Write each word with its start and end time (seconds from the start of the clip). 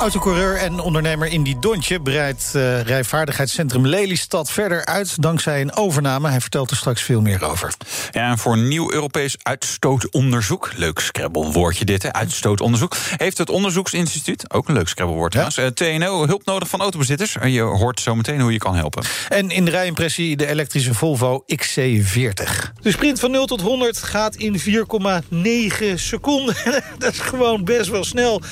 Autocoureur 0.00 0.56
en 0.56 0.80
ondernemer 0.80 1.28
Indy 1.28 1.56
Dontje 1.60 2.00
breidt 2.00 2.52
uh, 2.56 2.80
rijvaardigheidscentrum 2.80 3.86
Lelystad 3.86 4.50
verder 4.50 4.84
uit 4.84 5.22
dankzij 5.22 5.60
een 5.60 5.76
overname. 5.76 6.28
Hij 6.28 6.40
vertelt 6.40 6.70
er 6.70 6.76
straks 6.76 7.02
veel 7.02 7.20
meer 7.20 7.44
over. 7.44 7.74
Ja, 8.10 8.30
en 8.30 8.38
voor 8.38 8.58
nieuw 8.58 8.92
Europees 8.92 9.36
uitstootonderzoek, 9.42 10.70
leuk 10.76 10.98
scrabblewoordje 10.98 11.84
dit, 11.84 12.02
hè, 12.02 12.12
uitstootonderzoek, 12.12 12.96
heeft 13.16 13.38
het 13.38 13.50
onderzoeksinstituut, 13.50 14.52
ook 14.52 14.68
een 14.68 14.74
leuk 14.74 14.88
scrabblewoord 14.88 15.30
trouwens, 15.30 15.56
ja? 15.56 15.64
Eh, 15.64 15.70
TNO 15.70 16.26
hulp 16.26 16.44
nodig 16.44 16.68
van 16.68 16.80
autobezitters. 16.80 17.36
Je 17.44 17.60
hoort 17.60 18.00
zo 18.00 18.14
meteen 18.14 18.40
hoe 18.40 18.52
je 18.52 18.58
kan 18.58 18.76
helpen. 18.76 19.04
En 19.28 19.50
in 19.50 19.64
de 19.64 19.70
rijimpressie 19.70 20.36
de 20.36 20.46
elektrische 20.46 20.94
Volvo 20.94 21.44
XC40. 21.46 22.72
De 22.80 22.90
sprint 22.90 23.20
van 23.20 23.30
0 23.30 23.46
tot 23.46 23.60
100 23.60 24.02
gaat 24.02 24.36
in 24.36 24.60
4,9 24.60 25.94
seconden. 25.94 26.54
Dat 26.98 27.12
is 27.12 27.18
gewoon 27.18 27.64
best 27.64 27.88
wel 27.88 28.04
snel. 28.04 28.42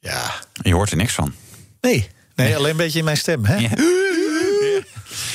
Ja. 0.00 0.34
Je 0.52 0.74
hoort 0.74 0.90
er 0.90 0.96
niks 0.96 1.14
van. 1.14 1.34
Nee, 1.80 2.08
nee 2.34 2.56
alleen 2.56 2.70
een 2.70 2.76
beetje 2.76 2.98
in 2.98 3.04
mijn 3.04 3.16
stem, 3.16 3.44
hè? 3.44 3.56
Ja, 3.56 3.68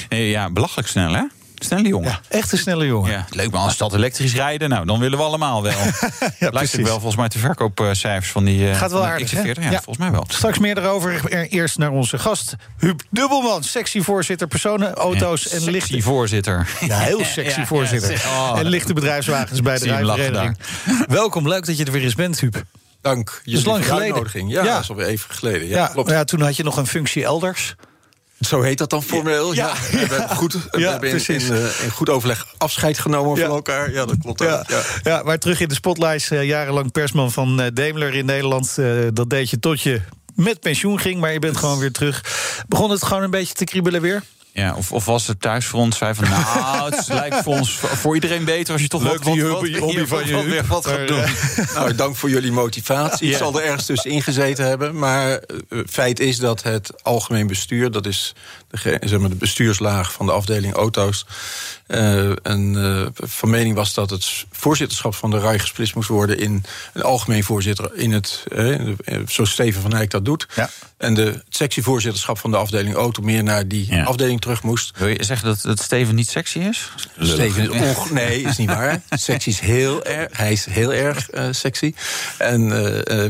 ja. 0.18 0.18
ja 0.18 0.50
belachelijk 0.50 0.88
snel, 0.88 1.14
hè? 1.14 1.24
Snelle 1.56 1.88
jongen. 1.88 2.10
Ja, 2.10 2.22
echt 2.30 2.52
een 2.52 2.58
snelle 2.58 2.86
jongen. 2.86 3.12
Ja, 3.12 3.26
leuk, 3.30 3.52
maar 3.52 3.62
als 3.62 3.78
dat 3.78 3.94
elektrisch 3.94 4.34
rijden, 4.34 4.70
nou, 4.70 4.86
dan 4.86 5.00
willen 5.00 5.18
we 5.18 5.24
allemaal 5.24 5.64
wel. 5.64 5.74
ja, 6.40 6.50
Lijkt 6.50 6.76
wel 6.76 6.86
volgens 6.86 7.16
mij 7.16 7.28
de 7.28 7.40
verkoopcijfers 7.40 8.32
van 8.32 8.44
die 8.44 8.70
uh, 8.70 8.78
Gaat 8.78 8.92
wel 8.92 9.06
aardig, 9.06 9.34
XC40. 9.34 9.62
Ja, 9.62 9.72
ja, 9.72 9.72
volgens 9.72 9.98
mij 9.98 10.12
wel. 10.12 10.26
Straks 10.28 10.58
meer 10.58 10.76
daarover. 10.76 11.32
Eerst 11.50 11.78
naar 11.78 11.92
onze 11.92 12.20
gast, 12.20 12.56
Huub 12.78 13.02
Dubbelman. 13.10 13.64
Sexy 13.64 14.02
voorzitter 14.02 14.48
personen, 14.48 14.94
auto's 14.94 15.48
en 15.48 15.64
lichte... 15.64 15.88
Sexy 15.88 16.02
voorzitter. 16.02 16.70
Ja, 16.88 17.00
heel 17.00 17.26
sexy 17.36 17.66
voorzitter. 17.66 18.24
Oh, 18.26 18.54
en 18.60 18.66
lichte 18.66 18.94
bedrijfswagens 18.94 19.62
bij 19.62 19.80
de 19.80 19.86
rijvereniging. 19.86 20.58
Welkom, 21.08 21.48
leuk 21.48 21.66
dat 21.66 21.78
je 21.78 21.86
er 21.86 21.92
weer 21.92 22.04
eens 22.04 22.16
bent, 22.16 22.40
Huub. 22.40 22.64
Dank. 23.04 23.42
Je 23.44 23.58
is 23.58 23.66
lang 23.66 23.86
geleden. 23.86 24.48
Ja, 24.48 24.64
ja, 24.64 24.74
dat 24.74 24.84
is 24.84 24.90
alweer 24.90 25.06
even 25.06 25.36
geleden. 25.36 25.68
Ja, 25.68 25.78
ja, 25.78 25.88
klopt. 25.88 26.10
ja, 26.10 26.24
toen 26.24 26.42
had 26.42 26.56
je 26.56 26.64
nog 26.64 26.78
een 26.78 26.88
functie 26.88 27.24
elders. 27.24 27.76
Zo 28.40 28.62
heet 28.62 28.78
dat 28.78 28.90
dan 28.90 29.04
formeel. 29.04 29.54
Ja. 29.54 29.68
ja. 29.68 29.74
We 29.92 29.98
hebben, 29.98 30.30
goed, 30.36 30.54
we 30.72 30.80
ja, 30.80 30.92
hebben 30.92 31.10
in, 31.10 31.26
in, 31.28 31.72
in, 31.84 31.90
goed 31.92 32.10
overleg 32.10 32.46
afscheid 32.58 33.00
genomen 33.00 33.38
van 33.38 33.50
elkaar. 33.50 33.92
Ja, 33.92 34.06
dat 34.06 34.18
klopt. 34.22 34.40
Ja. 34.40 34.66
Ja. 34.68 34.82
Ja. 35.04 35.24
maar 35.24 35.40
terug 35.40 35.60
in 35.60 35.68
de 35.68 35.74
spotlights. 35.74 36.32
Uh, 36.32 36.44
jarenlang 36.44 36.92
persman 36.92 37.32
van 37.32 37.62
uh, 37.62 37.68
Daimler 37.74 38.14
in 38.14 38.26
Nederland. 38.26 38.76
Uh, 38.80 39.08
dat 39.14 39.30
deed 39.30 39.50
je 39.50 39.60
tot 39.60 39.82
je 39.82 40.02
met 40.36 40.60
pensioen 40.60 41.00
ging. 41.00 41.20
Maar 41.20 41.34
je 41.34 41.40
bent 41.40 41.58
gewoon 41.58 41.80
weer 41.80 41.92
terug. 41.92 42.24
Begon 42.68 42.92
het 42.92 43.04
gewoon 43.04 43.24
een 43.24 43.32
beetje 43.32 43.54
te 43.54 43.64
kriebelen 43.64 44.02
weer? 44.02 44.24
Ja, 44.56 44.76
of, 44.76 44.92
of 44.92 45.06
was 45.06 45.28
het 45.28 45.42
thuis 45.42 45.66
voor 45.66 45.80
ons 45.80 45.98
zei 45.98 46.14
van... 46.14 46.30
nou, 46.30 46.92
het 46.96 47.08
lijkt 47.08 47.44
voor 47.44 47.54
ons 47.54 47.72
voor 47.80 48.16
iedereen 48.16 48.46
beter 48.46 48.74
als 48.74 48.82
je 48.82 48.88
toch 48.88 49.04
Leuk 49.04 49.24
wat, 49.24 49.34
die 49.34 49.44
wat, 49.44 49.52
hobby, 49.52 49.78
hobby 49.78 50.06
van 50.06 50.28
je 50.28 50.44
weer 50.44 50.66
wat 50.66 50.88
gaat 50.88 51.08
doen. 51.08 51.24
nou, 51.76 51.96
dank 51.96 52.16
voor 52.16 52.30
jullie 52.30 52.52
motivatie. 52.52 53.30
Ik 53.30 53.38
zal 53.38 53.60
er 53.60 53.66
ergens 53.66 53.86
tussen 53.86 54.12
ingezeten 54.12 54.66
hebben. 54.66 55.00
Maar 55.00 55.42
uh, 55.70 55.80
feit 55.90 56.20
is 56.20 56.38
dat 56.38 56.64
het 56.64 57.04
algemeen 57.04 57.48
bestuur... 57.48 57.92
dat 57.92 58.06
is 58.06 58.36
de, 58.68 58.98
zeg 59.02 59.20
maar, 59.20 59.30
de 59.30 59.36
bestuurslaag 59.36 60.12
van 60.12 60.26
de 60.26 60.32
afdeling 60.32 60.74
auto's... 60.74 61.26
Uh, 61.88 62.30
en 62.44 62.74
uh, 62.74 63.06
van 63.14 63.50
mening 63.50 63.76
was 63.76 63.94
dat 63.94 64.10
het 64.10 64.46
voorzitterschap 64.52 65.16
van 65.16 65.30
de 65.30 65.40
RAI 65.40 65.60
gesplitst 65.60 65.96
moest 65.96 66.10
worden 66.10 66.40
in 66.40 66.64
een 66.94 67.04
algemeen 67.04 67.44
voorzitter 67.44 67.96
in 67.96 68.12
het, 68.12 68.44
uh, 68.56 68.94
zoals 69.28 69.52
Steven 69.52 69.82
van 69.82 69.94
Eyck 69.94 70.10
dat 70.10 70.26
doet. 70.26 70.48
Ja. 70.56 70.70
En 70.98 71.14
de 71.14 71.22
het 71.22 71.44
sectievoorzitterschap 71.50 72.38
van 72.38 72.52
de 72.52 72.58
afdeling 72.58 72.96
auto 72.96 73.22
meer 73.24 73.44
naar 73.44 73.68
die 73.68 73.86
ja. 73.90 74.04
afdeling 74.04 74.42
terug 74.44 74.64
moest. 74.64 74.98
Wil 74.98 75.08
je 75.08 75.24
zeggen 75.24 75.48
dat, 75.48 75.62
dat 75.62 75.82
Steven 75.82 76.16
niet 76.16 76.30
sexy 76.30 76.60
is? 76.60 76.92
Steven 77.20 77.64
is 77.64 77.70
onge- 77.70 78.14
nee, 78.14 78.42
is 78.42 78.58
niet 78.58 78.70
waar. 78.70 79.02
sexy 79.10 79.50
is 79.50 79.60
heel 79.60 80.04
erg. 80.04 80.38
Hij 80.38 80.52
is 80.52 80.66
heel 80.66 80.94
erg 80.94 81.30
sexy. 81.52 81.94
En 82.38 82.70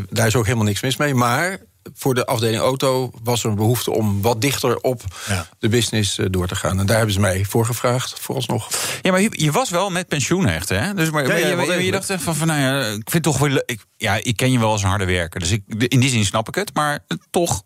daar 0.10 0.28
is 0.28 0.36
ook 0.36 0.46
helemaal 0.46 0.66
niks 0.66 0.82
mis 0.82 0.98
mee. 0.98 1.14
Maar 1.14 1.60
voor 1.94 2.14
de 2.14 2.26
afdeling 2.26 2.62
auto 2.62 3.12
was 3.24 3.44
er 3.44 3.50
een 3.50 3.56
behoefte 3.56 3.92
om 3.92 4.22
wat 4.22 4.42
dichter 4.42 4.78
op 4.78 5.02
ja. 5.28 5.48
de 5.60 5.70
business 5.70 6.20
door 6.30 6.48
te 6.48 6.56
gaan. 6.56 6.80
En 6.80 6.86
daar 6.86 6.96
hebben 6.96 7.14
ze 7.14 7.20
mij 7.20 7.46
voor 7.46 7.66
gevraagd, 7.66 8.20
vooralsnog. 8.20 8.70
Ja, 9.02 9.12
maar 9.12 9.22
je, 9.22 9.30
je 9.32 9.52
was 9.52 9.70
wel 9.70 9.90
met 9.90 10.08
pensioen 10.08 10.48
echt, 10.48 10.70
hè? 10.70 10.94
Dus 10.94 11.10
maar, 11.10 11.28
ja, 11.28 11.36
ja, 11.36 11.62
je, 11.62 11.72
je, 11.72 11.86
je, 11.86 11.92
dacht 11.92 12.14
van, 12.18 12.36
van, 12.36 12.48
nou 12.48 12.60
ja, 12.60 12.86
ik 12.86 13.10
vind 13.10 13.24
toch 13.24 13.38
wel... 13.38 13.64
Ik, 13.66 13.86
ja, 13.98 14.20
ik 14.24 14.38
ken 14.38 14.52
je 14.52 14.60
wel 14.60 14.72
als 14.72 14.84
een 14.84 14.90
harde 14.90 15.06
werker, 15.06 15.40
dus 15.40 15.52
ik, 15.52 15.64
in 15.68 16.00
die 16.00 16.10
zin 16.10 16.26
snap 16.26 16.48
ik 16.48 16.56
het, 16.56 16.74
maar 16.74 17.00
toch... 17.30 17.64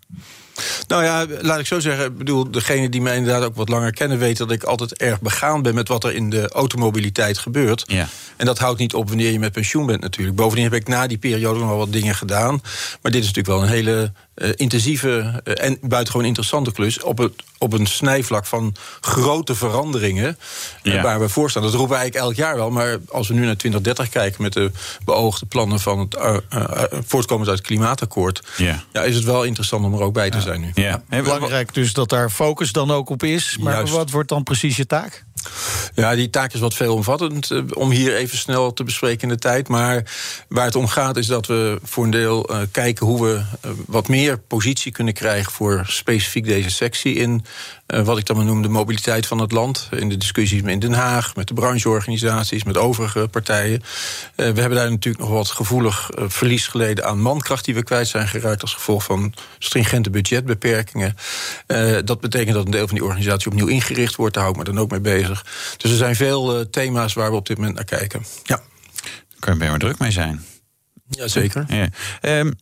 Nou 0.88 1.04
ja, 1.04 1.26
laat 1.42 1.60
ik 1.60 1.66
zo 1.66 1.80
zeggen. 1.80 2.06
Ik 2.06 2.18
bedoel, 2.18 2.52
degene 2.52 2.90
die 2.90 3.02
mij 3.02 3.16
inderdaad 3.16 3.44
ook 3.44 3.56
wat 3.56 3.70
langer 3.70 3.92
kennen, 3.92 4.18
weten 4.18 4.48
dat 4.48 4.56
ik 4.56 4.64
altijd 4.64 4.98
erg 4.98 5.22
begaan 5.22 5.62
ben 5.62 5.76
met 5.76 5.88
wat 5.88 6.04
er 6.04 6.14
in 6.14 6.30
de 6.30 6.50
automobiliteit 6.50 7.38
gebeurt. 7.38 7.84
Ja. 7.88 8.08
En 8.36 8.46
dat 8.46 8.60
houdt 8.60 8.80
niet 8.80 8.94
op 8.94 9.08
wanneer 9.08 9.32
je 9.32 9.40
met 9.40 9.52
pensioen 9.52 9.86
bent, 9.86 10.02
natuurlijk. 10.02 10.36
Bovendien 10.36 10.64
heb 10.64 10.74
ik 10.74 10.88
na 10.88 11.08
die 11.08 11.18
periode 11.18 11.60
nog 11.60 11.68
wel 11.68 11.78
wat 11.78 11.92
dingen 11.92 12.16
gedaan. 12.16 12.62
Maar 13.02 13.12
dit 13.12 13.24
is 13.24 13.28
natuurlijk 13.34 13.48
wel 13.48 13.64
een 13.64 13.74
hele 13.74 14.12
uh, 14.38 14.50
intensieve 14.56 15.42
uh, 15.44 15.66
en 15.66 15.78
buitengewoon 15.82 16.28
interessante 16.28 16.72
klus. 16.72 17.02
Op, 17.02 17.18
het, 17.18 17.34
op 17.58 17.74
een 17.74 17.86
snijvlak 17.86 18.46
van 18.46 18.76
grote 19.02 19.56
veranderingen 19.56 20.38
ja. 20.84 20.96
uh, 20.96 21.04
waar 21.04 21.20
we 21.20 21.30
voor 21.30 21.50
staan. 21.50 21.62
Dat 21.62 21.74
roepen 21.74 21.90
we 21.90 21.96
eigenlijk 21.96 22.26
elk 22.26 22.36
jaar 22.36 22.56
wel. 22.56 22.70
Maar 22.70 22.98
als 23.10 23.28
we 23.28 23.34
nu 23.34 23.46
naar 23.46 23.58
2030 23.58 24.10
kijken 24.10 24.42
met 24.42 24.54
de 24.54 24.72
beoogde 25.06 25.46
plannen 25.46 25.80
van 25.80 26.00
het 26.00 26.18
voortkomend 27.08 27.50
uit 27.50 27.58
het 27.58 27.68
klimaatakkoord. 27.68 28.42
Ja. 28.58 28.84
Ja, 28.94 29.04
is 29.04 29.16
het 29.16 29.24
wel 29.24 29.44
interessant 29.44 29.86
om 29.86 29.94
er 29.94 30.02
ook 30.02 30.14
bij 30.14 30.30
te 30.30 30.42
zijn 30.42 30.62
nu. 30.62 30.72
Ja. 30.74 31.04
Ja. 31.10 31.22
Belangrijk 31.22 31.74
dus 31.74 31.94
dat 31.94 32.10
daar 32.10 32.30
focus 32.30 32.72
dan 32.72 32.92
ook 32.92 33.10
op 33.10 33.24
is. 33.24 33.58
Maar 33.58 33.74
Juist. 33.74 33.94
wat 33.94 34.12
wordt 34.12 34.30
dan 34.30 34.44
precies 34.44 34.78
je 34.78 34.86
taak? 34.86 35.26
Ja, 35.96 36.16
die 36.16 36.30
taak 36.30 36.54
is 36.54 36.60
wat 36.60 36.74
veelomvattend 36.74 37.74
om 37.74 37.90
hier 37.92 38.16
even 38.16 38.38
snel 38.38 38.74
te 38.74 38.84
bespreken 38.84 39.22
in 39.22 39.30
de 39.30 39.40
tijd. 39.40 39.68
Maar 39.68 40.04
waar 40.48 40.66
het 40.66 40.76
om 40.76 40.88
gaat 40.88 41.18
is 41.18 41.28
dat 41.28 41.46
we 41.46 41.80
voor 41.84 42.04
een 42.04 42.10
deel 42.10 42.50
kijken 42.72 43.06
hoe 43.06 43.24
we 43.24 43.42
wat 43.86 44.08
meer 44.08 44.27
positie 44.36 44.92
kunnen 44.92 45.14
krijgen 45.14 45.52
voor 45.52 45.84
specifiek 45.86 46.46
deze 46.46 46.70
sectie 46.70 47.14
in 47.14 47.46
wat 47.86 48.18
ik 48.18 48.26
dan 48.26 48.36
maar 48.36 48.46
noem 48.46 48.62
de 48.62 48.68
mobiliteit 48.68 49.28
van 49.28 49.40
het 49.40 49.52
land. 49.52 49.90
In 49.92 50.10
de 50.10 50.18
discussies 50.18 50.62
in 50.62 50.80
Den 50.80 50.94
Haag, 50.94 51.36
met 51.36 51.48
de 51.48 51.54
brancheorganisaties, 51.54 52.64
met 52.64 52.78
overige 52.78 53.28
partijen. 53.28 53.82
we 54.36 54.44
hebben 54.44 54.76
daar 54.76 54.90
natuurlijk 54.90 55.24
nog 55.24 55.34
wat 55.34 55.48
gevoelig 55.48 56.10
verlies 56.16 56.68
geleden 56.68 57.06
aan 57.06 57.22
mankracht 57.22 57.66
die 57.66 57.76
we 57.76 57.84
kwijt 57.84 58.08
zijn 58.08 58.28
geraakt 58.28 58.62
als 58.62 58.74
gevolg 58.74 59.04
van 59.04 59.34
stringente 59.60 60.10
budgetbeperkingen. 60.10 61.16
dat 62.06 62.20
betekent 62.20 62.56
dat 62.56 62.66
een 62.66 62.72
deel 62.72 62.88
van 62.88 62.96
die 62.96 63.06
organisatie 63.06 63.52
opnieuw 63.52 63.68
ingericht 63.68 64.16
wordt. 64.16 64.34
Daar 64.34 64.44
hou 64.44 64.56
ik 64.56 64.66
me 64.66 64.72
dan 64.74 64.84
ook 64.84 64.92
mee 64.92 65.00
bezig. 65.00 65.46
Dus 65.78 65.92
er 65.92 65.98
zijn 65.98 66.16
veel 66.16 66.70
thema's 66.70 67.14
waar 67.14 67.30
we 67.30 67.36
op 67.36 67.48
dit 67.48 67.58
moment 67.58 67.76
naar 67.76 67.86
kijken. 67.86 68.26
Ja. 68.44 68.56
Daar 68.56 69.40
kun 69.40 69.54
je 69.54 69.60
bij 69.60 69.70
maar 69.70 69.80
druk 69.80 70.00
mee 70.00 70.12
zijn. 70.12 70.46
Jazeker. 71.10 71.66
Ja. 71.68 71.90
Um, 72.40 72.54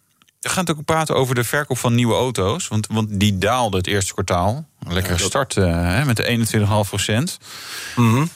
we 0.46 0.52
gaan 0.52 0.66
het 0.66 0.78
ook 0.78 0.86
praten 0.86 1.16
over 1.16 1.36
de 1.36 1.44
verkoop 1.44 1.78
van 1.78 1.96
nieuwe 1.96 2.14
auto's. 2.14 2.68
Want, 2.68 2.88
want 2.88 3.08
die 3.12 3.38
daalde 3.38 3.78
het 3.78 3.88
eerste 3.88 4.14
kwartaal. 4.14 4.68
Lekker 4.88 5.12
ja, 5.12 5.18
dat... 5.18 5.28
start 5.28 5.56
uh, 5.56 6.06
met 6.06 6.18
de 6.18 6.48
21,5 6.60 6.66
procent. 6.88 7.38
Mm 7.96 8.14
-hmm. 8.14 8.30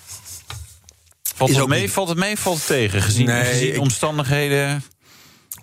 Valt, 1.36 1.56
het 1.56 1.68
mee, 1.68 1.82
niet... 1.82 1.92
valt 1.92 2.10
het 2.10 2.18
mee, 2.18 2.38
valt 2.38 2.58
het 2.58 2.66
tegen? 2.66 3.02
Gezien, 3.02 3.26
nee, 3.26 3.46
gezien 3.46 3.74
ik... 3.74 3.80
omstandigheden... 3.80 4.84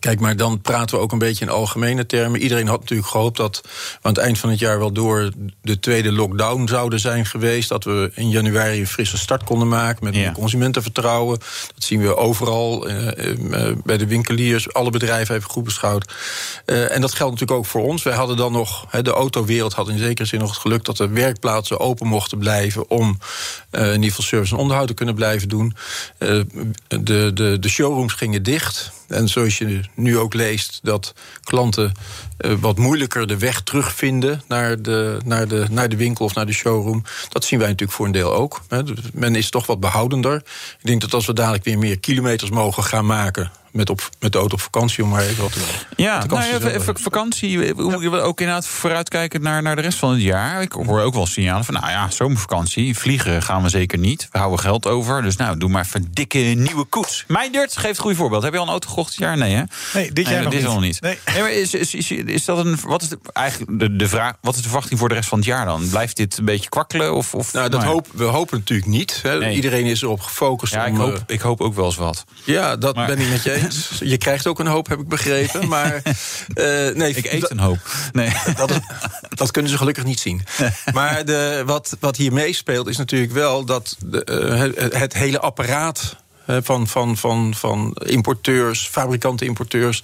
Kijk, 0.00 0.20
maar 0.20 0.36
dan 0.36 0.60
praten 0.60 0.96
we 0.96 1.02
ook 1.02 1.12
een 1.12 1.18
beetje 1.18 1.44
in 1.44 1.50
algemene 1.50 2.06
termen. 2.06 2.40
Iedereen 2.40 2.66
had 2.66 2.80
natuurlijk 2.80 3.08
gehoopt 3.08 3.36
dat 3.36 3.60
we 3.62 3.98
aan 4.02 4.12
het 4.12 4.22
eind 4.22 4.38
van 4.38 4.50
het 4.50 4.58
jaar 4.58 4.78
wel 4.78 4.92
door 4.92 5.30
de 5.62 5.78
tweede 5.78 6.12
lockdown 6.12 6.66
zouden 6.66 7.00
zijn 7.00 7.26
geweest. 7.26 7.68
Dat 7.68 7.84
we 7.84 8.10
in 8.14 8.30
januari 8.30 8.80
een 8.80 8.86
frisse 8.86 9.18
start 9.18 9.44
konden 9.44 9.68
maken 9.68 10.04
met 10.04 10.14
ja. 10.14 10.32
consumentenvertrouwen. 10.32 11.38
Dat 11.74 11.84
zien 11.84 12.00
we 12.00 12.16
overal 12.16 12.88
uh, 12.88 13.06
uh, 13.16 13.72
bij 13.84 13.96
de 13.96 14.06
winkeliers. 14.06 14.72
Alle 14.72 14.90
bedrijven 14.90 15.32
hebben 15.32 15.50
goed 15.50 15.64
beschouwd. 15.64 16.14
Uh, 16.66 16.94
en 16.94 17.00
dat 17.00 17.14
geldt 17.14 17.32
natuurlijk 17.32 17.58
ook 17.58 17.66
voor 17.66 17.82
ons. 17.82 18.02
Wij 18.02 18.14
hadden 18.14 18.36
dan 18.36 18.52
nog, 18.52 18.86
he, 18.88 19.02
de 19.02 19.10
autowereld 19.10 19.72
had 19.72 19.88
in 19.88 19.98
zekere 19.98 20.28
zin 20.28 20.40
nog 20.40 20.50
het 20.50 20.58
geluk 20.58 20.84
dat 20.84 20.96
de 20.96 21.08
werkplaatsen 21.08 21.80
open 21.80 22.06
mochten 22.06 22.38
blijven 22.38 22.90
om 22.90 23.18
in 23.70 23.92
ieder 23.92 24.08
geval 24.08 24.24
service 24.24 24.54
en 24.54 24.60
onderhoud 24.60 24.88
te 24.88 24.94
kunnen 24.94 25.14
blijven 25.14 25.48
doen. 25.48 25.76
de, 26.18 27.30
de, 27.34 27.56
de 27.60 27.68
showrooms 27.68 28.12
gingen 28.12 28.42
dicht. 28.42 28.92
En 29.08 29.28
zoals 29.28 29.58
je 29.58 29.80
nu 29.94 30.18
ook 30.18 30.34
leest, 30.34 30.80
dat 30.82 31.14
klanten 31.42 31.92
uh, 32.40 32.52
wat 32.60 32.78
moeilijker 32.78 33.26
de 33.26 33.38
weg 33.38 33.62
terugvinden 33.62 34.42
naar 34.48 34.82
de, 34.82 35.18
naar, 35.24 35.48
de, 35.48 35.66
naar 35.70 35.88
de 35.88 35.96
winkel 35.96 36.24
of 36.24 36.34
naar 36.34 36.46
de 36.46 36.52
showroom. 36.52 37.02
Dat 37.28 37.44
zien 37.44 37.58
wij 37.58 37.68
natuurlijk 37.68 37.96
voor 37.96 38.06
een 38.06 38.12
deel 38.12 38.34
ook. 38.34 38.62
Hè. 38.68 38.82
Men 39.12 39.34
is 39.34 39.50
toch 39.50 39.66
wat 39.66 39.80
behoudender. 39.80 40.36
Ik 40.78 40.86
denk 40.86 41.00
dat 41.00 41.14
als 41.14 41.26
we 41.26 41.32
dadelijk 41.32 41.64
weer 41.64 41.78
meer 41.78 41.98
kilometers 41.98 42.50
mogen 42.50 42.82
gaan 42.82 43.06
maken 43.06 43.50
met, 43.72 43.90
op, 43.90 44.08
met 44.20 44.32
de 44.32 44.38
auto 44.38 44.54
op 44.54 44.60
vakantie, 44.60 45.04
om 45.04 45.10
maar 45.10 45.22
even 45.22 45.42
wat 45.42 45.52
te 45.52 45.60
Ja, 45.96 46.20
de 46.20 46.26
nou 46.26 46.44
ja, 46.44 46.80
vakantie. 46.80 47.72
Hoe 47.74 48.02
je 48.02 48.20
ook 48.20 48.40
inderdaad 48.40 48.66
vooruitkijken 48.66 49.42
naar, 49.42 49.62
naar 49.62 49.76
de 49.76 49.82
rest 49.82 49.98
van 49.98 50.10
het 50.12 50.22
jaar. 50.22 50.62
Ik 50.62 50.72
hoor 50.72 51.00
ook 51.00 51.14
wel 51.14 51.26
signalen 51.26 51.64
van, 51.64 51.74
nou 51.74 51.88
ja, 51.88 52.10
zomervakantie. 52.10 52.98
Vliegen 52.98 53.42
gaan 53.42 53.62
we 53.62 53.68
zeker 53.68 53.98
niet. 53.98 54.28
We 54.32 54.38
houden 54.38 54.60
geld 54.60 54.86
over. 54.86 55.22
Dus 55.22 55.36
nou, 55.36 55.58
doe 55.58 55.68
maar 55.68 55.84
even 55.84 56.00
een 56.00 56.08
dikke 56.12 56.38
nieuwe 56.38 56.84
koets. 56.84 57.24
Meindert, 57.28 57.76
geef 57.76 57.90
het 57.90 57.98
goede 57.98 58.16
voorbeeld. 58.16 58.42
Heb 58.42 58.52
je 58.52 58.58
al 58.58 58.64
een 58.64 58.70
auto 58.70 58.88
gekocht 58.88 59.10
dit 59.10 59.18
jaar? 59.18 59.36
Nee, 59.36 59.54
hè? 59.54 59.62
Nee, 59.94 60.12
dit 60.12 60.28
jaar 60.28 60.42
nog 60.42 60.52
dit 60.52 60.60
niet. 60.62 60.70
nog 60.70 60.80
niet. 60.80 61.00
Nee. 61.00 61.18
maar 61.26 61.52
is, 61.52 61.74
is, 61.74 61.94
is, 61.94 62.10
is 62.10 62.44
dat 62.44 62.64
een. 62.64 62.78
Wat 62.82 63.02
is 63.02 63.08
de, 63.08 63.18
eigenlijk 63.32 63.80
de, 63.80 63.96
de 63.96 64.08
vraag? 64.08 64.32
Wat 64.40 64.54
is 64.54 64.62
de 64.62 64.68
verwachting 64.68 64.98
voor 64.98 65.08
de 65.08 65.14
rest 65.14 65.28
van 65.28 65.38
het 65.38 65.46
jaar 65.46 65.64
dan? 65.64 65.88
Blijft 65.88 66.16
dit 66.16 66.38
een 66.38 66.44
beetje 66.44 66.68
kwakkelen? 66.68 67.14
Of, 67.14 67.34
of, 67.34 67.52
Nou, 67.52 67.68
dat 67.68 67.82
hoop, 67.82 68.06
we 68.12 68.24
hopen 68.24 68.58
natuurlijk 68.58 68.88
niet. 68.88 69.20
Hè. 69.22 69.38
Nee. 69.38 69.54
Iedereen 69.54 69.84
is 69.84 70.02
erop 70.02 70.20
gefocust. 70.20 70.72
Ja, 70.72 70.84
ik 70.86 70.96
hoop, 70.96 71.14
eh, 71.14 71.20
ik 71.26 71.40
hoop 71.40 71.60
ook 71.60 71.74
wel 71.74 71.84
eens 71.84 71.96
wat. 71.96 72.24
ja, 72.44 72.76
dat 72.76 72.94
Maar- 72.94 73.06
ben 73.06 73.18
ik 73.18 73.28
met 73.28 73.42
je 73.42 73.52
eens. 73.52 73.64
Je 74.00 74.16
krijgt 74.16 74.46
ook 74.46 74.58
een 74.58 74.66
hoop, 74.66 74.88
heb 74.88 74.98
ik 75.00 75.08
begrepen. 75.08 75.68
Maar 75.68 75.94
eh, 76.54 76.94
nee, 76.94 77.14
Ik 77.14 77.32
eet 77.32 77.50
een 77.50 77.58
hoop. 77.58 77.78
Nee. 78.12 78.32
dat, 78.56 78.70
is- 78.70 78.78
dat 79.28 79.50
kunnen 79.50 79.70
ze 79.70 79.76
gelukkig 79.78 80.04
niet 80.04 80.20
zien. 80.20 80.42
Maar 80.92 81.24
de, 81.24 81.62
wat, 81.66 81.96
wat 82.00 82.16
hier 82.16 82.32
meespeelt 82.32 82.86
is 82.88 82.96
natuurlijk 82.96 83.32
wel 83.32 83.64
dat 83.64 83.96
de, 84.04 84.24
eh, 84.24 85.00
het, 85.00 85.14
hele 85.14 85.40
apparaat. 85.40 86.16
eh, 86.46 86.56
Van, 86.62 86.86
van, 86.86 87.16
van, 87.16 87.54
van 87.54 87.96
importeurs, 88.04 88.88
fabrikanten, 88.92 89.46
importeurs 89.46 90.02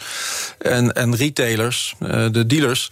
en, 0.58 0.92
en 0.92 1.16
retailers, 1.16 1.94
de 2.30 2.44
dealers, 2.46 2.90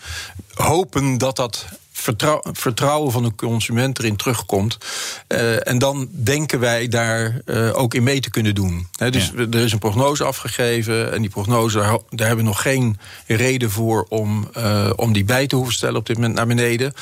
hopen 0.55 1.19
dat 1.19 1.37
dat 1.37 1.64
vertrouw- 2.00 2.43
vertrouwen 2.52 3.12
van 3.12 3.23
de 3.23 3.35
consument 3.35 3.99
erin 3.99 4.17
terugkomt. 4.17 4.79
Eh, 5.26 5.69
en 5.69 5.79
dan 5.79 6.08
denken 6.11 6.61
wij 6.61 6.88
daar 6.88 7.41
eh, 7.44 7.70
ook 7.79 7.94
in 7.94 8.02
mee 8.02 8.20
te 8.20 8.31
kunnen 8.31 8.55
doen. 8.55 8.88
Dus 9.11 9.32
Ja. 9.37 9.47
er 9.50 9.55
is 9.64 9.73
een 9.73 9.79
prognose 9.79 10.25
afgegeven. 10.25 11.12
En 11.12 11.20
die 11.20 11.31
prognose, 11.31 11.79
daar, 11.79 12.26
hebben 12.26 12.44
we 12.44 12.50
nog 12.50 12.62
geen 12.62 12.99
reden 13.26 13.70
voor 13.70 14.06
om, 14.08 14.49
eh, 14.55 14.91
om 14.97 15.12
die 15.12 15.25
bij 15.25 15.47
te 15.47 15.56
hoeven 15.56 15.75
stellen 15.75 15.97
op 15.97 16.06
dit 16.06 16.17
moment 16.17 16.35
naar 16.35 16.47
beneden. 16.47 16.93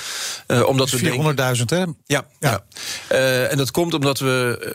Omdat 0.66 0.90
we 0.90 0.96
denken. 0.96 1.12
400.000, 1.58 1.70
hè? 1.70 1.78
Ja, 1.78 1.94
Ja. 2.06 2.24
ja. 2.40 2.62
En 3.48 3.56
dat 3.56 3.70
komt 3.70 3.94
omdat 3.94 4.18
we. 4.18 4.26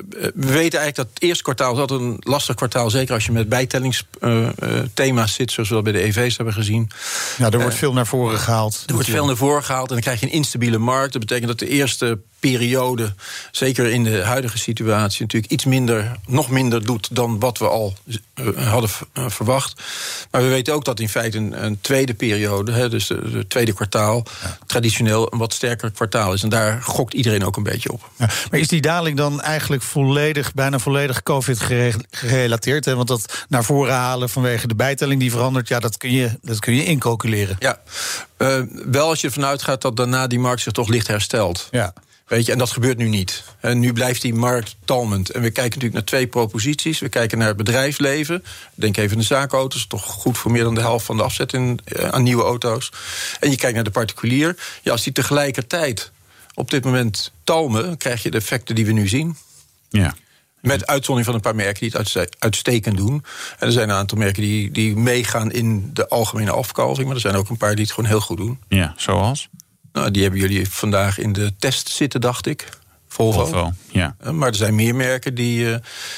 we 0.09 0.31
weten 0.33 0.79
eigenlijk 0.79 0.95
dat 0.95 1.07
het 1.13 1.21
eerste 1.23 1.43
kwartaal 1.43 1.73
is 1.73 1.79
altijd 1.79 1.99
een 1.99 2.17
lastig 2.19 2.55
kwartaal. 2.55 2.89
Zeker 2.89 3.13
als 3.13 3.25
je 3.25 3.31
met 3.31 3.49
bijtellingsthema's 3.49 5.33
zit, 5.33 5.51
zoals 5.51 5.69
we 5.69 5.75
dat 5.75 5.83
bij 5.83 5.93
de 5.93 6.01
EV's 6.03 6.35
hebben 6.35 6.53
gezien. 6.53 6.89
Ja, 7.37 7.49
er 7.49 7.59
wordt 7.61 7.75
veel 7.75 7.93
naar 7.93 8.07
voren 8.07 8.39
gehaald. 8.39 8.83
Er 8.87 8.93
wordt 8.93 9.09
veel 9.09 9.25
naar 9.25 9.35
voren 9.35 9.63
gehaald 9.63 9.87
en 9.87 9.93
dan 9.93 10.03
krijg 10.03 10.12
je 10.19 10.25
een 10.25 10.31
instabiele 10.31 10.77
markt. 10.77 11.13
Dat 11.13 11.21
betekent 11.21 11.47
dat 11.47 11.59
de 11.59 11.67
eerste 11.67 12.21
periode, 12.49 13.13
zeker 13.51 13.85
in 13.85 14.03
de 14.03 14.21
huidige 14.21 14.57
situatie, 14.57 15.21
natuurlijk 15.21 15.51
iets 15.51 15.65
minder, 15.65 16.11
nog 16.27 16.49
minder 16.49 16.85
doet 16.85 17.07
dan 17.11 17.39
wat 17.39 17.57
we 17.57 17.67
al 17.67 17.93
eh, 18.33 18.71
hadden 18.71 18.89
eh, 19.13 19.29
verwacht. 19.29 19.81
Maar 20.31 20.41
we 20.41 20.47
weten 20.47 20.73
ook 20.73 20.85
dat 20.85 20.99
in 20.99 21.09
feite 21.09 21.37
een, 21.37 21.65
een 21.65 21.81
tweede 21.81 22.13
periode, 22.13 22.71
hè, 22.71 22.89
dus 22.89 23.07
de 23.07 23.45
tweede 23.47 23.73
kwartaal, 23.73 24.23
traditioneel 24.65 25.33
een 25.33 25.39
wat 25.39 25.53
sterker 25.53 25.91
kwartaal 25.91 26.33
is. 26.33 26.43
En 26.43 26.49
daar 26.49 26.81
gokt 26.81 27.13
iedereen 27.13 27.45
ook 27.45 27.57
een 27.57 27.63
beetje 27.63 27.91
op. 27.91 28.09
Ja, 28.17 28.29
maar 28.51 28.59
is 28.59 28.67
die 28.67 28.81
daling 28.81 29.17
dan 29.17 29.41
eigenlijk 29.41 29.81
volledig, 29.81 30.53
bijna 30.53 30.79
volledig 30.79 31.23
COVID 31.23 31.59
gere- 31.59 32.01
gerelateerd? 32.11 32.85
Hè? 32.85 32.95
Want 32.95 33.07
dat 33.07 33.45
naar 33.49 33.63
voren 33.63 33.93
halen 33.93 34.29
vanwege 34.29 34.67
de 34.67 34.75
bijtelling 34.75 35.19
die 35.19 35.31
verandert, 35.31 35.67
ja, 35.67 35.79
dat 35.79 35.97
kun 35.97 36.11
je, 36.11 36.29
dat 36.41 36.59
kun 36.59 36.75
je 36.75 36.85
incalculeren. 36.85 37.55
Ja, 37.59 37.81
eh, 38.37 38.61
wel 38.85 39.07
als 39.09 39.21
je 39.21 39.27
ervan 39.27 39.45
uitgaat 39.45 39.81
dat 39.81 39.97
daarna 39.97 40.27
die 40.27 40.39
markt 40.39 40.61
zich 40.61 40.73
toch 40.73 40.87
licht 40.87 41.07
herstelt. 41.07 41.67
Ja. 41.71 41.93
Weet 42.33 42.45
je, 42.45 42.51
en 42.51 42.57
dat 42.57 42.71
gebeurt 42.71 42.97
nu 42.97 43.09
niet. 43.09 43.43
En 43.59 43.79
nu 43.79 43.93
blijft 43.93 44.21
die 44.21 44.33
markt 44.33 44.75
talmend. 44.85 45.29
En 45.29 45.41
we 45.41 45.51
kijken 45.51 45.63
natuurlijk 45.63 45.93
naar 45.93 46.03
twee 46.03 46.27
proposities. 46.27 46.99
We 46.99 47.09
kijken 47.09 47.37
naar 47.37 47.47
het 47.47 47.57
bedrijfsleven. 47.57 48.43
Denk 48.75 48.97
even 48.97 49.11
aan 49.11 49.17
de 49.17 49.23
zaakauto's. 49.23 49.87
Toch 49.87 50.03
goed 50.03 50.37
voor 50.37 50.51
meer 50.51 50.63
dan 50.63 50.75
de 50.75 50.81
helft 50.81 51.05
van 51.05 51.17
de 51.17 51.23
afzet 51.23 51.53
in, 51.53 51.79
eh, 51.83 52.09
aan 52.09 52.23
nieuwe 52.23 52.43
auto's. 52.43 52.91
En 53.39 53.49
je 53.49 53.57
kijkt 53.57 53.75
naar 53.75 53.83
de 53.83 53.89
particulier. 53.91 54.57
Ja, 54.81 54.91
als 54.91 55.03
die 55.03 55.13
tegelijkertijd 55.13 56.11
op 56.53 56.69
dit 56.71 56.83
moment 56.83 57.31
talmen... 57.43 57.97
krijg 57.97 58.23
je 58.23 58.31
de 58.31 58.37
effecten 58.37 58.75
die 58.75 58.85
we 58.85 58.91
nu 58.91 59.07
zien. 59.07 59.37
Ja. 59.89 60.15
Met 60.61 60.87
uitzondering 60.87 61.25
van 61.25 61.35
een 61.35 61.41
paar 61.41 61.55
merken 61.55 61.79
die 61.79 61.89
het 61.89 61.97
uitste- 61.97 62.29
uitstekend 62.39 62.97
doen. 62.97 63.23
En 63.59 63.67
er 63.67 63.73
zijn 63.73 63.89
een 63.89 63.95
aantal 63.95 64.17
merken 64.17 64.41
die, 64.41 64.71
die 64.71 64.95
meegaan 64.95 65.51
in 65.51 65.89
de 65.93 66.07
algemene 66.07 66.51
afkalving. 66.51 67.05
Maar 67.05 67.15
er 67.15 67.21
zijn 67.21 67.35
ook 67.35 67.49
een 67.49 67.57
paar 67.57 67.75
die 67.75 67.83
het 67.85 67.93
gewoon 67.93 68.09
heel 68.09 68.21
goed 68.21 68.37
doen. 68.37 68.59
ja, 68.67 68.93
zoals? 68.97 69.49
Nou, 69.93 70.11
die 70.11 70.21
hebben 70.21 70.39
jullie 70.39 70.69
vandaag 70.69 71.17
in 71.17 71.33
de 71.33 71.53
test 71.59 71.87
zitten, 71.89 72.21
dacht 72.21 72.45
ik. 72.45 72.67
Volvo. 73.07 73.45
Volvo, 73.45 73.71
ja. 73.91 74.15
Eh, 74.19 74.29
Maar 74.31 74.47
er 74.49 74.55
zijn 74.55 74.75
meer 74.75 74.95
merken 74.95 75.35
die, 75.35 75.65
eh, 75.65 75.71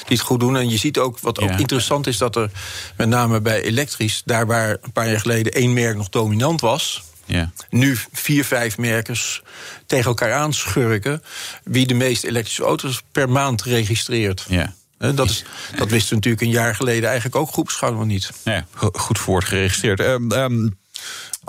die 0.06 0.16
het 0.16 0.20
goed 0.20 0.40
doen. 0.40 0.56
En 0.56 0.68
je 0.70 0.76
ziet 0.78 0.98
ook, 0.98 1.18
wat 1.18 1.40
ook 1.40 1.48
Ja. 1.50 1.56
interessant 1.56 2.06
is... 2.06 2.18
dat 2.18 2.36
er 2.36 2.50
met 2.96 3.08
name 3.08 3.40
bij 3.40 3.62
elektrisch... 3.62 4.22
daar 4.24 4.46
waar 4.46 4.76
een 4.82 4.92
paar 4.92 5.08
jaar 5.10 5.20
geleden 5.20 5.52
één 5.52 5.72
merk 5.72 5.96
nog 5.96 6.08
dominant 6.08 6.60
was... 6.60 7.02
ja. 7.24 7.52
nu 7.70 7.98
vier, 8.12 8.44
vijf 8.44 8.78
merkers 8.78 9.42
tegen 9.86 10.06
elkaar 10.06 10.32
aanschurken... 10.32 11.22
wie 11.64 11.86
de 11.86 11.94
meeste 11.94 12.28
elektrische 12.28 12.62
auto's 12.64 13.02
per 13.12 13.30
maand 13.30 13.62
registreert. 13.62 14.44
Ja. 14.48 14.74
Eh, 14.98 15.10
Dat, 15.14 15.30
is, 15.30 15.44
dat 15.76 15.90
wisten 15.90 16.08
we 16.08 16.14
natuurlijk 16.14 16.42
een 16.42 16.50
jaar 16.62 16.74
geleden 16.74 17.04
eigenlijk 17.04 17.36
ook 17.36 17.52
groepsschouw 17.52 17.92
nog 17.92 18.04
niet. 18.04 18.30
Ja, 18.44 18.66
go- 18.74 18.90
goed 18.92 19.18
voor 19.18 19.32
wordt 19.32 19.48
geregistreerd. 19.48 20.00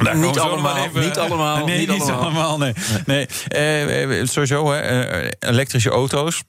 Daar 0.06 0.16
zo 0.16 0.20
nog 0.22 0.38
allemaal, 0.40 0.78
even- 0.78 1.02
niet 1.02 1.18
allemaal, 1.18 1.66
Nee, 1.66 1.78
niet 1.80 1.88
niet 1.90 2.02
allemaal. 2.02 2.22
allemaal. 2.22 2.58
nee. 2.58 2.74
nee. 3.06 3.28
Eh, 3.48 4.20
eh, 4.22 4.28
sowieso, 4.28 4.72
hè, 4.72 4.80
eh, 4.80 5.32
elektrische 5.40 5.90
auto's. 5.90 6.44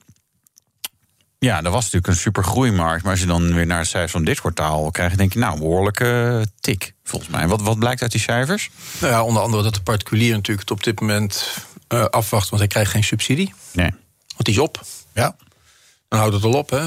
Ja, 1.38 1.60
dat 1.62 1.72
was 1.72 1.82
natuurlijk 1.84 2.06
een 2.12 2.16
super 2.16 2.44
groeimarkt. 2.44 3.02
Maar 3.02 3.10
als 3.12 3.20
je 3.20 3.26
dan 3.26 3.54
weer 3.54 3.66
naar 3.66 3.80
de 3.82 3.86
cijfers 3.88 4.12
van 4.12 4.24
dit 4.24 4.40
kwartaal 4.40 4.90
krijgt, 4.90 5.18
denk 5.18 5.32
je, 5.32 5.38
nou, 5.38 5.52
een 5.52 5.58
behoorlijke 5.58 6.46
tik, 6.60 6.94
volgens 7.04 7.30
mij. 7.30 7.48
Wat, 7.48 7.62
wat 7.62 7.78
blijkt 7.78 8.02
uit 8.02 8.10
die 8.12 8.20
cijfers? 8.20 8.70
Nou 9.00 9.12
ja, 9.12 9.22
onder 9.24 9.42
andere 9.42 9.62
dat 9.62 9.74
de 9.74 9.80
particulier 9.82 10.32
natuurlijk 10.32 10.68
het 10.68 10.78
op 10.78 10.84
dit 10.84 11.00
moment 11.00 11.54
eh, 11.88 12.04
afwacht... 12.04 12.48
want 12.48 12.60
hij 12.62 12.70
krijgt 12.70 12.90
geen 12.90 13.04
subsidie, 13.04 13.54
Nee. 13.72 13.90
want 13.90 14.44
die 14.44 14.54
is 14.54 14.60
op. 14.60 14.80
Ja. 15.14 15.36
Dan 16.08 16.18
houdt 16.18 16.34
het 16.34 16.44
al 16.44 16.52
op. 16.52 16.70
Hè. 16.70 16.78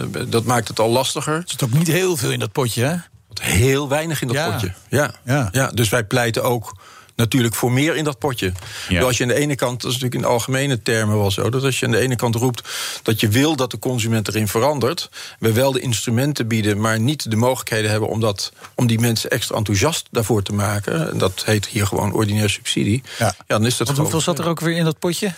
Eh, 0.00 0.06
dat 0.28 0.44
maakt 0.44 0.68
het 0.68 0.78
al 0.80 0.90
lastiger. 0.90 1.34
Er 1.34 1.42
zit 1.46 1.62
ook 1.62 1.72
niet 1.72 1.86
heel 1.88 2.16
veel 2.16 2.30
in 2.30 2.38
dat 2.38 2.52
potje, 2.52 2.84
hè? 2.84 2.96
Heel 3.42 3.88
weinig 3.88 4.20
in 4.22 4.26
dat 4.28 4.36
Ja. 4.36 4.50
potje. 4.50 4.72
Ja. 4.88 5.14
Ja. 5.24 5.48
Ja. 5.52 5.66
dus 5.68 5.88
wij 5.88 6.04
pleiten 6.04 6.42
ook 6.44 6.76
natuurlijk 7.16 7.54
voor 7.54 7.72
meer 7.72 7.96
in 7.96 8.04
dat 8.04 8.18
potje. 8.18 8.52
Ja. 8.88 8.98
Dus 8.98 9.04
Als 9.06 9.16
je 9.16 9.22
aan 9.22 9.28
de 9.28 9.34
ene 9.34 9.54
kant, 9.54 9.80
dat 9.82 9.90
is 9.90 9.96
natuurlijk 9.98 10.24
in 10.24 10.30
algemene 10.30 10.82
termen 10.82 11.18
wel 11.18 11.30
zo... 11.30 11.50
dat 11.50 11.64
als 11.64 11.78
je 11.80 11.86
aan 11.86 11.92
de 11.92 11.98
ene 11.98 12.16
kant 12.16 12.34
roept 12.34 12.68
dat 13.02 13.20
je 13.20 13.28
wil 13.28 13.56
dat 13.56 13.70
de 13.70 13.78
consument 13.78 14.28
erin 14.28 14.48
verandert... 14.48 15.10
we 15.38 15.52
wel 15.52 15.72
de 15.72 15.80
instrumenten 15.80 16.46
bieden, 16.48 16.80
maar 16.80 17.00
niet 17.00 17.30
de 17.30 17.36
mogelijkheden 17.36 17.90
hebben... 17.90 18.08
om, 18.08 18.20
dat, 18.20 18.52
om 18.74 18.86
die 18.86 18.98
mensen 18.98 19.30
extra 19.30 19.56
enthousiast 19.56 20.08
daarvoor 20.10 20.42
te 20.42 20.52
maken... 20.52 21.10
en 21.10 21.18
dat 21.18 21.42
heet 21.44 21.66
hier 21.66 21.86
gewoon 21.86 22.12
ordinaire 22.12 22.48
subsidie... 22.50 23.02
Ja. 23.18 23.34
dan 23.46 23.66
is 23.66 23.76
dat 23.76 23.86
Want 23.86 23.98
gewoon... 23.98 24.12
hoeveel 24.12 24.20
zat 24.34 24.38
er 24.44 24.50
ook 24.50 24.60
weer 24.60 24.76
in 24.76 24.84
dat 24.84 24.98
potje? 24.98 25.32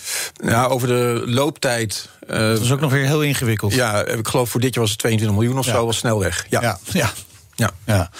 Ja, 0.45 0.65
over 0.67 0.89
de 0.89 1.23
looptijd... 1.27 2.09
eh, 2.29 2.39
Dat 2.39 2.61
is 2.61 2.73
ook 2.73 2.81
nog 2.81 2.91
weer 2.93 3.07
heel 3.07 3.23
ingewikkeld. 3.23 3.73
ja, 3.73 4.05
ik 4.07 4.29
geloof 4.29 4.51
voor 4.51 4.61
dit 4.61 4.75
jaar 4.75 4.83
was 4.83 4.91
het 4.93 5.01
22 5.01 5.39
miljoen 5.39 5.59
of 5.59 5.67
Ja. 5.67 5.73
zo, 5.73 5.87
was 5.87 5.97
snel 5.97 6.19
weg. 6.19 6.47
Ja. 6.49 6.61
ja. 6.63 6.79
ja. 6.93 7.13
Ja. 7.55 7.71
Ja, 7.87 8.11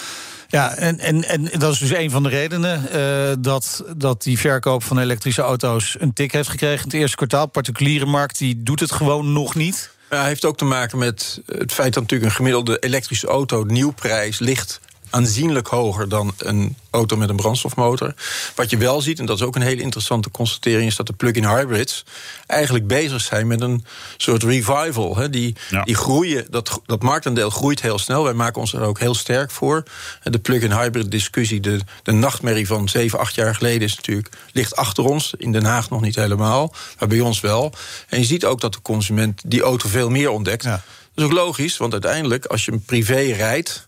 ja 0.47 0.75
en, 0.75 0.99
en, 0.99 1.23
en 1.23 1.49
dat 1.57 1.73
is 1.73 1.79
dus 1.79 1.93
een 1.93 2.11
van 2.11 2.23
de 2.23 2.29
redenen 2.29 2.91
eh, 2.91 3.35
dat, 3.39 3.83
dat 3.97 4.23
die 4.23 4.39
verkoop 4.39 4.83
van 4.83 4.99
elektrische 4.99 5.41
auto's 5.41 5.95
een 5.99 6.13
tik 6.13 6.31
heeft 6.31 6.49
gekregen. 6.49 6.77
In 6.77 6.83
het 6.83 6.93
eerste 6.93 7.15
kwartaal, 7.15 7.47
particuliere 7.47 8.05
markt, 8.05 8.37
die 8.37 8.63
doet 8.63 8.79
het 8.79 8.91
gewoon 8.91 9.33
nog 9.33 9.55
niet. 9.55 9.93
Ja, 10.09 10.25
heeft 10.25 10.45
ook 10.45 10.57
te 10.57 10.65
maken 10.65 10.97
met 10.97 11.41
het 11.45 11.73
feit 11.73 11.93
dat 11.93 12.03
natuurlijk 12.03 12.29
een 12.29 12.35
gemiddelde 12.35 12.79
elektrische 12.79 13.27
auto 13.27 13.63
nieuwprijs 13.63 14.39
ligt 14.39 14.79
aanzienlijk 15.15 15.67
hoger 15.67 16.09
dan 16.09 16.33
een 16.37 16.75
auto 16.89 17.17
met 17.17 17.29
een 17.29 17.35
brandstofmotor. 17.35 18.13
Wat 18.55 18.69
je 18.69 18.77
wel 18.77 19.01
ziet, 19.01 19.19
en 19.19 19.25
dat 19.25 19.37
is 19.39 19.45
ook 19.45 19.55
een 19.55 19.61
hele 19.61 19.81
interessante 19.81 20.29
constatering, 20.31 20.87
is 20.87 20.95
dat 20.95 21.07
de 21.07 21.13
plug-in 21.13 21.45
hybrids 21.45 22.03
eigenlijk 22.47 22.87
bezig 22.87 23.21
zijn 23.21 23.47
met 23.47 23.61
een 23.61 23.85
soort 24.17 24.43
revival. 24.43 25.17
Hè. 25.17 25.29
Die, 25.29 25.55
Ja. 25.69 25.83
die 25.83 25.95
groeien, 25.95 26.45
dat, 26.49 26.81
dat 26.85 27.01
marktaandeel 27.01 27.49
groeit 27.49 27.81
heel 27.81 27.99
snel. 27.99 28.23
Wij 28.23 28.33
maken 28.33 28.61
ons 28.61 28.73
er 28.73 28.81
ook 28.81 28.99
heel 28.99 29.13
sterk 29.15 29.51
voor. 29.51 29.83
De 30.23 30.39
plug-in 30.39 30.71
hybrid 30.71 31.11
discussie, 31.11 31.59
de, 31.59 31.79
de 32.03 32.11
nachtmerrie 32.11 32.67
van 32.67 32.89
7, 32.89 33.19
8 33.19 33.35
jaar 33.35 33.55
geleden 33.55 33.81
is 33.81 33.95
natuurlijk, 33.95 34.29
ligt 34.51 34.75
achter 34.75 35.03
ons. 35.03 35.33
In 35.37 35.51
Den 35.51 35.65
Haag 35.65 35.89
nog 35.89 36.01
niet 36.01 36.15
helemaal, 36.15 36.73
maar 36.99 37.07
bij 37.07 37.19
ons 37.19 37.39
wel. 37.39 37.73
En 38.09 38.19
je 38.19 38.25
ziet 38.25 38.45
ook 38.45 38.61
dat 38.61 38.73
de 38.73 38.81
consument 38.81 39.41
die 39.45 39.61
auto 39.61 39.89
veel 39.89 40.09
meer 40.09 40.29
ontdekt. 40.29 40.63
Ja. 40.63 40.71
Dat 41.13 41.23
is 41.23 41.23
ook 41.23 41.31
logisch, 41.37 41.77
want 41.77 41.91
uiteindelijk, 41.91 42.45
als 42.45 42.65
je 42.65 42.71
een 42.71 42.83
privé 42.85 43.21
rijdt, 43.21 43.87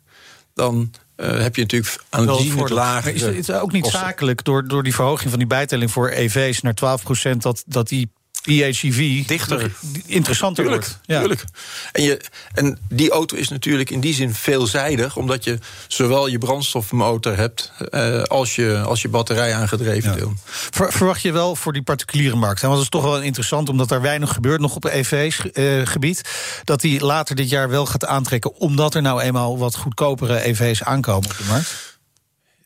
dan 0.54 0.92
heb 1.18 1.56
je 1.56 1.62
natuurlijk 1.62 2.04
aanzienlijk 2.10 2.70
lager. 2.70 3.04
Maar 3.04 3.14
is 3.14 3.22
het 3.22 3.36
is 3.36 3.48
het 3.48 3.60
ook 3.60 3.72
niet 3.72 3.86
zakelijk 3.86 4.44
door, 4.44 4.68
door 4.68 4.84
die 4.84 4.96
verhoging 4.96 5.30
van 5.30 5.40
die 5.40 5.48
bijtelling 5.48 5.92
voor 5.92 6.10
EV's 6.10 6.62
naar 6.62 7.00
12% 7.34 7.38
dat, 7.38 7.64
dat 7.68 7.88
die 7.88 8.10
PHEV 8.48 9.26
Dichter. 9.26 9.72
interessanter 10.06 10.64
Tuurlijk, 10.64 10.86
wordt. 10.86 11.00
Ja. 11.06 11.20
tuurlijk. 11.20 11.44
En, 11.92 12.04
je, 12.04 12.22
en 12.54 12.78
die 12.90 13.12
auto 13.12 13.36
is 13.36 13.48
natuurlijk 13.48 13.90
in 13.90 14.00
die 14.00 14.14
zin 14.14 14.34
veelzijdig, 14.34 15.16
omdat 15.16 15.44
je 15.44 15.60
zowel 15.88 16.28
je 16.28 16.38
brandstofmotor 16.38 17.38
hebt 17.38 17.72
eh, 17.90 18.22
als, 18.22 18.56
je, 18.56 18.82
als 18.86 19.02
je 19.02 19.08
batterij 19.08 19.54
aangedreven 19.54 20.18
deel. 20.18 20.34
Ver- 20.46 20.92
verwacht 20.94 21.22
je 21.22 21.32
wel 21.32 21.56
voor 21.56 21.74
die 21.74 21.82
particuliere 21.82 22.36
markt? 22.36 22.62
hè? 22.62 22.68
Want 22.68 22.80
het 22.80 22.94
is 22.94 23.02
toch 23.02 23.10
wel 23.10 23.22
interessant, 23.22 23.70
omdat 23.70 23.92
er 23.92 24.02
weinig 24.02 24.34
gebeurt 24.34 24.62
nog 24.62 24.76
op 24.76 24.86
EV's-gebied. 24.86 26.22
dat 26.64 26.82
die 26.82 27.06
later 27.06 27.36
dit 27.36 27.50
jaar 27.50 27.70
wel 27.70 27.86
gaat 27.86 28.06
aantrekken, 28.06 28.56
omdat 28.56 28.96
er 28.96 29.02
nou 29.02 29.22
eenmaal 29.22 29.58
wat 29.58 29.76
goedkopere 29.76 30.42
EV's 30.42 30.84
aankomen 30.84 31.30
op 31.30 31.38
de 31.38 31.44
markt. 31.48 32.00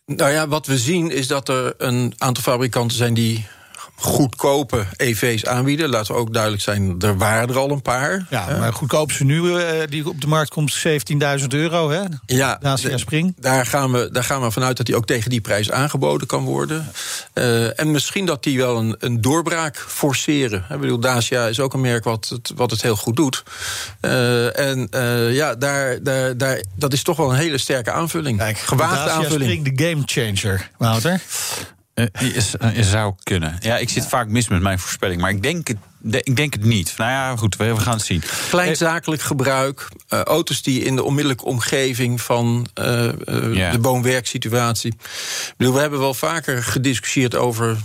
Nou 0.05 0.31
ja, 0.31 0.47
wat 0.47 0.65
we 0.65 0.77
zien 0.77 1.11
is 1.11 1.27
dat 1.27 1.50
er 1.50 1.73
een 1.77 2.13
aantal 2.17 2.43
fabrikanten 2.43 2.97
zijn 2.97 3.13
die 3.13 3.47
goedkope 4.01 4.86
EV's 4.96 5.46
aanbieden. 5.46 5.89
Laten 5.89 6.13
we 6.13 6.20
ook 6.20 6.34
duidelijk 6.34 6.63
zijn, 6.63 6.96
er 7.00 7.17
waren 7.17 7.50
er 7.50 7.58
al 7.58 7.72
een 7.72 7.81
paar. 7.81 8.25
Ja, 8.29 8.46
Hè? 8.48 8.60
maar 8.60 8.74
goedkoopste 8.74 9.24
nu 9.24 9.55
eh, 9.60 9.88
die 9.89 10.08
op 10.10 10.22
de 10.22 10.27
markt 10.27 10.50
komt, 10.50 10.84
17.000 11.41 11.48
euro. 11.48 11.89
Hè? 11.89 12.01
Ja, 12.25 12.58
Dacia 12.62 12.98
Spring. 12.98 13.34
Daar 13.39 13.65
gaan, 13.65 13.91
we, 13.91 14.10
daar 14.12 14.24
gaan 14.24 14.41
we 14.41 14.51
vanuit 14.51 14.77
dat 14.77 14.86
die 14.86 14.96
ook 14.96 15.05
tegen 15.05 15.29
die 15.29 15.41
prijs 15.41 15.72
aangeboden 15.72 16.27
kan 16.27 16.43
worden. 16.43 16.91
Eh, 17.34 17.79
en 17.79 17.91
misschien 17.91 18.25
dat 18.25 18.43
die 18.43 18.58
wel 18.58 18.77
een, 18.77 18.96
een 19.00 19.22
doorbraak 19.22 19.77
forceren. 19.88 20.65
Ik 20.70 20.79
bedoel, 20.79 21.00
Dacia 21.00 21.46
is 21.46 21.60
ook 21.60 21.74
een 21.74 21.81
merk 21.81 22.03
wat 22.03 22.27
het, 22.29 22.51
wat 22.55 22.72
het 22.72 22.81
heel 22.81 22.96
goed 22.96 23.15
doet. 23.15 23.43
Eh, 24.00 24.60
en 24.60 24.88
ja, 25.34 25.55
daar, 25.55 26.03
daar, 26.03 26.38
daar, 26.38 26.62
dat 26.75 26.93
is 26.93 27.03
toch 27.03 27.17
wel 27.17 27.29
een 27.31 27.38
hele 27.38 27.58
sterke 27.58 27.91
aanvulling. 27.91 28.38
Kijk, 28.38 28.58
Gewaagde 28.58 28.96
Dacia 28.96 29.12
aanvulling. 29.13 29.51
Spring, 29.51 29.77
de 29.77 29.84
game 29.84 30.01
changer, 30.05 30.70
Wouter. 30.77 31.22
Eh, 31.93 32.05
is, 32.36 32.55
eh, 32.57 32.69
zou 32.81 33.13
kunnen. 33.24 33.57
Ja, 33.60 33.77
ik 33.77 33.89
zit 33.89 34.07
vaak 34.07 34.27
mis 34.27 34.48
met 34.48 34.62
mijn 34.62 34.79
voorspelling, 34.79 35.21
maar 35.21 35.29
ik 35.29 35.43
denk 35.43 35.67
het, 35.67 35.77
de- 36.00 36.24
ik 36.24 36.36
denk 36.36 36.53
het 36.53 36.63
niet. 36.63 36.93
Nou 36.98 37.12
ja, 37.12 37.36
goed, 37.36 37.55
we, 37.55 37.77
gaan 37.77 37.93
het 37.93 38.05
zien. 38.05 38.24
Klein 38.50 38.75
zakelijk 38.75 39.21
gebruik, 39.21 39.88
eh, 40.07 40.19
auto's 40.21 40.62
die 40.62 40.83
in 40.83 40.95
de 40.95 41.03
onmiddellijke 41.03 41.45
omgeving 41.45 42.21
van 42.21 42.67
eh, 42.74 43.07
eh, 43.07 43.15
de 43.71 43.77
woon-werksituatie. 43.81 44.93
Ik 44.93 45.53
bedoel, 45.57 45.74
we 45.74 45.79
hebben 45.79 46.00
wel 46.00 46.13
vaker 46.13 46.63
gediscussieerd 46.63 47.36
over 47.36 47.77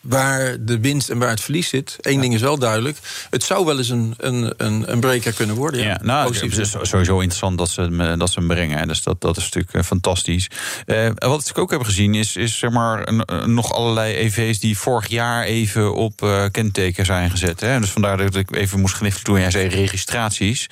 waar 0.00 0.56
de 0.60 0.80
winst 0.80 1.08
en 1.10 1.18
waar 1.18 1.28
het 1.30 1.40
verlies 1.40 1.68
zit. 1.68 1.96
Eén 2.00 2.20
ding 2.20 2.34
is 2.34 2.40
wel 2.40 2.58
duidelijk: 2.58 2.98
het 3.30 3.42
zou 3.42 3.64
wel 3.64 3.78
eens 3.78 3.88
een, 3.88 4.14
een, 4.16 4.54
een, 4.56 4.92
een 4.92 5.00
breker 5.00 5.32
kunnen 5.32 5.56
worden. 5.56 5.82
Ja, 5.82 6.00
nou, 6.02 6.34
het 6.36 6.58
is 6.58 6.70
sowieso 6.82 7.14
interessant 7.18 7.58
dat 7.58 7.68
ze 7.70 7.80
hem, 7.80 8.00
eh, 8.00 8.18
dat 8.18 8.30
ze 8.30 8.38
hem 8.38 8.48
brengen. 8.48 8.78
hè. 8.78 8.86
Dus 8.86 9.02
dat, 9.02 9.20
dat 9.20 9.36
is 9.36 9.42
natuurlijk 9.44 9.74
eh, 9.74 9.82
fantastisch. 9.82 10.50
Eh, 10.86 11.08
wat 11.14 11.48
ik 11.48 11.58
ook 11.58 11.70
heb 11.70 11.82
gezien 11.82 12.14
is, 12.14 12.36
is 12.36 12.58
zeg 12.58 12.70
maar, 12.70 13.08
een- 13.08 13.54
nog 13.54 13.72
allerlei 13.72 14.14
EV's 14.14 14.58
die 14.60 14.78
vorig 14.78 15.08
jaar 15.08 15.42
even 15.44 15.94
op 15.94 16.22
eh, 16.22 16.44
kenteken 16.50 17.04
zijn 17.04 17.30
gezet. 17.30 17.60
Hè. 17.60 17.80
Dus 17.80 17.90
vandaar 17.90 18.16
dat 18.16 18.34
ik 18.34 18.56
even 18.56 18.80
moest 18.80 18.94
gniffelen 18.94 19.24
toen 19.24 19.40
jij 19.40 19.50
zei 19.50 19.68
registraties. 19.68 20.66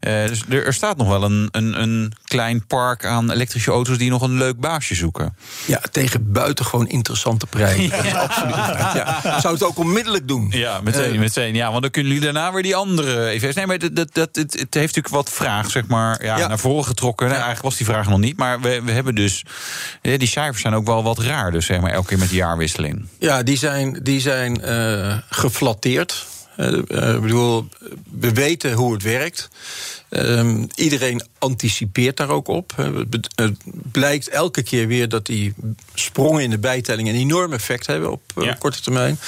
Dus 0.00 0.42
er, 0.48 0.66
er 0.66 0.74
staat 0.74 0.96
nog 0.96 1.08
wel 1.08 1.22
een, 1.24 1.48
een, 1.50 1.80
een 1.82 2.12
klein 2.24 2.66
park 2.66 3.04
aan 3.04 3.30
elektrische 3.30 3.70
auto's 3.70 3.98
die 3.98 4.10
nog 4.10 4.22
een 4.22 4.36
leuk 4.38 4.60
baasje 4.60 4.94
zoeken. 4.94 5.36
Ja, 5.66 5.80
tegen 5.90 6.32
buitengewoon 6.32 6.88
interessante 6.88 7.46
prijzen. 7.46 7.90
absoluut. 8.42 9.22
Ja. 9.22 9.40
Zou 9.40 9.54
het 9.54 9.62
ook 9.62 9.78
onmiddellijk 9.78 10.28
doen? 10.28 10.46
Ja, 10.50 10.80
meteen, 10.82 11.12
Eh, 11.12 11.18
meteen. 11.18 11.54
Ja, 11.54 11.70
want 11.70 11.82
dan 11.82 11.90
kunnen 11.90 12.12
jullie 12.12 12.32
daarna 12.32 12.52
weer 12.52 12.62
die 12.62 12.76
andere 12.76 13.28
EV's. 13.28 13.54
Nee, 13.54 13.66
maar 13.66 13.78
dat, 13.78 13.96
dat, 13.96 14.08
dat, 14.14 14.28
het, 14.32 14.54
heeft 14.58 14.74
natuurlijk 14.74 15.08
wat 15.08 15.30
vraag, 15.30 15.70
zeg 15.70 15.86
maar, 15.86 16.24
ja, 16.24 16.38
Ja. 16.38 16.46
naar 16.46 16.58
voren 16.58 16.84
getrokken. 16.84 17.26
Nou, 17.26 17.36
eigenlijk 17.38 17.68
was 17.68 17.76
die 17.76 17.86
vraag 17.86 18.08
nog 18.08 18.18
niet. 18.18 18.36
Maar 18.36 18.60
we, 18.60 18.82
we 18.84 18.92
hebben 18.92 19.14
dus. 19.14 19.44
Die 20.02 20.28
cijfers 20.28 20.62
zijn 20.62 20.74
ook 20.74 20.86
wel 20.86 21.02
wat 21.02 21.18
raar, 21.18 21.50
dus 21.52 21.66
zeg 21.66 21.80
maar, 21.80 21.90
elke 21.92 22.08
keer 22.08 22.18
met 22.18 22.28
de 22.28 22.34
jaarwisseling. 22.34 23.06
Ja, 23.18 23.42
die 23.42 23.56
zijn, 23.56 24.00
die 24.02 24.20
zijn 24.20 24.60
eh, 24.62 25.16
geflatteerd. 25.30 26.26
Eh, 26.58 26.66
eh, 26.88 27.14
ik 27.14 27.20
bedoel, 27.20 27.68
we 28.10 28.32
weten 28.32 28.72
hoe 28.72 28.92
het 28.92 29.02
werkt. 29.02 29.48
Ehm, 30.08 30.66
iedereen 30.74 31.22
anticipeert 31.38 32.16
daar 32.16 32.28
ook 32.28 32.48
op. 32.48 32.72
Het 33.34 33.56
blijkt 33.92 34.28
elke 34.28 34.62
keer 34.62 34.86
weer 34.86 35.08
dat 35.08 35.26
die 35.26 35.54
sprongen 35.94 36.42
in 36.42 36.50
de 36.50 36.58
bijtelling 36.58 37.08
een 37.08 37.14
enorm 37.14 37.52
effect 37.52 37.86
hebben 37.86 38.10
op 38.10 38.22
eh, 38.36 38.44
Ja. 38.44 38.52
korte 38.54 38.80
termijn. 38.80 39.18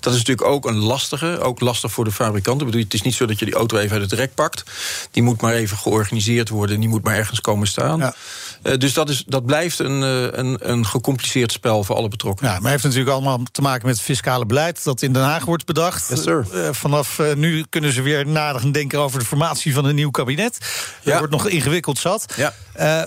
Dat 0.00 0.12
is 0.12 0.18
natuurlijk 0.18 0.48
ook 0.48 0.66
een 0.66 0.78
lastige, 0.78 1.40
ook 1.40 1.60
lastig 1.60 1.92
voor 1.92 2.04
de 2.04 2.12
fabrikanten. 2.12 2.66
Ik 2.66 2.72
bedoel, 2.72 2.84
het 2.84 2.94
is 2.94 3.02
niet 3.02 3.14
zo 3.14 3.26
dat 3.26 3.38
je 3.38 3.44
die 3.44 3.54
auto 3.54 3.76
even 3.78 4.00
uit 4.00 4.10
het 4.10 4.20
rek 4.20 4.34
pakt. 4.34 4.62
Die 5.10 5.22
moet 5.22 5.40
maar 5.40 5.54
even 5.54 5.76
georganiseerd 5.76 6.48
worden 6.48 6.74
en 6.74 6.80
die 6.80 6.90
moet 6.90 7.04
maar 7.04 7.16
ergens 7.16 7.40
komen 7.40 7.66
staan. 7.66 7.98
Ja. 7.98 8.14
Eh, 8.62 8.76
dus 8.78 8.92
dat, 8.92 9.08
is, 9.08 9.24
dat 9.26 9.46
blijft 9.46 9.78
een, 9.78 10.02
eh, 10.02 10.38
een, 10.38 10.70
een 10.70 10.86
gecompliceerd 10.86 11.52
spel 11.52 11.84
voor 11.84 11.96
alle 11.96 12.08
betrokkenen. 12.08 12.52
Ja, 12.52 12.58
maar 12.60 12.70
heeft 12.70 12.82
natuurlijk 12.82 13.10
allemaal 13.10 13.40
te 13.52 13.62
maken 13.62 13.86
met 13.86 13.94
het 13.94 14.04
fiscale 14.04 14.46
beleid 14.46 14.84
dat 14.84 15.02
in 15.02 15.12
Den 15.12 15.22
Haag 15.22 15.44
wordt 15.44 15.64
bedacht. 15.66 16.08
Yes, 16.08 16.22
sir. 16.22 16.46
Eh, 16.52 16.68
vanaf 16.72 17.20
nu 17.36 17.64
kunnen 17.68 17.92
ze 17.92 18.02
weer 18.02 18.26
nader 18.26 18.60
gaan 18.60 18.72
denken 18.72 18.98
over 18.98 19.18
de 19.18 19.24
formatie 19.24 19.74
van 19.74 19.84
een 19.84 19.94
nieuw 19.94 20.10
kabinet. 20.10 20.58
Dat 20.58 20.68
Ja. 21.02 21.18
wordt 21.18 21.32
nog 21.32 21.48
ingewikkeld 21.48 21.98
zat. 21.98 22.34
Ja. 22.36 22.54
Eh, 22.72 23.02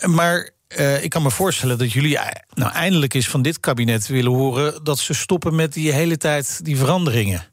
maar 0.00 0.50
eh, 0.68 1.02
ik 1.04 1.10
kan 1.10 1.22
me 1.22 1.30
voorstellen 1.30 1.78
dat 1.78 1.92
jullie 1.92 2.18
nou 2.54 2.72
eindelijk 2.72 3.14
eens 3.14 3.28
van 3.28 3.42
dit 3.42 3.60
kabinet 3.60 4.06
willen 4.06 4.32
horen 4.32 4.84
dat 4.84 4.98
ze 4.98 5.14
stoppen 5.14 5.54
met 5.54 5.72
die 5.72 5.92
hele 5.92 6.16
tijd 6.16 6.60
die 6.64 6.76
veranderingen. 6.76 7.46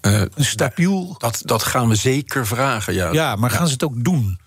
Eh, 0.00 0.20
Een 0.20 0.44
stabiel. 0.44 1.14
Dat, 1.18 1.40
dat 1.44 1.62
gaan 1.62 1.88
we 1.88 1.94
zeker 1.94 2.46
vragen, 2.46 2.94
ja. 2.94 3.12
Ja, 3.12 3.36
maar 3.36 3.50
gaan 3.50 3.66
ze 3.66 3.72
het 3.72 3.84
ook 3.84 4.04
doen? 4.04 4.38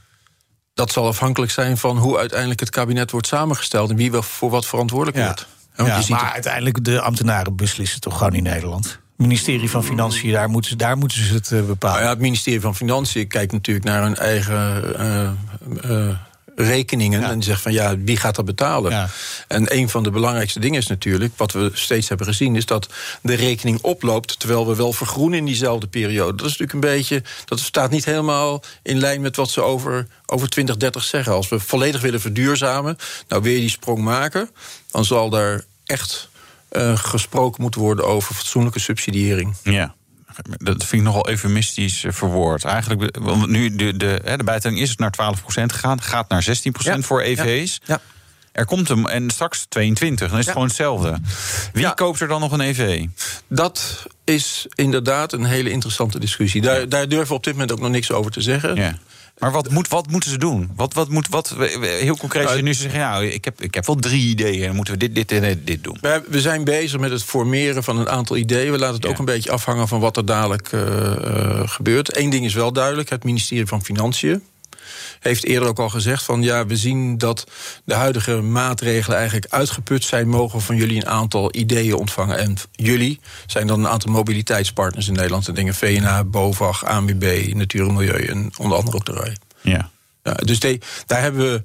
Dat 0.77 0.91
zal 0.91 1.07
afhankelijk 1.07 1.51
zijn 1.51 1.77
van 1.77 1.97
hoe 1.97 2.17
uiteindelijk 2.17 2.59
het 2.59 2.69
kabinet 2.69 3.11
wordt 3.11 3.27
samengesteld... 3.27 3.89
en 3.89 3.95
wie 3.95 4.11
wel 4.11 4.21
voor 4.23 4.49
wat 4.49 4.65
verantwoordelijk 4.65 5.17
wordt. 5.25 5.39
Ja, 5.39 5.45
want 5.75 5.89
Ja, 5.89 5.95
je 5.95 6.01
ziet 6.01 6.11
maar 6.11 6.23
het- 6.25 6.33
uiteindelijk 6.33 6.83
de 6.85 7.01
ambtenaren 7.01 7.55
beslissen 7.55 8.01
toch 8.01 8.17
gewoon 8.17 8.33
in 8.33 8.43
Nederland. 8.43 8.85
Het 8.85 8.99
ministerie 9.27 9.69
van 9.69 9.83
Financiën, 9.83 10.31
daar 10.31 10.49
moeten, 10.49 10.71
ze- 10.71 10.77
daar 10.77 10.97
moeten 10.97 11.23
ze 11.23 11.33
het 11.33 11.51
eh, 11.51 11.59
bepalen. 11.61 11.95
nou 11.95 12.03
ja, 12.03 12.09
het 12.09 12.19
ministerie 12.19 12.61
van 12.61 12.75
Financiën 12.75 13.27
kijkt 13.27 13.51
natuurlijk 13.51 13.85
naar 13.85 14.01
hun 14.03 14.15
eigen 14.15 14.83
eh, 14.99 15.23
eh, 16.09 16.15
rekeningen... 16.59 17.21
Ja. 17.21 17.29
en 17.29 17.43
zegt 17.43 17.61
van 17.61 17.73
ja, 17.73 17.97
wie 17.97 18.17
gaat 18.17 18.35
dat 18.35 18.45
betalen? 18.45 18.91
Ja. 18.91 19.09
En 19.47 19.75
een 19.75 19.89
van 19.89 20.03
de 20.03 20.09
belangrijkste 20.09 20.59
dingen 20.59 20.79
is 20.79 20.87
natuurlijk... 20.87 21.33
wat 21.37 21.51
we 21.51 21.71
steeds 21.73 22.09
hebben 22.09 22.27
gezien, 22.27 22.55
is 22.55 22.65
dat 22.65 22.89
de 23.21 23.33
rekening 23.33 23.81
oploopt... 23.81 24.39
terwijl 24.39 24.67
we 24.67 24.75
wel 24.75 24.93
vergroenen 24.93 25.37
in 25.37 25.45
diezelfde 25.45 25.87
periode. 25.87 26.37
Dat 26.37 26.45
is 26.45 26.57
natuurlijk 26.57 26.73
een 26.73 26.95
beetje... 26.95 27.23
dat 27.45 27.59
staat 27.59 27.91
niet 27.91 28.05
helemaal 28.05 28.63
in 28.83 28.99
lijn 28.99 29.21
met 29.21 29.35
wat 29.35 29.49
ze 29.49 29.61
over, 29.61 30.07
over 30.25 30.49
2030 30.49 31.03
zeggen. 31.03 31.33
Als 31.33 31.49
we 31.49 31.59
volledig 31.59 32.01
willen 32.01 32.21
verduurzamen... 32.21 32.97
nou 33.27 33.41
wil 33.41 33.53
je 33.53 33.59
die 33.59 33.69
sprong 33.69 33.99
maken... 33.99 34.49
dan 34.91 35.05
zal 35.05 35.29
daar 35.29 35.63
echt 35.85 36.29
eh, 36.69 36.97
gesproken 36.97 37.61
moeten 37.61 37.81
worden 37.81 38.05
over 38.05 38.35
fatsoenlijke 38.35 38.79
subsidiëring. 38.79 39.55
Ja. 39.63 39.95
Dat 40.41 40.85
vind 40.85 41.01
ik 41.01 41.07
nogal 41.07 41.29
eufemistisch 41.29 42.03
eh, 42.03 42.11
verwoord. 42.11 42.63
Eigenlijk, 42.63 43.17
want 43.19 43.47
nu 43.47 43.75
de, 43.75 43.97
de, 43.97 44.21
hè, 44.23 44.37
de 44.37 44.43
bijtelling 44.43 44.79
is 44.79 44.95
naar 44.95 45.13
12% 45.35 45.43
gegaan, 45.45 46.01
gaat 46.01 46.29
naar 46.29 46.43
16% 46.43 46.49
Ja, 46.77 47.01
voor 47.01 47.21
EV's. 47.21 47.81
Ja. 47.85 48.01
Er 48.51 48.65
komt 48.65 48.87
hem 48.87 49.05
en 49.05 49.29
straks 49.29 49.65
22, 49.69 50.29
dan 50.29 50.39
is 50.39 50.45
het 50.45 50.53
gewoon 50.53 50.67
hetzelfde. 50.67 51.17
Wie 51.73 51.93
koopt 51.93 52.19
er 52.19 52.27
dan 52.27 52.39
nog 52.39 52.51
een 52.51 52.61
EV? 52.61 53.05
Dat 53.47 54.05
is 54.23 54.65
inderdaad 54.75 55.33
een 55.33 55.45
hele 55.45 55.69
interessante 55.69 56.19
discussie. 56.19 56.61
Daar, 56.61 56.89
daar 56.89 57.07
durven 57.07 57.27
we 57.27 57.33
op 57.33 57.43
dit 57.43 57.53
moment 57.53 57.71
ook 57.71 57.79
nog 57.79 57.89
niks 57.89 58.11
over 58.11 58.31
te 58.31 58.41
zeggen. 58.41 58.99
Maar 59.37 59.51
wat, 59.51 59.69
moet, 59.69 59.87
wat 59.87 60.09
moeten 60.09 60.29
ze 60.29 60.37
doen? 60.37 60.71
Wat, 60.75 60.93
wat 60.93 61.09
moet, 61.09 61.27
wat, 61.29 61.55
heel 61.81 62.17
concreet, 62.17 62.45
als 62.45 62.55
je 62.55 62.61
nu 62.61 62.73
zeggen, 62.73 62.99
nou, 62.99 63.25
ik 63.25 63.45
heb, 63.45 63.61
ik 63.61 63.73
heb 63.73 63.85
wel 63.85 63.95
drie 63.95 64.29
ideeën. 64.29 64.75
Moeten 64.75 64.93
we 64.93 64.99
dit, 64.99 65.15
dit 65.15 65.31
en 65.31 65.41
dit, 65.41 65.67
dit 65.67 65.83
doen. 65.83 65.97
We, 66.27 66.41
zijn 66.41 66.63
bezig 66.63 66.99
met 66.99 67.11
het 67.11 67.23
formeren 67.23 67.83
van 67.83 67.99
een 67.99 68.09
aantal 68.09 68.37
ideeën. 68.37 68.71
We 68.71 68.77
laten 68.77 68.95
het 68.95 69.03
Ja. 69.03 69.09
ook 69.09 69.17
een 69.19 69.25
beetje 69.25 69.51
afhangen 69.51 69.87
van 69.87 69.99
wat 69.99 70.17
er 70.17 70.25
dadelijk 70.25 70.71
eh, 70.71 70.81
eh, 70.81 71.67
gebeurt. 71.67 72.17
Eén 72.17 72.29
ding 72.29 72.45
is 72.45 72.53
wel 72.53 72.73
duidelijk: 72.73 73.09
het 73.09 73.23
ministerie 73.23 73.65
van 73.65 73.83
Financiën 73.83 74.43
heeft 75.19 75.45
eerder 75.45 75.69
ook 75.69 75.79
al 75.79 75.89
gezegd 75.89 76.23
van 76.23 76.41
ja, 76.43 76.65
we 76.65 76.75
zien 76.75 77.17
dat 77.17 77.47
de 77.83 77.93
huidige 77.93 78.41
maatregelen 78.41 79.17
eigenlijk 79.17 79.53
uitgeput 79.53 80.03
zijn, 80.03 80.27
mogen 80.27 80.61
van 80.61 80.75
jullie 80.75 80.97
een 80.97 81.09
aantal 81.09 81.55
ideeën 81.55 81.95
ontvangen. 81.95 82.37
En 82.37 82.55
jullie 82.71 83.19
zijn 83.45 83.67
dan 83.67 83.79
een 83.79 83.91
aantal 83.91 84.11
mobiliteitspartners 84.11 85.07
in 85.07 85.13
Nederland. 85.13 85.45
Dat 85.45 85.55
dingen 85.55 85.75
VNA, 85.75 86.23
BOVAG, 86.23 86.85
ANWB, 86.85 87.51
Natuur 87.53 87.87
en 87.87 87.93
Milieu 87.93 88.25
en 88.25 88.51
onder 88.57 88.77
andere 88.77 88.97
ook 88.97 89.05
de 89.05 89.13
RAI. 89.13 89.35
Ja. 89.61 89.89
Ja, 90.23 90.33
dus 90.33 90.59
daar 91.05 91.21
hebben 91.21 91.51
we, 91.51 91.61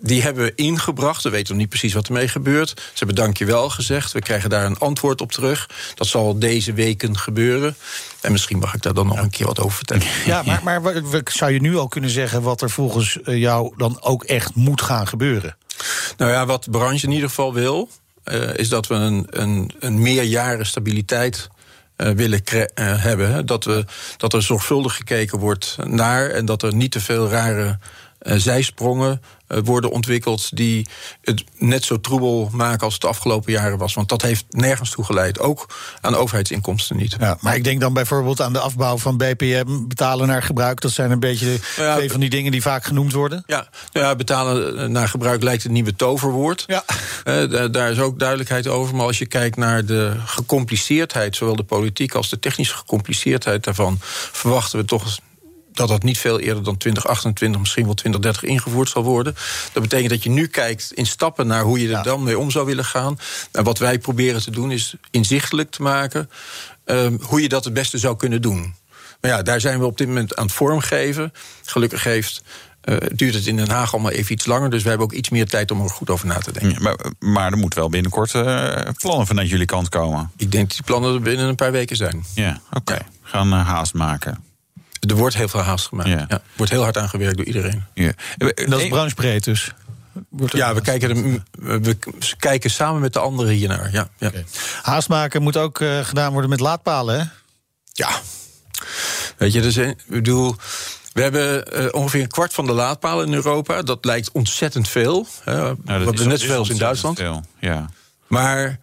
die 0.00 0.22
hebben 0.22 0.44
we 0.44 0.52
ingebracht. 0.54 1.22
We 1.22 1.30
weten 1.30 1.48
nog 1.48 1.60
niet 1.60 1.68
precies 1.68 1.92
wat 1.92 2.06
ermee 2.06 2.28
gebeurt. 2.28 2.68
Ze 2.68 2.92
hebben 2.94 3.14
dankjewel 3.14 3.70
gezegd. 3.70 4.12
We 4.12 4.20
krijgen 4.20 4.50
daar 4.50 4.64
een 4.64 4.78
antwoord 4.78 5.20
op 5.20 5.32
terug. 5.32 5.68
Dat 5.94 6.06
zal 6.06 6.38
deze 6.38 6.72
weken 6.72 7.18
gebeuren. 7.18 7.76
En 8.20 8.32
misschien 8.32 8.58
mag 8.58 8.74
ik 8.74 8.82
daar 8.82 8.94
dan 8.94 9.06
nog 9.06 9.18
een 9.18 9.30
keer 9.30 9.46
wat 9.46 9.60
over 9.60 9.76
vertellen. 9.76 10.06
Ja, 10.24 10.42
maar, 10.42 10.62
maar 10.82 11.02
zou 11.24 11.52
je 11.52 11.60
nu 11.60 11.76
al 11.76 11.88
kunnen 11.88 12.10
zeggen 12.10 12.42
wat 12.42 12.62
er 12.62 12.70
volgens 12.70 13.22
eh, 13.22 13.36
jou 13.36 13.74
dan 13.76 14.02
ook 14.02 14.24
echt 14.24 14.54
moet 14.54 14.82
gaan 14.82 15.06
gebeuren? 15.06 15.56
Nou 16.16 16.30
ja, 16.30 16.46
wat 16.46 16.64
de 16.64 16.70
branche 16.70 17.06
in 17.06 17.12
ieder 17.12 17.28
geval 17.28 17.54
wil, 17.54 17.88
eh, 18.24 18.54
is 18.54 18.68
dat 18.68 18.86
we 18.86 18.94
een, 18.94 19.26
een, 19.30 19.72
een 19.78 20.02
meerjaren 20.02 20.66
stabiliteit 20.66 21.48
eh, 21.96 22.10
willen 22.10 22.42
hebben. 22.74 23.46
Dat, 23.46 23.64
we, 23.64 23.84
dat 24.16 24.32
er 24.32 24.42
zorgvuldig 24.42 24.96
gekeken 24.96 25.38
wordt 25.38 25.76
naar 25.84 26.30
en 26.30 26.44
dat 26.44 26.62
er 26.62 26.74
niet 26.74 26.92
te 26.92 27.00
veel 27.00 27.28
rare 27.28 27.78
zijsprongen 28.20 29.20
worden 29.64 29.90
ontwikkeld 29.90 30.56
die 30.56 30.86
het 31.22 31.44
net 31.58 31.84
zo 31.84 32.00
troebel 32.00 32.48
maken 32.52 32.84
als 32.84 32.92
het 32.92 33.02
de 33.02 33.08
afgelopen 33.08 33.52
jaren 33.52 33.78
was. 33.78 33.94
Want 33.94 34.08
dat 34.08 34.22
heeft 34.22 34.44
nergens 34.50 34.90
toe 34.90 35.04
geleid. 35.04 35.38
Ook 35.38 35.66
aan 36.00 36.14
overheidsinkomsten 36.14 36.96
niet. 36.96 37.16
Ja, 37.20 37.38
maar 37.40 37.56
ik 37.56 37.64
denk 37.64 37.80
dan 37.80 37.92
bijvoorbeeld 37.92 38.40
aan 38.40 38.52
de 38.52 38.58
afbouw 38.58 38.98
van 38.98 39.16
BPM, 39.16 39.86
betalen 39.88 40.26
naar 40.26 40.42
gebruik. 40.42 40.80
Dat 40.80 40.90
zijn 40.90 41.10
een 41.10 41.20
beetje 41.20 41.58
Ja, 41.76 41.94
twee 41.96 42.10
van 42.10 42.20
die 42.20 42.30
dingen 42.30 42.52
die 42.52 42.62
vaak 42.62 42.84
genoemd 42.84 43.12
worden. 43.12 43.42
Ja, 43.46 43.68
nou 43.92 44.06
ja, 44.06 44.16
betalen 44.16 44.78
eh, 44.78 44.86
naar 44.86 45.08
gebruik 45.08 45.42
lijkt 45.42 45.62
het 45.62 45.72
nieuwe 45.72 45.96
toverwoord. 45.96 46.64
Ja. 46.66 46.84
Eh, 47.24 47.50
da- 47.50 47.68
daar 47.68 47.90
is 47.90 47.98
ook 47.98 48.18
duidelijkheid 48.18 48.66
over. 48.66 48.94
Maar 48.96 49.06
als 49.06 49.18
je 49.18 49.26
kijkt 49.26 49.56
naar 49.56 49.84
de 49.84 50.12
gecompliceerdheid, 50.26 51.36
zowel 51.36 51.56
de 51.56 51.62
politiek 51.64 52.14
als 52.14 52.28
de 52.28 52.38
technische 52.38 52.74
gecompliceerdheid 52.76 53.64
daarvan, 53.64 53.96
verwachten 54.32 54.78
we 54.78 54.84
toch 54.84 55.18
dat 55.72 55.88
dat 55.88 56.02
niet 56.02 56.18
veel 56.18 56.40
eerder 56.40 56.62
dan 56.64 56.76
2028, 56.76 57.60
misschien 57.60 57.84
wel 57.84 57.94
2030 57.94 58.50
ingevoerd 58.50 58.88
zal 58.88 59.02
worden. 59.02 59.34
Dat 59.72 59.82
betekent 59.82 60.10
dat 60.10 60.22
je 60.22 60.30
nu 60.30 60.46
kijkt 60.46 60.92
in 60.92 61.06
stappen 61.06 61.46
naar 61.46 61.62
hoe 61.62 61.78
je 61.80 61.84
er 61.86 61.90
Ja. 61.92 62.02
dan 62.02 62.22
mee 62.22 62.38
om 62.38 62.50
zou 62.50 62.66
willen 62.66 62.84
gaan. 62.84 63.18
En 63.52 63.64
wat 63.64 63.78
wij 63.78 63.98
proberen 63.98 64.42
te 64.42 64.50
doen 64.50 64.70
is 64.70 64.94
inzichtelijk 65.10 65.70
te 65.70 65.82
maken 65.82 66.30
ehm, 66.84 67.16
hoe 67.20 67.42
je 67.42 67.48
dat 67.48 67.64
het 67.64 67.72
beste 67.74 67.98
zou 67.98 68.16
kunnen 68.16 68.42
doen. 68.42 68.74
Maar 69.20 69.30
ja, 69.30 69.42
daar 69.42 69.60
zijn 69.60 69.78
we 69.78 69.84
op 69.84 69.98
dit 69.98 70.06
moment 70.08 70.36
aan 70.36 70.44
het 70.44 70.54
vormgeven. 70.54 71.32
Gelukkig 71.64 72.04
heeft, 72.04 72.42
eh, 72.80 72.96
duurt 73.12 73.34
het 73.34 73.46
in 73.46 73.56
Den 73.56 73.70
Haag 73.70 73.92
allemaal 73.92 74.10
even 74.10 74.32
iets 74.32 74.46
langer. 74.46 74.70
Dus 74.70 74.82
we 74.82 74.88
hebben 74.88 75.06
ook 75.06 75.12
iets 75.12 75.28
meer 75.28 75.46
tijd 75.48 75.70
om 75.70 75.80
er 75.82 75.90
goed 75.90 76.10
over 76.10 76.26
na 76.26 76.38
te 76.38 76.52
denken. 76.52 76.70
Ja, 76.72 76.78
maar, 76.80 76.96
maar 77.18 77.52
er 77.52 77.58
moet 77.58 77.74
wel 77.74 77.88
binnenkort 77.88 78.34
eh, 78.34 78.78
plannen 78.98 79.26
vanuit 79.26 79.48
jullie 79.48 79.66
kant 79.66 79.88
komen. 79.88 80.30
Ik 80.36 80.52
denk 80.52 80.66
dat 80.66 80.76
die 80.76 80.86
plannen 80.86 81.14
er 81.14 81.20
binnen 81.20 81.48
een 81.48 81.54
paar 81.54 81.72
weken 81.72 81.96
zijn. 81.96 82.24
Ja, 82.34 82.60
oké. 82.72 82.94
Ja. 82.94 83.06
Gaan 83.22 83.52
eh, 83.52 83.66
haast 83.66 83.94
maken. 83.94 84.44
Er 85.08 85.14
wordt 85.16 85.36
heel 85.36 85.48
veel 85.48 85.60
haast 85.60 85.86
gemaakt. 85.86 86.08
Ja. 86.08 86.16
Ja. 86.16 86.28
Er 86.28 86.40
wordt 86.56 86.72
heel 86.72 86.82
hard 86.82 86.96
aan 86.96 87.08
gewerkt 87.08 87.36
door 87.36 87.46
iedereen. 87.46 87.84
Ja. 87.94 88.12
En 88.38 88.70
dat 88.70 88.80
is 88.80 88.88
branchebreed 88.88 89.44
dus. 89.44 89.72
Wordt 90.28 90.56
Ja, 90.56 90.74
we 90.74 90.80
kijken, 90.80 91.10
er, 91.62 91.80
we 91.80 91.96
kijken 92.38 92.70
samen 92.70 93.00
met 93.00 93.12
de 93.12 93.18
anderen 93.18 93.52
hiernaar. 93.52 93.92
Ja, 93.92 94.08
ja. 94.18 94.30
Haast 94.82 95.08
maken 95.08 95.42
moet 95.42 95.56
ook 95.56 95.80
eh, 95.80 96.00
gedaan 96.00 96.32
worden 96.32 96.50
met 96.50 96.60
laadpalen, 96.60 97.18
hè? 97.20 97.24
ja. 97.92 98.08
Weet 99.36 99.52
je, 99.52 99.60
dus, 99.60 99.76
ik 99.76 99.96
bedoel, 100.06 100.56
we 101.12 101.22
hebben 101.22 101.72
eh, 101.72 101.86
ongeveer 101.90 102.20
een 102.22 102.28
kwart 102.28 102.52
van 102.54 102.66
de 102.66 102.72
laadpalen 102.72 103.26
in 103.26 103.34
Europa. 103.34 103.82
Dat 103.82 104.04
lijkt 104.04 104.30
ontzettend 104.32 104.88
veel. 104.88 105.26
Hè, 105.44 105.54
Nou, 105.56 105.76
dat 105.84 106.02
wat 106.04 106.14
is- 106.14 106.20
we 106.20 106.26
net 106.26 106.34
is 106.34 106.40
zoveel 106.40 106.58
als 106.58 106.68
in 106.68 106.76
Duitsland. 106.76 107.18
veel, 107.18 107.44
Ja. 107.58 107.90
Maar 108.26 108.78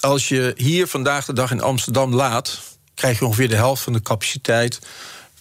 als 0.00 0.28
je 0.28 0.52
hier 0.56 0.86
vandaag 0.86 1.24
de 1.24 1.32
dag 1.32 1.50
in 1.50 1.62
Amsterdam 1.62 2.14
laat, 2.14 2.60
krijg 2.94 3.18
je 3.18 3.24
ongeveer 3.24 3.48
de 3.48 3.56
helft 3.56 3.82
van 3.82 3.92
de 3.92 4.02
capaciteit 4.02 4.78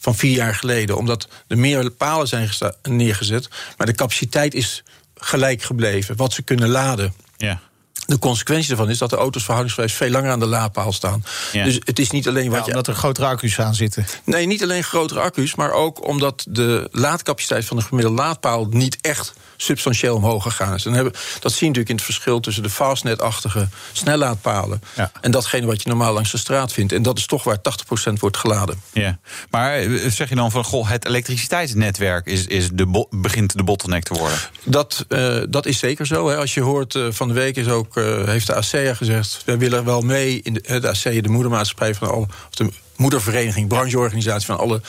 van 0.03 0.15
vier 0.15 0.35
jaar 0.35 0.55
geleden. 0.55 0.97
Omdat 0.97 1.27
er 1.47 1.57
meer 1.57 1.91
palen 1.91 2.27
zijn 2.27 2.49
neergezet, 2.81 3.49
maar 3.77 3.87
de 3.87 3.93
capaciteit 3.93 4.53
is 4.53 4.83
gelijk 5.15 5.61
gebleven. 5.61 6.15
Wat 6.15 6.33
ze 6.33 6.41
kunnen 6.41 6.69
laden. 6.69 7.13
ja. 7.37 7.61
De 8.05 8.19
consequentie 8.19 8.67
daarvan 8.67 8.89
is 8.89 8.97
dat 8.97 9.09
de 9.09 9.15
auto's 9.15 9.41
verhoudingsgewijs 9.43 9.93
veel 9.93 10.09
langer 10.09 10.31
aan 10.31 10.39
de 10.39 10.45
laadpaal 10.45 10.91
staan. 10.93 11.23
Ja. 11.51 11.63
Dus 11.63 11.79
het 11.83 11.99
is 11.99 12.11
niet 12.11 12.27
alleen 12.27 12.43
Ja, 12.43 12.49
wat 12.49 12.65
je. 12.65 12.71
omdat 12.71 12.87
er 12.87 12.95
grotere 12.95 13.25
accu's 13.27 13.59
aan 13.59 13.75
zitten. 13.75 14.05
Nee, 14.23 14.45
niet 14.47 14.63
alleen 14.63 14.83
grotere 14.83 15.19
accu's, 15.19 15.55
maar 15.55 15.71
ook 15.71 16.07
omdat 16.07 16.45
de 16.49 16.87
laadcapaciteit 16.91 17.65
van 17.65 17.77
de 17.77 17.83
gemiddelde 17.83 18.21
laadpaal 18.21 18.65
niet 18.69 18.97
echt 19.01 19.33
substantieel 19.57 20.15
omhoog 20.15 20.43
gegaan 20.43 20.73
is. 20.73 20.83
Dan 20.83 20.93
hebben, 20.93 21.13
dat 21.13 21.51
zie 21.51 21.59
je 21.61 21.65
natuurlijk 21.67 21.89
in 21.89 21.95
het 21.95 22.03
verschil 22.05 22.39
tussen 22.39 22.63
de 22.63 22.69
fastnet-achtige 22.69 23.67
snellaadpalen 23.91 24.81
Ja. 24.95 25.11
en 25.21 25.31
datgene 25.31 25.65
wat 25.65 25.81
je 25.83 25.89
normaal 25.89 26.13
langs 26.13 26.31
de 26.31 26.37
straat 26.37 26.73
vindt. 26.73 26.91
En 26.93 27.01
dat 27.01 27.17
is 27.17 27.25
toch 27.25 27.43
waar 27.43 27.57
80% 27.61 28.19
wordt 28.19 28.37
geladen. 28.37 28.81
Ja, 28.93 29.19
maar 29.49 29.73
eh, 29.75 30.09
zeg 30.09 30.29
je 30.29 30.35
dan 30.35 30.51
van 30.51 30.63
goh, 30.63 30.89
het 30.89 31.05
elektriciteitsnetwerk 31.05 32.25
is, 32.25 32.45
is 32.47 32.69
de 32.73 33.05
begint 33.09 33.57
de 33.57 33.63
bottleneck 33.63 34.03
te 34.03 34.13
worden? 34.13 34.37
Dat, 34.63 35.05
eh, 35.09 35.37
dat 35.49 35.65
is 35.65 35.79
zeker 35.79 36.05
zo. 36.07 36.29
Hè. 36.29 36.37
Als 36.37 36.53
je 36.53 36.61
hoort, 36.61 36.95
eh, 36.95 37.07
van 37.09 37.27
de 37.27 37.33
week 37.33 37.55
is 37.55 37.67
ook, 37.67 37.92
eh, 37.97 38.25
heeft 38.25 38.47
de 38.47 38.55
ASEA 38.55 38.93
gezegd... 38.93 39.41
wij 39.45 39.57
willen 39.57 39.85
wel 39.85 40.01
mee, 40.01 40.39
in 40.43 40.53
de, 40.53 40.61
eh, 40.61 40.81
de 40.81 40.89
ASEA, 40.89 41.21
de 41.21 41.29
moedermaatschappij 41.29 41.95
van 41.95 42.09
alle... 42.09 42.25
of 42.25 42.55
de 42.55 42.71
moedervereniging, 42.95 43.67
brancheorganisatie 43.67 44.45
van 44.45 44.57
alle 44.57 44.81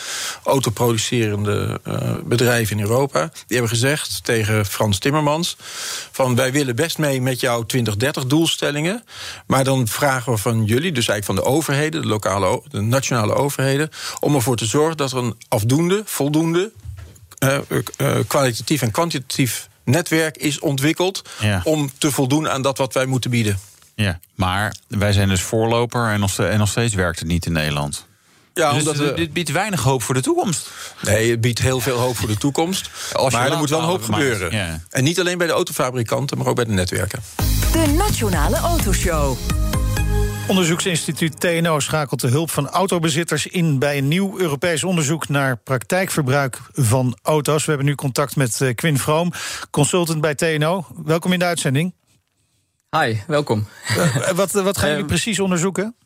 autoproducerende 0.44 1.80
eh, 1.84 2.14
bedrijven 2.24 2.76
in 2.76 2.82
Europa. 2.82 3.20
Die 3.20 3.42
hebben 3.58 3.68
gezegd 3.68 4.24
tegen 4.24 4.66
Frans 4.66 4.98
Timmermans... 4.98 5.56
van 6.10 6.34
wij 6.34 6.52
willen 6.52 6.76
best 6.76 6.98
mee 6.98 7.20
met 7.20 7.40
jouw 7.40 7.66
2030-doelstellingen... 7.76 9.04
maar 9.46 9.64
dan 9.64 9.88
vragen 9.88 10.32
we 10.32 10.38
van 10.38 10.64
jullie, 10.64 10.92
dus 10.92 11.08
eigenlijk 11.08 11.24
van 11.24 11.34
de 11.34 11.56
overheden... 11.56 12.02
de, 12.02 12.08
lokale, 12.08 12.62
de 12.70 12.80
nationale 12.80 13.34
overheden... 13.34 13.90
om 14.20 14.34
ervoor 14.34 14.56
te 14.56 14.66
zorgen 14.66 14.96
dat 14.96 15.12
er 15.12 15.18
een 15.18 15.36
afdoende, 15.48 16.02
voldoende 16.04 16.72
kwalitatief 18.26 18.82
en 18.82 18.90
kwantitatief 18.90 19.68
netwerk 19.84 20.36
is 20.36 20.58
ontwikkeld 20.58 21.22
Ja. 21.40 21.60
om 21.64 21.90
te 21.98 22.10
voldoen 22.10 22.48
aan 22.48 22.62
dat 22.62 22.78
wat 22.78 22.94
wij 22.94 23.06
moeten 23.06 23.30
bieden. 23.30 23.58
Ja, 23.94 24.18
maar 24.34 24.74
wij 24.88 25.12
zijn 25.12 25.28
dus 25.28 25.42
voorloper 25.42 26.08
en 26.08 26.20
nog, 26.20 26.30
ste- 26.30 26.46
en 26.46 26.58
nog 26.58 26.68
steeds 26.68 26.94
werkt 26.94 27.18
het 27.18 27.28
niet 27.28 27.46
in 27.46 27.52
Nederland. 27.52 28.06
Ja, 28.54 28.70
dus 28.72 28.78
omdat 28.78 28.96
dit- 28.96 29.08
we, 29.08 29.14
dit 29.14 29.32
biedt 29.32 29.50
weinig 29.50 29.82
hoop 29.82 30.02
voor 30.02 30.14
de 30.14 30.20
toekomst. 30.20 30.70
nee, 31.02 31.30
het 31.30 31.40
biedt 31.40 31.58
heel 31.58 31.80
veel 31.80 31.98
hoop 31.98 32.16
voor 32.16 32.28
de 32.28 32.36
toekomst. 32.36 32.90
Maar 33.30 33.50
er 33.50 33.56
moet 33.58 33.70
wel 33.70 33.78
een 33.78 33.84
hoop 33.84 34.02
gebeuren. 34.02 34.52
ja. 34.52 34.80
En 34.90 35.04
niet 35.04 35.20
alleen 35.20 35.38
bij 35.38 35.46
de 35.46 35.52
autofabrikanten, 35.52 36.38
maar 36.38 36.46
ook 36.46 36.56
bij 36.56 36.64
de 36.64 36.72
netwerken. 36.72 37.22
De 37.72 37.94
Nationale 37.96 38.56
Autoshow. 38.56 39.36
Onderzoeksinstituut 40.48 41.40
TNO 41.40 41.80
schakelt 41.80 42.20
de 42.20 42.28
hulp 42.28 42.50
van 42.50 42.68
autobezitters 42.68 43.46
in 43.46 43.78
bij 43.78 43.98
een 43.98 44.08
nieuw 44.08 44.38
Europees 44.38 44.84
onderzoek 44.84 45.28
naar 45.28 45.56
praktijkverbruik 45.56 46.58
van 46.72 47.18
auto's. 47.22 47.64
We 47.64 47.68
hebben 47.68 47.88
nu 47.88 47.94
contact 47.94 48.36
met 48.36 48.60
eh, 48.60 48.74
Quinn 48.74 48.98
Vroom, 48.98 49.32
consultant 49.70 50.20
bij 50.20 50.34
TNO. 50.34 50.86
Welkom 51.04 51.32
in 51.32 51.38
de 51.38 51.44
uitzending. 51.44 51.94
Hi, 52.90 53.16
welkom. 53.26 53.66
Eh, 53.86 54.30
wat, 54.30 54.52
wat 54.52 54.78
gaan 54.78 54.88
jullie 54.88 55.04
Ehm, 55.04 55.06
precies 55.06 55.40
onderzoeken? 55.40 55.96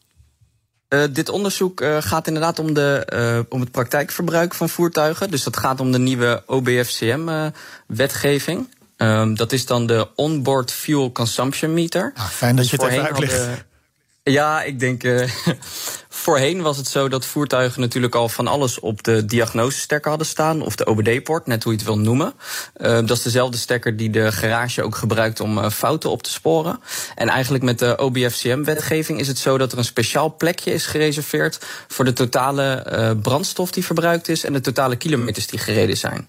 Eh, 0.89 1.03
dit 1.11 1.29
onderzoek 1.29 1.81
eh, 1.81 1.97
gaat 2.01 2.27
inderdaad 2.27 2.59
om, 2.59 2.75
de, 2.75 3.05
eh, 3.05 3.39
om 3.49 3.61
het 3.61 3.71
praktijkverbruik 3.71 4.55
van 4.55 4.69
voertuigen. 4.69 5.31
Dus 5.31 5.43
dat 5.43 5.57
gaat 5.57 5.81
om 5.81 5.93
de 5.93 5.99
nieuwe 5.99 6.43
OBFCM-wetgeving. 6.47 8.75
Ehm, 8.97 9.35
dat 9.35 9.53
is 9.53 9.67
dan 9.67 9.87
de 9.87 10.09
Onboard 10.15 10.73
Fuel 10.73 11.13
Consumption 11.13 11.75
Meter. 11.75 12.13
Ah, 12.15 12.27
fijn 12.27 12.57
dat 12.57 12.69
je 12.69 12.77
het 12.77 12.85
even 12.85 12.95
Voorheen 12.95 13.17
uitlegt. 13.17 13.67
Ja, 14.31 14.63
ik 14.63 14.81
denk. 14.81 15.05
eh, 15.05 15.29
voorheen 16.09 16.63
was 16.63 16.77
het 16.77 16.87
zo 16.87 17.09
dat 17.09 17.27
voertuigen 17.27 17.81
natuurlijk 17.81 18.15
al 18.15 18.29
van 18.29 18.47
alles 18.47 18.81
op 18.81 19.03
de 19.03 19.25
diagnosestekker 19.25 20.09
hadden 20.09 20.29
staan. 20.29 20.63
Of 20.63 20.77
de 20.77 20.87
OBD-poort, 20.87 21.47
net 21.47 21.63
hoe 21.63 21.73
je 21.73 21.79
het 21.79 21.87
wil 21.87 21.99
noemen. 21.99 22.33
Eh, 22.73 22.91
dat 22.91 23.11
is 23.11 23.23
dezelfde 23.23 23.59
stekker 23.59 23.97
die 23.97 24.11
de 24.11 24.33
garage 24.33 24.83
ook 24.83 24.97
gebruikt 24.97 25.41
om 25.41 25.59
eh, 25.59 25.71
fouten 25.71 26.11
op 26.11 26.23
te 26.23 26.31
sporen. 26.31 26.81
En 27.15 27.29
eigenlijk 27.29 27.65
met 27.65 27.79
de 27.79 27.99
OBFCM-wetgeving 27.99 29.21
is 29.21 29.29
het 29.29 29.39
zo 29.39 29.59
dat 29.59 29.73
er 29.73 29.79
een 29.79 29.85
speciaal 29.85 30.37
plekje 30.37 30.73
is 30.73 30.87
gereserveerd. 30.87 31.67
voor 31.89 32.05
de 32.05 32.13
totale 32.13 33.17
brandstof 33.23 33.71
die 33.71 33.85
verbruikt 33.85 34.29
is. 34.29 34.45
en 34.45 34.53
de 34.53 34.61
totale 34.61 34.97
kilometers 34.97 35.47
die 35.47 35.59
gereden 35.59 35.97
zijn. 35.97 36.29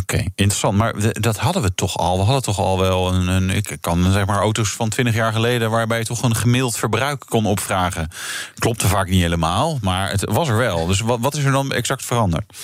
Oké, 0.00 0.16
interessant. 0.34 0.76
Maar 0.76 0.94
dat 1.20 1.36
hadden 1.36 1.62
we 1.62 1.74
toch 1.74 1.96
al. 1.96 2.16
We 2.18 2.22
hadden 2.22 2.42
toch 2.42 2.58
al 2.58 2.78
wel 2.78 3.14
een, 3.14 3.28
een. 3.28 3.50
Ik 3.50 3.76
kan 3.80 4.12
zeg 4.12 4.26
maar 4.26 4.38
auto's 4.38 4.68
van 4.70 4.88
20 4.88 5.14
jaar 5.14 5.32
geleden. 5.32 5.70
waarbij 5.70 5.98
je 5.98 6.04
toch 6.04 6.22
een 6.22 6.36
gemiddeld 6.36 6.76
verbruik 6.76 7.24
kon 7.28 7.46
opvragen. 7.46 8.10
Klopte 8.58 8.88
vaak 8.88 9.08
niet 9.08 9.22
helemaal, 9.22 9.78
maar 9.82 10.10
het 10.10 10.24
was 10.24 10.48
er 10.48 10.56
wel. 10.56 10.86
Dus 10.86 11.00
wat, 11.00 11.18
wat 11.20 11.34
is 11.34 11.44
er 11.44 11.52
dan 11.52 11.72
exact 11.72 12.04
veranderd? 12.04 12.56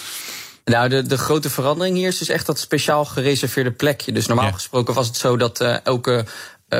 Nou, 0.64 0.88
de, 0.88 1.02
de 1.02 1.18
grote 1.18 1.50
verandering 1.50 1.96
hier 1.96 2.08
is 2.08 2.18
dus 2.18 2.28
echt 2.28 2.46
dat 2.46 2.58
speciaal 2.58 3.04
gereserveerde 3.04 3.70
plekje. 3.70 4.12
Dus 4.12 4.26
normaal 4.26 4.46
Ja. 4.46 4.52
gesproken 4.52 4.94
was 4.94 5.06
het 5.06 5.16
zo 5.16 5.36
dat 5.36 5.60
eh, 5.60 5.76
elke 5.84 6.24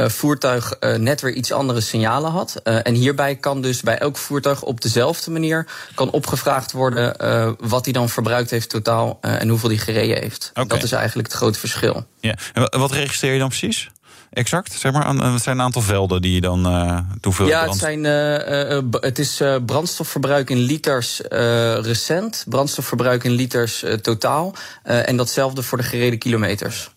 voertuig 0.06 0.72
eh, 0.72 0.94
net 0.94 1.20
weer 1.20 1.32
iets 1.32 1.52
andere 1.52 1.80
signalen 1.80 2.30
had. 2.30 2.60
Eh, 2.62 2.78
en 2.86 2.94
hierbij 2.94 3.36
kan 3.36 3.60
dus 3.62 3.80
bij 3.80 3.98
elk 3.98 4.16
voertuig 4.16 4.62
op 4.62 4.80
dezelfde 4.80 5.30
manier 5.30 5.66
kan 5.94 6.10
opgevraagd 6.10 6.72
worden 6.72 7.16
eh, 7.18 7.50
wat 7.58 7.84
hij 7.84 7.92
dan 7.92 8.08
verbruikt 8.08 8.50
heeft 8.50 8.68
totaal 8.68 9.18
eh, 9.20 9.40
en 9.40 9.48
hoeveel 9.48 9.68
hij 9.68 9.78
gereden 9.78 10.18
heeft. 10.20 10.50
Dat 10.66 10.82
is 10.82 10.92
eigenlijk 10.92 11.28
het 11.28 11.36
grote 11.36 11.58
verschil. 11.58 12.06
Ja. 12.20 12.34
En 12.52 12.62
wa- 12.70 12.78
wat 12.78 12.92
registreer 12.92 13.32
je 13.32 13.38
dan 13.38 13.48
precies? 13.48 13.90
Exact, 14.32 14.72
zeg 14.72 14.92
maar. 14.92 15.04
aan- 15.04 15.32
Het 15.32 15.42
zijn 15.42 15.56
een 15.58 15.64
aantal 15.64 15.82
velden 15.82 16.22
die 16.22 16.34
je 16.34 16.40
dan. 16.40 16.66
eh 16.66 16.98
hoeveel 17.22 17.46
Ja, 17.46 17.64
het, 17.68 17.76
zijn, 17.76 18.04
eh, 18.06 18.76
eh, 18.76 18.84
het 18.90 19.18
is 19.18 19.40
eh, 19.40 19.56
brandstofverbruik 19.66 20.50
in 20.50 20.58
liters 20.58 21.22
eh, 21.22 21.38
recent, 21.80 22.44
brandstofverbruik 22.48 23.24
in 23.24 23.30
liters 23.30 23.82
eh, 23.82 23.92
totaal. 23.94 24.54
eh, 24.82 25.08
en 25.08 25.16
datzelfde 25.16 25.62
voor 25.62 25.78
de 25.78 25.84
gereden 25.84 26.18
kilometers. 26.18 26.90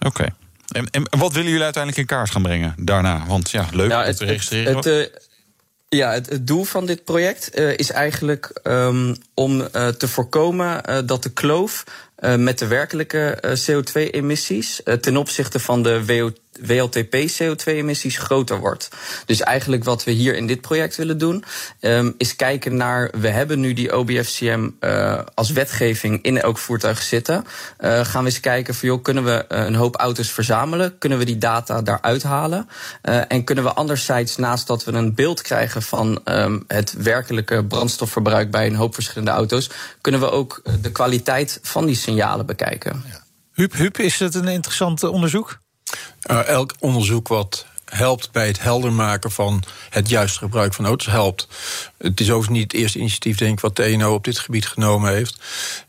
Oké. 0.00 0.26
En, 0.68 0.90
en 0.90 1.18
wat 1.18 1.32
willen 1.32 1.48
jullie 1.48 1.64
uiteindelijk 1.64 2.02
in 2.02 2.16
kaart 2.16 2.30
gaan 2.30 2.42
brengen 2.42 2.74
daarna? 2.78 3.24
Want 3.26 3.50
ja, 3.50 3.66
leuk 3.72 3.90
Ja, 3.90 4.00
om 4.00 4.06
het, 4.06 4.16
te 4.16 4.24
registreren. 4.24 4.76
Het, 4.76 4.84
het, 4.84 5.12
eh, 5.12 5.18
ja, 5.88 6.12
het, 6.12 6.28
het 6.28 6.46
doel 6.46 6.64
van 6.64 6.86
dit 6.86 7.04
project 7.04 7.50
eh, 7.50 7.76
is 7.76 7.90
eigenlijk 7.90 8.50
ehm, 8.62 9.14
om 9.34 9.60
uh, 9.60 9.88
te 9.88 10.08
voorkomen 10.08 11.06
dat 11.06 11.22
de 11.22 11.32
kloof 11.32 11.84
met 12.36 12.58
de 12.58 12.66
werkelijke 12.66 13.38
CO2-emissies 13.42 14.82
ten 15.00 15.16
opzichte 15.16 15.58
van 15.58 15.82
de 15.82 16.04
WO 16.04 16.32
WLTP-CO2-emissies 16.60 18.18
groter 18.18 18.58
wordt. 18.58 18.88
Dus 19.26 19.40
eigenlijk 19.40 19.84
wat 19.84 20.04
we 20.04 20.10
hier 20.10 20.36
in 20.36 20.46
dit 20.46 20.60
project 20.60 20.96
willen 20.96 21.18
doen, 21.18 21.44
um, 21.80 22.14
is 22.18 22.36
kijken 22.36 22.76
naar. 22.76 23.10
We 23.20 23.28
hebben 23.28 23.60
nu 23.60 23.72
die 23.72 23.96
OBFCM 23.96 24.68
uh, 24.80 25.20
als 25.34 25.50
wetgeving 25.50 26.22
in 26.22 26.40
elk 26.40 26.58
voertuig 26.58 27.02
zitten. 27.02 27.44
Uh, 27.80 28.04
gaan 28.04 28.24
we 28.24 28.30
eens 28.30 28.40
kijken 28.40 28.74
van 28.74 28.88
joh, 28.88 29.02
kunnen 29.02 29.24
we 29.24 29.44
een 29.48 29.74
hoop 29.74 29.96
auto's 29.96 30.30
verzamelen? 30.30 30.98
Kunnen 30.98 31.18
we 31.18 31.24
die 31.24 31.38
data 31.38 31.82
daaruit 31.82 32.22
halen? 32.22 32.68
En 33.28 33.44
kunnen 33.44 33.64
we 33.64 33.72
anderzijds, 33.72 34.36
naast 34.36 34.66
dat 34.66 34.84
we 34.84 34.92
een 34.92 35.14
beeld 35.14 35.42
krijgen 35.42 35.82
van 35.82 36.20
um, 36.24 36.64
het 36.66 36.92
werkelijke 36.92 37.64
brandstofverbruik 37.64 38.50
bij 38.50 38.66
een 38.66 38.74
hoop 38.74 38.94
verschillende 38.94 39.30
auto's, 39.30 39.70
kunnen 40.00 40.20
we 40.20 40.30
ook 40.30 40.62
de 40.80 40.92
kwaliteit 40.92 41.58
van 41.62 41.86
die 41.86 41.96
signalen 41.96 42.46
bekijken. 42.46 43.02
Ja. 43.06 43.20
Huub, 43.52 43.98
is 43.98 44.18
het 44.18 44.34
een 44.34 44.48
interessant 44.48 45.02
onderzoek? 45.02 45.61
Uh, 46.30 46.48
elk 46.48 46.74
onderzoek 46.80 47.28
wat 47.28 47.66
helpt 47.92 48.30
bij 48.32 48.46
het 48.46 48.62
helder 48.62 48.92
maken 48.92 49.30
van 49.30 49.62
het 49.90 50.08
juiste 50.08 50.38
gebruik 50.38 50.74
van 50.74 50.86
auto's 50.86 51.06
helpt. 51.06 51.48
Het 51.98 52.20
is 52.20 52.30
overigens 52.30 52.58
niet 52.58 52.72
het 52.72 52.80
eerste 52.80 52.98
initiatief, 52.98 53.36
denk 53.36 53.52
ik, 53.52 53.60
wat 53.60 53.74
TNO 53.74 54.14
op 54.14 54.24
dit 54.24 54.38
gebied 54.38 54.66
genomen 54.66 55.12
heeft. 55.12 55.36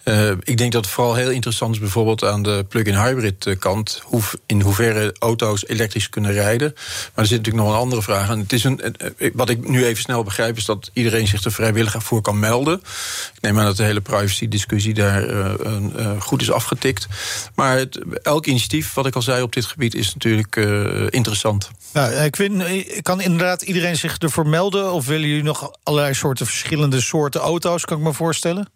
Uh, 0.04 0.30
ik 0.30 0.58
denk 0.58 0.72
dat 0.72 0.86
het 0.86 0.94
vooral 0.94 1.16
heel 1.16 1.30
interessant 1.30 1.74
is, 1.74 1.80
bijvoorbeeld 1.80 2.24
aan 2.24 2.44
de 2.44 2.66
plug-in 2.70 2.96
hybrid 2.96 3.46
eh, 3.46 3.60
kant, 3.60 4.02
hoe, 4.04 4.22
in 4.46 4.62
hoeverre 4.62 5.16
auto's 5.20 5.68
elektrisch 5.68 6.10
kunnen 6.10 6.32
rijden. 6.32 6.72
Maar 6.76 7.24
er 7.24 7.26
zit 7.26 7.38
natuurlijk 7.38 7.66
nog 7.66 7.74
een 7.74 7.82
andere 7.82 8.02
vraag 8.02 8.30
aan. 8.30 8.40
Het 8.40 8.54
is 8.54 8.64
een, 8.64 8.96
wat 9.34 9.50
ik 9.50 9.70
nu 9.70 9.86
even 9.86 10.04
snel 10.04 10.24
begrijp, 10.24 10.58
is 10.58 10.66
dat 10.66 10.90
iedereen 10.94 11.28
zich 11.28 11.44
er 11.44 11.52
vrijwillig 11.52 11.96
voor 12.04 12.22
kan 12.22 12.40
melden. 12.40 12.80
Ik 13.36 13.42
neem 13.42 13.60
aan 13.60 13.66
dat 13.66 13.78
de 13.78 13.84
hele 13.84 14.02
privacy-discussie 14.02 14.94
daar 14.94 15.30
uh, 15.30 16.22
goed 16.22 16.42
is 16.42 16.52
afgetikt. 16.52 17.08
Maar 17.56 17.86
elk 18.24 18.46
initiatief, 18.46 18.94
wat 18.94 19.06
ik 19.06 19.16
al 19.16 19.22
zei 19.22 19.42
op 19.42 19.54
dit 19.54 19.66
gebied, 19.66 19.96
is 19.96 20.14
natuurlijk 20.14 20.56
interessant. 21.10 21.70
Nou, 21.94 22.30
Quinn, 22.30 22.86
kan 23.02 23.22
inderdaad 23.22 23.62
iedereen 23.62 23.98
zich 23.98 24.18
ervoor 24.18 24.48
melden? 24.48 24.94
Of 24.94 25.06
willen 25.06 25.28
jullie 25.28 25.44
nog 25.44 25.72
allerlei 25.84 26.14
soorten 26.14 26.46
verschillende 26.46 27.02
soorten 27.02 27.42
auto's, 27.42 27.86
kan 27.86 27.98
ik 27.98 28.04
me 28.04 28.14
voorstellen? 28.14 28.68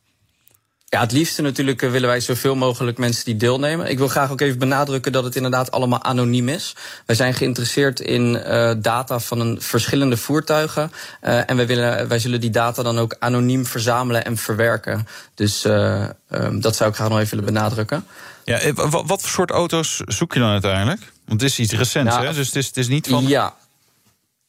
Ja, 0.90 1.00
het 1.00 1.12
liefste 1.12 1.42
natuurlijk 1.42 1.82
willen 1.82 2.10
wij 2.10 2.20
zoveel 2.20 2.56
mogelijk 2.56 2.98
mensen 2.98 3.26
die 3.26 3.36
deelnemen. 3.36 3.90
Ik 3.90 3.98
wil 3.98 4.08
graag 4.08 4.32
ook 4.32 4.42
even 4.42 4.60
benadrukken 4.60 5.12
dat 5.12 5.24
het 5.24 5.36
inderdaad 5.36 5.72
allemaal 5.72 6.04
anoniem 6.04 6.50
is. 6.50 6.76
Wij 7.06 7.16
zijn 7.16 7.34
geïnteresseerd 7.34 8.00
in 8.00 8.44
uh, 8.48 8.74
data 8.78 9.20
van 9.20 9.40
een 9.40 9.62
verschillende 9.62 10.18
voertuigen. 10.18 10.92
Uh, 11.24 11.50
en 11.50 11.56
wij, 11.56 11.68
willen, 11.68 12.08
wij 12.08 12.20
zullen 12.20 12.42
die 12.42 12.50
data 12.50 12.84
dan 12.84 13.00
ook 13.00 13.16
anoniem 13.20 13.66
verzamelen 13.66 14.26
en 14.26 14.38
verwerken. 14.38 15.08
Dus 15.36 15.66
uh, 15.66 16.06
um, 16.32 16.62
dat 16.62 16.76
zou 16.76 16.90
ik 16.90 16.96
graag 16.96 17.10
nog 17.10 17.20
even 17.20 17.38
willen 17.38 17.54
benadrukken. 17.54 18.06
Ja, 18.44 18.74
wat, 18.74 19.04
wat 19.06 19.22
voor 19.22 19.30
soort 19.30 19.52
auto's 19.52 20.02
zoek 20.06 20.34
je 20.34 20.40
dan 20.40 20.52
uiteindelijk? 20.52 21.02
Want 21.28 21.42
het 21.42 21.50
is 21.50 21.60
iets 21.60 21.74
recents, 21.74 22.14
nou, 22.14 22.26
hè? 22.26 22.34
Dus 22.34 22.46
het 22.46 22.56
is, 22.56 22.68
het 22.68 22.78
is 22.78 22.88
niet 22.88 23.08
van. 23.08 23.28
Ja. 23.28 23.56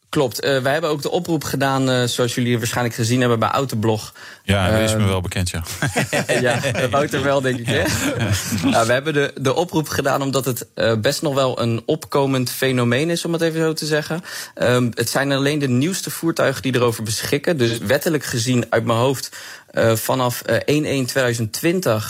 Klopt. 0.08 0.44
Uh, 0.44 0.62
wij 0.62 0.72
hebben 0.72 0.90
ook 0.90 1.02
de 1.02 1.10
oproep 1.10 1.44
gedaan, 1.44 1.90
uh, 1.90 2.04
zoals 2.04 2.34
jullie 2.34 2.58
waarschijnlijk 2.58 2.94
gezien 2.96 3.20
hebben 3.20 3.38
bij 3.38 3.48
Autoblog. 3.48 4.14
Ja, 4.44 4.70
dat 4.70 4.80
is 4.80 4.94
me 4.94 5.04
wel 5.04 5.20
bekend, 5.20 5.50
ja. 5.50 5.62
ja, 6.40 6.60
Wouter 6.90 7.22
wel, 7.22 7.40
denk 7.40 7.58
ik. 7.58 7.66
Hè? 7.66 7.82
nou, 8.70 8.86
we 8.86 8.92
hebben 8.92 9.12
de, 9.12 9.32
de 9.40 9.54
oproep 9.54 9.88
gedaan 9.88 10.22
omdat 10.22 10.44
het 10.44 10.66
uh, 10.74 10.94
best 10.96 11.22
nog 11.22 11.34
wel 11.34 11.60
een 11.60 11.82
opkomend 11.86 12.50
fenomeen 12.50 13.10
is, 13.10 13.24
om 13.24 13.32
het 13.32 13.42
even 13.42 13.60
zo 13.60 13.72
te 13.72 13.86
zeggen. 13.86 14.20
Um, 14.54 14.90
het 14.94 15.10
zijn 15.10 15.32
alleen 15.32 15.58
de 15.58 15.68
nieuwste 15.68 16.10
voertuigen 16.10 16.62
die 16.62 16.74
erover 16.74 17.02
beschikken. 17.02 17.56
Dus 17.56 17.78
wettelijk 17.78 18.24
gezien, 18.24 18.66
uit 18.70 18.84
mijn 18.84 18.98
hoofd, 18.98 19.36
Uh, 19.72 19.94
vanaf 19.94 20.42
uh, 20.66 21.06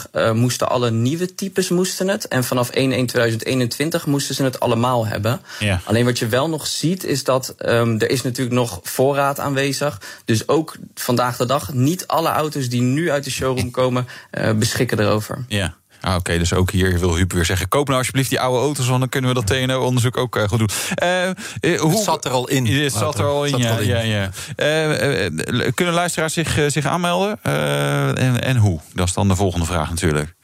1-1-2020 0.05 0.11
uh, 0.13 0.33
moesten 0.33 0.69
alle 0.69 0.91
nieuwe 0.91 1.35
types 1.35 1.69
moesten 1.69 2.09
het. 2.09 2.29
En 2.29 2.45
vanaf 2.45 2.71
1-1-2021 2.71 2.75
moesten 4.07 4.35
ze 4.35 4.43
het 4.45 4.61
allemaal 4.61 5.07
hebben. 5.07 5.41
Ja. 5.59 5.81
Alleen 5.85 6.05
wat 6.05 6.19
je 6.19 6.27
wel 6.27 6.49
nog 6.49 6.67
ziet 6.67 7.05
is 7.05 7.25
dat 7.25 7.55
um, 7.59 8.01
er 8.01 8.11
is 8.11 8.23
natuurlijk 8.23 8.57
nog 8.57 8.81
voorraad 8.83 9.41
aanwezig. 9.41 10.01
Dus 10.25 10.49
ook 10.49 10.77
vandaag 10.95 11.37
de 11.37 11.47
dag 11.47 11.73
niet 11.73 12.07
alle 12.07 12.29
auto's 12.29 12.69
die 12.69 12.83
nu 12.83 13.11
uit 13.11 13.25
de 13.25 13.31
showroom 13.31 13.71
komen 13.71 14.07
uh, 14.39 14.53
beschikken 14.53 15.01
erover. 15.01 15.45
Ja. 15.49 15.78
Ah, 16.01 16.11
Oké, 16.11 16.19
okay, 16.19 16.39
dus 16.39 16.53
ook 16.53 16.71
hier 16.71 16.99
wil 16.99 17.17
Huub 17.17 17.33
weer 17.33 17.45
zeggen... 17.45 17.69
koop 17.69 17.87
nou 17.87 17.99
alsjeblieft 17.99 18.29
die 18.29 18.41
oude 18.41 18.59
auto's... 18.59 18.87
want 18.87 19.01
dan 19.01 19.09
kunnen 19.09 19.35
we 19.35 19.45
dat 19.45 19.47
TNO-onderzoek 19.47 20.17
ook 20.17 20.37
uh, 20.37 20.49
goed 20.49 20.59
doen. 20.59 20.69
Uh, 21.03 21.25
uh, 21.61 21.81
hoe... 21.81 21.91
Het 21.91 22.03
zat 22.03 22.25
er 22.25 22.31
al 22.31 22.49
in. 22.49 22.67
Het 22.67 22.93
zat 22.93 23.19
er 23.19 23.25
al 23.25 23.45
in, 23.45 23.59
ja. 23.59 23.79
ja, 23.79 24.01
ja. 24.01 24.31
kunnen 25.75 25.95
luisteraars 25.95 26.33
zich, 26.33 26.59
zich 26.67 26.87
aanmelden? 26.87 27.43
En, 27.43 28.43
en 28.43 28.57
hoe? 28.57 28.81
Dat 28.95 29.07
is 29.07 29.13
dan 29.13 29.29
de 29.29 29.37
volgende 29.37 29.67
vraag 29.67 29.89
natuurlijk. 29.89 30.37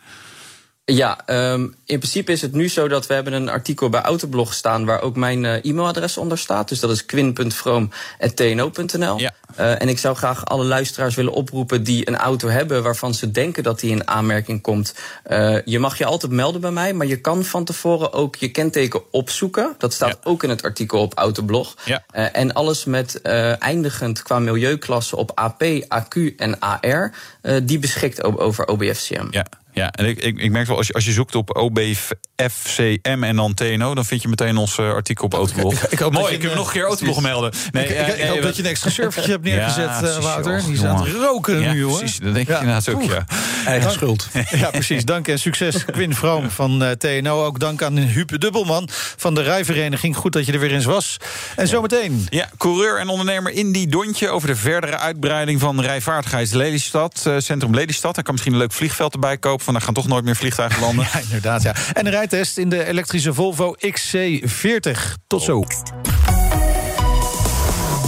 Ja, 0.86 1.18
um, 1.26 1.74
in 1.84 1.98
principe 1.98 2.32
is 2.32 2.42
het 2.42 2.52
nu 2.52 2.68
zo 2.68 2.88
dat 2.88 3.06
we 3.06 3.14
hebben 3.14 3.32
een 3.32 3.48
artikel 3.48 3.88
bij 3.88 4.00
Autoblog 4.00 4.54
staan 4.54 4.84
waar 4.84 5.00
ook 5.00 5.16
mijn 5.16 5.44
uh, 5.44 5.64
e-mailadres 5.64 6.16
onder 6.16 6.38
staat. 6.38 6.68
Dus 6.68 6.80
dat 6.80 6.90
is 6.90 7.06
quin.vroom.tno.nl. 7.06 9.18
Ja. 9.18 9.34
Uh, 9.60 9.82
en 9.82 9.88
ik 9.88 9.98
zou 9.98 10.16
graag 10.16 10.44
alle 10.44 10.64
luisteraars 10.64 11.14
willen 11.14 11.32
oproepen 11.32 11.82
die 11.82 12.08
een 12.08 12.16
auto 12.16 12.48
hebben 12.48 12.82
waarvan 12.82 13.14
ze 13.14 13.30
denken 13.30 13.62
dat 13.62 13.80
die 13.80 13.90
in 13.90 14.08
aanmerking 14.08 14.62
komt. 14.62 14.94
Uh, 15.30 15.56
je 15.64 15.78
mag 15.78 15.98
je 15.98 16.04
altijd 16.04 16.32
melden 16.32 16.60
bij 16.60 16.70
mij, 16.70 16.92
maar 16.92 17.06
je 17.06 17.20
kan 17.20 17.44
van 17.44 17.64
tevoren 17.64 18.12
ook 18.12 18.36
je 18.36 18.48
kenteken 18.48 19.12
opzoeken. 19.12 19.74
Dat 19.78 19.92
staat 19.92 20.08
ja. 20.08 20.30
ook 20.30 20.42
in 20.42 20.50
het 20.50 20.62
artikel 20.62 21.00
op 21.00 21.14
Autoblog. 21.14 21.74
Ja. 21.84 22.04
en 22.32 22.52
alles 22.52 22.84
met 22.84 23.22
eindigend 23.58 24.22
qua 24.22 24.38
milieuklasse 24.38 25.16
op 25.16 25.30
AP, 25.34 25.62
AQ 25.88 26.34
en 26.36 26.58
AR, 26.58 27.14
die 27.62 27.78
beschikt 27.78 28.24
over 28.24 28.66
OBFCM. 28.66 29.26
Ja. 29.30 29.46
Ja, 29.74 29.90
en 29.90 30.06
ik, 30.06 30.18
ik, 30.18 30.38
ik 30.38 30.50
merk 30.50 30.66
wel, 30.66 30.76
als 30.76 30.86
je, 30.86 30.92
als 30.92 31.04
je 31.04 31.12
zoekt 31.12 31.34
op 31.34 31.56
OBFCM 31.56 33.22
en 33.22 33.36
dan 33.36 33.54
TNO... 33.54 33.94
dan 33.94 34.04
vind 34.04 34.22
je 34.22 34.28
meteen 34.28 34.56
ons 34.56 34.78
uh, 34.78 34.92
artikel 34.92 35.24
op 35.24 35.34
Autoblog. 35.34 35.74
Ik, 35.74 36.00
ik, 36.00 36.10
Mooi, 36.10 36.34
ik 36.34 36.42
heb 36.42 36.54
nog 36.54 36.66
een 36.66 36.72
keer 36.72 36.84
Autoblog 36.84 37.20
melden. 37.20 37.52
Nee, 37.72 37.84
ik, 37.84 38.08
ik, 38.08 38.16
ik 38.16 38.28
hoop 38.28 38.42
dat 38.42 38.56
je 38.56 38.62
een 38.62 38.68
extra 38.68 38.90
servertje 38.90 39.30
hebt 39.30 39.44
neergezet, 39.48 39.84
ja, 39.84 40.20
Wouter. 40.20 40.62
Die 40.66 40.76
staat 40.76 41.06
roken 41.06 41.60
ja, 41.60 41.72
nu, 41.72 41.84
hoor. 41.84 41.98
precies. 41.98 42.18
Dat 42.18 42.34
denk 42.34 42.46
je 42.46 42.52
inderdaad 42.52 42.88
ook, 42.88 43.02
ja. 43.02 43.26
Eigen 43.66 43.90
schuld. 43.90 44.28
Ja, 44.50 44.70
precies. 44.70 45.04
Dank 45.04 45.28
en 45.28 45.38
succes, 45.38 45.84
Quinn 45.84 46.14
Vroom 46.14 46.50
van 46.50 46.82
uh, 46.82 46.90
TNO. 46.90 47.44
Ook 47.44 47.60
dank 47.60 47.82
aan 47.82 47.96
Huub 47.96 48.40
Dubbelman 48.40 48.88
van 49.16 49.34
de 49.34 49.42
Rijvereniging. 49.42 50.16
Goed 50.16 50.32
dat 50.32 50.46
je 50.46 50.52
er 50.52 50.58
weer 50.58 50.72
eens 50.72 50.84
was. 50.84 51.16
En 51.56 51.68
zometeen... 51.68 52.26
Ja, 52.30 52.50
coureur 52.56 52.98
en 52.98 53.08
ondernemer 53.08 53.52
Indy 53.52 53.86
Dontje... 53.86 54.28
over 54.28 54.48
de 54.48 54.56
verdere 54.56 54.98
uitbreiding 54.98 55.60
van 55.60 55.80
rijvaardigheid 55.80 56.52
Lelystad. 56.52 57.30
Centrum 57.38 57.74
Lelystad. 57.74 58.14
Hij 58.14 58.24
kan 58.24 58.32
misschien 58.32 58.52
een 58.52 58.58
leuk 58.58 58.72
vliegveld 58.72 59.14
erbij 59.14 59.38
kopen... 59.38 59.63
van 59.64 59.72
daar 59.74 59.82
gaan 59.82 59.94
toch 59.94 60.06
nooit 60.06 60.24
meer 60.24 60.36
vliegtuigen 60.36 60.80
landen. 60.80 61.06
Ja, 61.12 61.20
inderdaad. 61.20 61.62
Ja. 61.62 61.74
En 61.92 62.06
een 62.06 62.12
rijtest 62.12 62.58
in 62.58 62.68
de 62.68 62.84
elektrische 62.84 63.34
Volvo 63.34 63.74
XC40. 63.86 65.00
Tot 65.26 65.42
zo. 65.42 65.64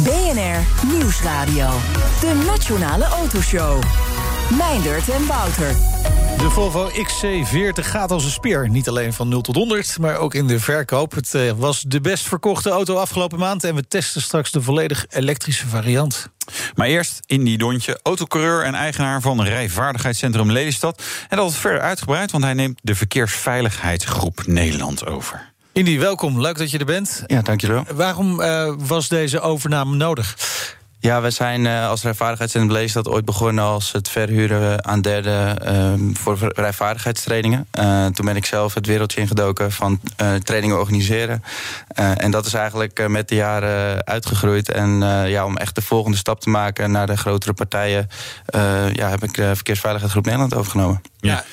BNR 0.03 0.89
Nieuwsradio. 0.93 1.71
De 2.21 2.43
Nationale 2.47 3.05
Autoshow. 3.05 3.83
Meindert 4.59 5.09
en 5.09 5.27
Wouter. 5.27 5.75
De 6.39 6.51
Volvo 6.51 6.91
XC40 6.91 7.85
gaat 7.85 8.11
als 8.11 8.25
een 8.25 8.31
speer. 8.31 8.69
Niet 8.69 8.89
alleen 8.89 9.13
van 9.13 9.29
0 9.29 9.41
tot 9.41 9.57
100, 9.57 9.99
maar 9.99 10.17
ook 10.17 10.35
in 10.35 10.47
de 10.47 10.61
verkoop. 10.61 11.15
Het 11.15 11.35
uh, 11.35 11.53
was 11.57 11.81
de 11.81 12.01
best 12.01 12.29
verkochte 12.29 12.71
auto 12.71 12.97
afgelopen 12.97 13.39
maand... 13.39 13.65
en 13.65 13.75
we 13.75 13.89
testen 13.89 14.23
straks 14.23 14.51
de 14.51 14.63
volledig 14.63 15.07
elektrische 15.09 15.67
variant. 15.67 16.29
Maar 16.75 16.87
eerst 16.87 17.21
Indy 17.27 17.57
Dontje, 17.57 18.01
autocoureur 18.03 18.63
en 18.63 18.75
eigenaar 18.75 19.21
van 19.21 19.43
Rijvaardigheidscentrum 19.43 20.53
Lelystad. 20.53 21.03
En 21.29 21.37
dat 21.37 21.51
is 21.51 21.57
verder 21.57 21.81
uitgebreid, 21.81 22.31
want 22.31 22.45
hij 22.45 22.55
neemt 22.55 22.81
de 22.83 22.95
Verkeersveiligheidsgroep 22.95 24.47
Nederland 24.47 25.07
over. 25.07 25.53
Indy, 25.73 25.99
welkom. 25.99 26.41
Leuk 26.41 26.59
dat 26.59 26.71
je 26.71 26.79
er 26.79 26.85
bent. 26.85 27.23
Ja, 27.27 27.43
dankjewel. 27.43 27.85
Waarom 27.95 28.41
uh, 28.41 28.73
was 28.79 29.09
deze 29.09 29.41
overname 29.41 29.97
nodig? 29.97 30.37
Ja, 30.99 31.21
we 31.21 31.31
zijn 31.31 31.65
uh, 31.65 31.89
als 31.89 32.03
rijvaardigheidscentrum 32.03 32.73
Lelystad 32.73 33.09
ooit 33.09 33.25
begonnen 33.25 33.65
als 33.65 33.93
het 33.93 34.09
verhuren 34.09 34.85
aan 34.85 35.01
derden 35.01 35.59
uh, 36.01 36.15
voor 36.15 36.53
rijvaardigheidstrainingen. 36.55 37.67
Uh, 37.79 38.07
toen 38.07 38.27
ben 38.27 38.37
ik 38.37 38.45
zelf 38.45 38.75
het 38.75 38.87
wereldje 38.87 39.21
ingedoken 39.21 39.73
van 39.73 40.01
trainingen 40.43 40.79
organiseren. 40.79 41.43
en 41.95 42.31
dat 42.31 42.47
is 42.47 42.55
eigenlijk 42.55 43.09
met 43.09 43.29
de 43.29 43.35
jaren 43.35 44.07
uitgegroeid. 44.07 44.71
En 44.71 44.99
ja, 45.29 45.45
om 45.45 45.57
echt 45.57 45.75
de 45.75 45.83
volgende 45.83 46.17
stap 46.17 46.41
te 46.41 46.51
maken 46.51 46.91
naar 46.91 47.07
de 47.07 47.17
grotere 47.17 47.53
partijen, 47.53 48.09
ja, 48.93 49.09
heb 49.09 49.23
ik 49.23 49.35
de 49.35 49.55
Verkeersveiligheidsgroep 49.55 50.25
Nederland 50.25 50.55
overgenomen. 50.55 51.03
Ja. 51.21 51.45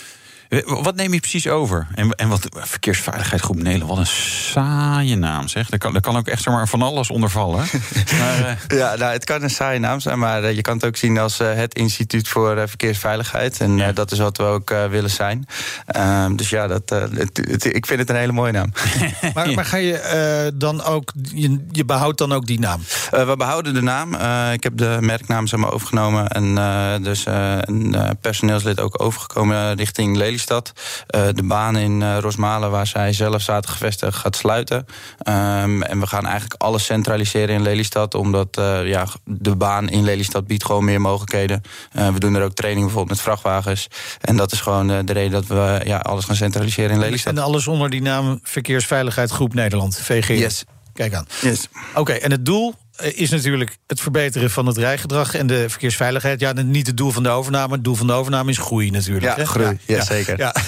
Wat 0.61 0.95
neem 0.95 1.13
je 1.13 1.19
precies 1.19 1.47
over? 1.47 1.87
En, 1.95 2.11
en 2.11 2.29
wat 2.29 2.47
Verkeersveiligheidsgroep 2.51 3.55
Nederland, 3.55 3.89
wat 3.89 3.99
een 3.99 4.05
saaie 4.51 5.15
naam 5.15 5.47
zeg. 5.47 5.69
Daar 5.69 5.79
kan, 5.79 5.93
daar 5.93 6.01
kan 6.01 6.17
ook 6.17 6.27
echt 6.27 6.41
zomaar 6.41 6.67
van 6.67 6.81
alles 6.81 7.09
onder 7.09 7.29
vallen. 7.29 7.65
maar, 8.19 8.39
uh... 8.39 8.79
Ja, 8.79 8.95
nou, 8.95 9.11
het 9.11 9.23
kan 9.23 9.43
een 9.43 9.49
saaie 9.49 9.79
naam 9.79 9.99
zijn, 9.99 10.19
maar 10.19 10.43
uh, 10.43 10.55
je 10.55 10.61
kan 10.61 10.75
het 10.75 10.85
ook 10.85 10.95
zien 10.95 11.17
als 11.17 11.39
uh, 11.39 11.53
het 11.53 11.73
instituut 11.73 12.27
voor 12.27 12.67
Verkeersveiligheid. 12.67 13.59
En 13.59 13.77
ja. 13.77 13.91
dat 13.91 14.11
is 14.11 14.19
wat 14.19 14.37
we 14.37 14.43
ook 14.43 14.69
willen 14.89 15.09
zijn. 15.09 15.47
Ehm, 15.85 16.35
dus 16.35 16.49
ja, 16.49 16.67
dat, 16.67 16.89
het, 16.89 17.37
het, 17.49 17.65
ik 17.65 17.85
vind 17.85 17.99
het 17.99 18.09
een 18.09 18.15
hele 18.15 18.31
mooie 18.31 18.51
naam. 18.51 18.71
maar, 19.33 19.53
maar, 19.53 19.65
ga 19.65 19.77
je 19.77 20.51
dan 20.55 20.83
ook, 20.83 21.11
je, 21.33 21.65
je, 21.71 21.85
behoudt 21.85 22.17
dan 22.17 22.33
ook 22.33 22.45
die 22.45 22.59
naam? 22.59 22.81
we 23.11 23.33
behouden 23.37 23.73
de 23.73 23.81
naam. 23.81 24.13
ik 24.53 24.63
heb 24.63 24.77
de 24.77 24.97
merknaam 24.99 25.47
zeg 25.47 25.59
maar, 25.59 25.73
overgenomen 25.73 26.27
en 26.27 26.55
dus 27.03 27.25
een 27.25 27.95
personeelslid 28.21 28.79
ook 28.79 29.01
overgekomen 29.01 29.75
richting 29.75 30.17
Lelystad. 30.17 30.42
De 30.45 31.43
baan 31.43 31.77
in 31.77 32.17
Rosmalen, 32.17 32.71
waar 32.71 32.87
zij 32.87 33.13
zelf 33.13 33.41
zaten 33.41 33.69
gevestigd, 33.69 34.17
gaat 34.17 34.35
sluiten. 34.35 34.77
Um, 34.77 35.83
en 35.83 35.99
we 35.99 36.07
gaan 36.07 36.25
eigenlijk 36.25 36.61
alles 36.61 36.85
centraliseren 36.85 37.55
in 37.55 37.61
Lelystad, 37.61 38.15
omdat 38.15 38.57
uh, 38.59 38.87
ja, 38.87 39.07
de 39.25 39.55
baan 39.55 39.89
in 39.89 40.03
Lelystad 40.03 40.47
biedt 40.47 40.65
gewoon 40.65 40.85
meer 40.85 41.01
mogelijkheden. 41.01 41.61
We 41.91 42.19
doen 42.19 42.35
er 42.35 42.43
ook 42.43 42.53
training 42.53 42.85
bijvoorbeeld 42.85 43.15
met 43.17 43.25
vrachtwagens. 43.25 43.87
En 44.21 44.35
dat 44.35 44.51
is 44.51 44.61
gewoon 44.61 44.87
de 44.87 45.13
reden 45.13 45.31
dat 45.31 45.45
we 45.45 45.81
ja, 45.85 45.97
alles 45.97 46.25
gaan 46.25 46.35
centraliseren 46.35 46.91
in 46.91 46.99
Lelystad. 46.99 47.33
En 47.33 47.43
alles 47.43 47.67
onder 47.67 47.89
die 47.89 48.01
naam 48.01 48.39
Verkeersveiligheid 48.43 49.31
Groep 49.31 49.53
Nederland, 49.53 49.97
VG. 49.97 50.27
Yes. 50.27 50.63
Kijk 50.93 51.13
aan. 51.13 51.27
Yes. 51.41 51.67
Oké, 51.95 52.11
en 52.11 52.31
het 52.31 52.45
doel 52.45 52.75
is 52.97 53.29
natuurlijk 53.29 53.77
het 53.87 54.01
verbeteren 54.01 54.51
van 54.51 54.65
het 54.65 54.77
rijgedrag 54.77 55.35
en 55.35 55.47
de 55.47 55.69
verkeersveiligheid. 55.69 56.39
Ja, 56.39 56.51
niet 56.51 56.87
het 56.87 56.97
doel 56.97 57.11
van 57.11 57.23
de 57.23 57.29
overname. 57.29 57.73
Het 57.73 57.83
doel 57.83 57.95
van 57.95 58.07
de 58.07 58.13
overname 58.13 58.51
is 58.51 58.57
groei 58.57 58.89
natuurlijk. 58.89 59.25
Ja, 59.25 59.35
hè? 59.35 59.45
groei. 59.45 59.77
Ja, 59.85 59.95
ja, 59.95 60.03
zeker. 60.03 60.37
Ja. 60.37 60.55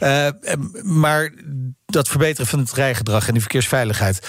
Uh, 0.00 0.28
maar 0.82 1.32
dat 1.86 2.08
verbeteren 2.08 2.46
van 2.46 2.58
het 2.58 2.72
rijgedrag 2.72 3.26
en 3.26 3.32
die 3.32 3.40
verkeersveiligheid, 3.40 4.28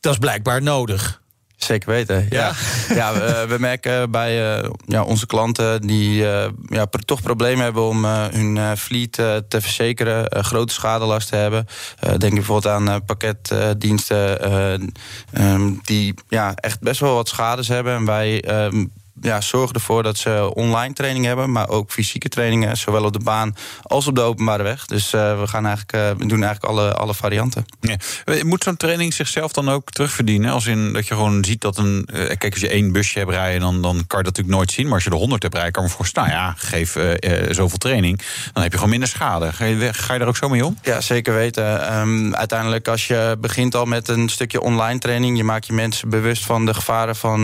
dat 0.00 0.12
is 0.12 0.18
blijkbaar 0.18 0.62
nodig. 0.62 1.22
Zeker 1.56 1.90
weten. 1.90 2.26
Ja, 2.30 2.52
ja. 2.88 2.94
ja 3.00 3.12
we, 3.12 3.44
we, 3.48 3.58
merken 3.58 4.10
bij 4.10 4.58
uh, 4.62 4.70
ja, 4.86 5.02
onze 5.02 5.26
klanten 5.26 5.86
die 5.86 6.22
uh, 6.22 6.46
ja, 6.68 6.86
toch 7.04 7.22
problemen 7.22 7.64
hebben 7.64 7.82
om 7.82 8.04
uh, 8.04 8.24
hun 8.24 8.76
fleet 8.76 9.12
te 9.12 9.60
verzekeren, 9.60 10.44
grote 10.44 10.72
schadelasten 10.72 11.38
hebben. 11.38 11.66
denk 12.18 12.34
bijvoorbeeld 12.34 12.74
aan 12.74 13.04
pakketdiensten 13.04 14.52
um, 15.32 15.80
die 15.82 16.14
ja, 16.28 16.54
echt 16.54 16.80
best 16.80 17.00
wel 17.00 17.14
wat 17.14 17.28
schades 17.28 17.68
hebben. 17.68 17.94
En 17.94 18.04
wij 18.04 18.64
um, 18.64 18.92
ja, 19.20 19.40
zorgen 19.40 19.74
ervoor 19.74 20.02
dat 20.02 20.16
ze 20.16 20.50
online 20.54 20.94
training 20.94 21.24
hebben, 21.24 21.52
maar 21.52 21.68
ook 21.68 21.90
fysieke 21.90 22.28
trainingen, 22.28 22.76
zowel 22.76 23.04
op 23.04 23.12
de 23.12 23.18
baan 23.18 23.56
als 23.82 24.06
op 24.06 24.14
de 24.14 24.20
openbare 24.20 24.62
weg. 24.62 24.86
Dus 24.86 25.12
uh, 25.12 25.40
we, 25.40 25.46
gaan 25.46 25.66
eigenlijk, 25.66 25.96
uh, 25.96 26.08
we 26.18 26.26
doen 26.26 26.42
eigenlijk 26.42 26.64
alle, 26.64 26.94
alle 26.94 27.14
varianten. 27.14 27.64
Ja. 27.80 27.96
Moet 28.42 28.62
zo'n 28.62 28.76
training 28.76 29.14
zichzelf 29.14 29.52
dan 29.52 29.70
ook 29.70 29.90
terugverdienen? 29.90 30.52
Als 30.52 30.66
in 30.66 30.92
dat 30.92 31.06
je 31.06 31.14
gewoon 31.14 31.44
ziet 31.44 31.60
dat 31.60 31.78
een. 31.78 32.08
Kijk, 32.12 32.50
als 32.50 32.60
je 32.60 32.68
één 32.68 32.92
busje 32.92 33.18
hebt 33.18 33.30
rijden, 33.30 33.60
dan, 33.60 33.82
dan 33.82 33.94
kan 34.06 34.18
je 34.18 34.24
dat 34.24 34.24
natuurlijk 34.24 34.56
nooit 34.56 34.70
zien. 34.70 34.84
Maar 34.84 34.94
als 34.94 35.04
je 35.04 35.10
er 35.10 35.16
honderd 35.16 35.42
hebt 35.42 35.54
rijden, 35.54 35.72
kan 35.72 35.82
je 35.84 35.90
voor 35.90 36.06
staan. 36.06 36.28
Ja, 36.28 36.54
geef 36.56 36.96
zoveel 37.50 37.78
training. 37.78 38.22
Dan 38.52 38.62
heb 38.62 38.72
je 38.72 38.78
gewoon 38.78 38.92
minder 38.92 39.08
schade. 39.08 39.52
Ga 39.52 39.64
je, 39.64 39.94
ga 39.94 40.12
je 40.12 40.18
daar 40.18 40.28
ook 40.28 40.36
zo 40.36 40.48
mee 40.48 40.66
om? 40.66 40.78
Ja, 40.82 41.00
zeker 41.00 41.34
weten. 41.34 41.98
Um, 41.98 42.34
uiteindelijk, 42.34 42.88
als 42.88 43.06
je 43.06 43.36
begint 43.40 43.74
al 43.74 43.84
met 43.84 44.08
een 44.08 44.28
stukje 44.28 44.60
online 44.60 44.98
training, 44.98 45.36
je 45.36 45.44
maakt 45.44 45.66
je 45.66 45.72
mensen 45.72 46.08
bewust 46.08 46.44
van 46.44 46.66
de 46.66 46.74
gevaren 46.74 47.16
van, 47.16 47.42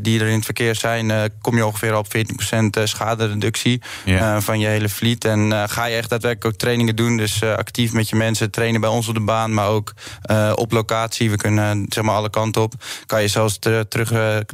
die 0.00 0.20
er 0.20 0.26
in 0.26 0.34
het 0.34 0.44
verkeer 0.44 0.74
zijn 0.74 1.09
kom 1.40 1.56
je 1.56 1.66
ongeveer 1.66 1.96
op 1.96 2.06
14% 2.06 2.82
schadereductie 2.84 3.82
ja. 4.04 4.34
uh, 4.34 4.42
van 4.42 4.58
je 4.58 4.66
hele 4.66 4.88
fleet. 4.88 5.24
En 5.24 5.68
ga 5.68 5.84
je 5.84 5.96
echt 5.96 6.10
daadwerkelijk 6.10 6.54
ook 6.54 6.60
trainingen 6.60 6.96
doen. 6.96 7.16
Dus 7.16 7.42
actief 7.42 7.92
met 7.92 8.08
je 8.08 8.16
mensen 8.16 8.50
trainen 8.50 8.80
bij 8.80 8.90
ons 8.90 9.08
op 9.08 9.14
de 9.14 9.20
baan, 9.20 9.54
maar 9.54 9.68
ook 9.68 9.92
op 10.54 10.72
locatie. 10.72 11.30
We 11.30 11.36
kunnen 11.36 11.86
zeg 11.88 12.04
maar 12.04 12.14
alle 12.14 12.30
kanten 12.30 12.62
op. 12.62 12.74
Kan 13.06 13.22
je 13.22 13.28
zelfs 13.28 13.58
terug 13.88 14.10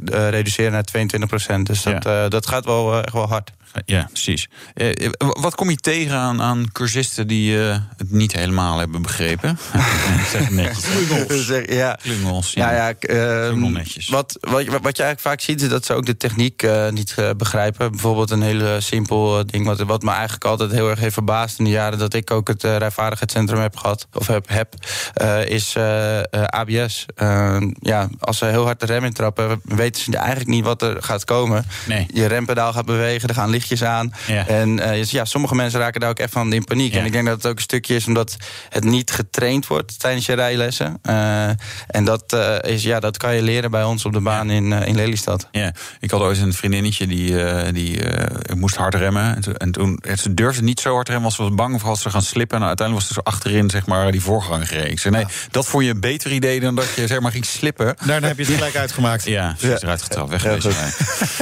reduceren 0.07 0.71
naar 0.71 0.85
22%. 1.59 1.61
Dus 1.63 1.83
dat, 1.83 2.03
ja. 2.03 2.27
dat 2.27 2.47
gaat 2.47 2.65
wel 2.65 3.03
echt 3.03 3.13
wel 3.13 3.27
hard. 3.27 3.51
Ja, 3.85 4.07
precies. 4.11 4.47
Eh, 4.73 5.09
wat 5.17 5.55
kom 5.55 5.69
je 5.69 5.75
tegen 5.75 6.15
aan, 6.15 6.41
aan 6.41 6.71
cursisten 6.71 7.27
die 7.27 7.57
uh, 7.57 7.77
het 7.97 8.11
niet 8.11 8.33
helemaal 8.33 8.77
hebben 8.77 9.01
begrepen? 9.01 9.59
zeg 10.31 10.49
netjes. 10.49 10.85
Klungels. 11.07 11.47
ja. 11.67 11.99
Klungels. 12.01 12.53
Ja, 12.53 12.71
ja, 12.71 12.93
ja 12.99 13.49
uh, 13.49 13.53
netjes. 13.53 14.09
Wat, 14.09 14.37
wat, 14.39 14.65
wat 14.65 14.97
je 14.97 15.03
eigenlijk 15.03 15.19
vaak 15.19 15.41
ziet, 15.41 15.61
is 15.61 15.69
dat 15.69 15.85
ze 15.85 15.93
ook 15.93 16.05
de 16.05 16.17
techniek 16.17 16.63
uh, 16.63 16.89
niet 16.89 17.15
begrijpen. 17.37 17.91
Bijvoorbeeld 17.91 18.31
een 18.31 18.41
hele 18.41 18.81
simpel 18.81 19.45
ding, 19.45 19.65
wat, 19.65 19.79
wat 19.79 20.01
me 20.01 20.11
eigenlijk 20.11 20.45
altijd 20.45 20.71
heel 20.71 20.89
erg 20.89 20.99
heeft 20.99 21.13
verbaasd 21.13 21.59
in 21.59 21.65
de 21.65 21.71
jaren 21.71 21.99
dat 21.99 22.13
ik 22.13 22.31
ook 22.31 22.47
het 22.47 22.63
rijvaardigheidscentrum 22.63 23.61
heb 23.61 23.77
gehad, 23.77 24.07
of 24.13 24.27
heb, 24.27 24.47
heb 24.49 24.73
is 25.47 25.75
ABS. 26.45 27.05
ja, 27.79 28.09
als 28.19 28.37
ze 28.37 28.45
heel 28.45 28.65
hard 28.65 28.79
de 28.79 28.85
rem 28.85 29.03
intrappen, 29.03 29.61
weten 29.63 30.01
ze 30.01 30.17
eigenlijk 30.17 30.49
niet 30.49 30.63
wat 30.63 30.81
er 30.81 31.03
gaat 31.03 31.23
komen. 31.23 31.65
Nee. 31.85 32.05
Je 32.13 32.25
rempedaal 32.25 32.73
gaat 32.73 32.85
bewegen, 32.85 33.29
er 33.29 33.35
gaan 33.35 33.49
lichtjes 33.57 33.83
aan. 33.83 34.13
Ja. 34.27 34.47
En 34.47 34.77
uh, 34.77 35.03
ja, 35.03 35.25
sommige 35.25 35.55
mensen 35.55 35.79
raken 35.79 35.99
daar 35.99 36.09
ook 36.09 36.19
echt 36.19 36.31
van 36.31 36.53
in 36.53 36.63
paniek. 36.63 36.93
Ja. 36.93 36.99
En 36.99 37.05
ik 37.05 37.11
denk 37.11 37.25
dat 37.25 37.35
het 37.35 37.45
ook 37.45 37.55
een 37.55 37.61
stukje 37.61 37.95
is 37.95 38.07
omdat 38.07 38.37
het 38.69 38.83
niet 38.83 39.11
getraind 39.11 39.67
wordt 39.67 39.99
tijdens 39.99 40.25
je 40.25 40.33
rijlessen. 40.33 40.99
Uh, 41.03 41.49
en 41.87 42.05
dat, 42.05 42.33
uh, 42.33 42.55
is, 42.61 42.83
ja, 42.83 42.99
dat 42.99 43.17
kan 43.17 43.35
je 43.35 43.41
leren 43.41 43.71
bij 43.71 43.83
ons 43.83 44.05
op 44.05 44.13
de 44.13 44.19
baan 44.19 44.49
in, 44.49 44.71
in 44.71 44.95
Lelystad. 44.95 45.47
Ja, 45.51 45.73
ik 45.99 46.11
had 46.11 46.21
ooit 46.21 46.37
een 46.37 46.53
vriendinnetje 46.53 47.07
die, 47.07 47.35
die 47.71 47.99
moest 48.55 48.75
hard 48.75 48.95
remmen. 48.95 49.35
En, 49.35 49.41
toen, 49.41 49.55
en 49.55 49.71
toen 49.71 49.99
ze 50.17 50.33
durfde 50.33 50.63
niet 50.63 50.79
zo 50.79 50.93
hard 50.93 51.07
remmen, 51.07 51.25
als 51.25 51.35
ze 51.35 51.41
was 51.41 51.53
bang 51.53 51.81
voor 51.81 51.89
als 51.89 52.01
ze 52.01 52.09
gaan 52.09 52.21
slippen. 52.21 52.57
En 52.61 52.67
uiteindelijk 52.67 53.07
was 53.07 53.15
ze 53.15 53.21
zo 53.23 53.29
achterin 53.29 53.69
zeg 53.69 53.85
maar, 53.85 54.11
die 54.11 54.21
voorgang 54.21 54.67
gereden. 54.67 54.91
Ik 54.91 54.99
zei, 54.99 55.15
nee, 55.15 55.25
dat 55.51 55.67
vond 55.67 55.83
je 55.83 55.89
een 55.89 55.99
beter 55.99 56.31
idee 56.31 56.59
dan 56.59 56.75
dat 56.75 56.87
je 56.95 57.07
zeg 57.07 57.19
maar, 57.19 57.31
ging 57.31 57.45
slippen. 57.45 57.95
Daarna 58.05 58.27
heb 58.27 58.37
je 58.37 58.45
het 58.45 58.53
gelijk 58.53 58.75
uitgemaakt. 58.85 59.25
Ja, 59.25 59.55
ze 59.59 59.73
is 59.73 59.81
eruit 59.81 60.01
getrapt, 60.01 60.29
weg 60.29 60.41
geweest. 60.41 60.67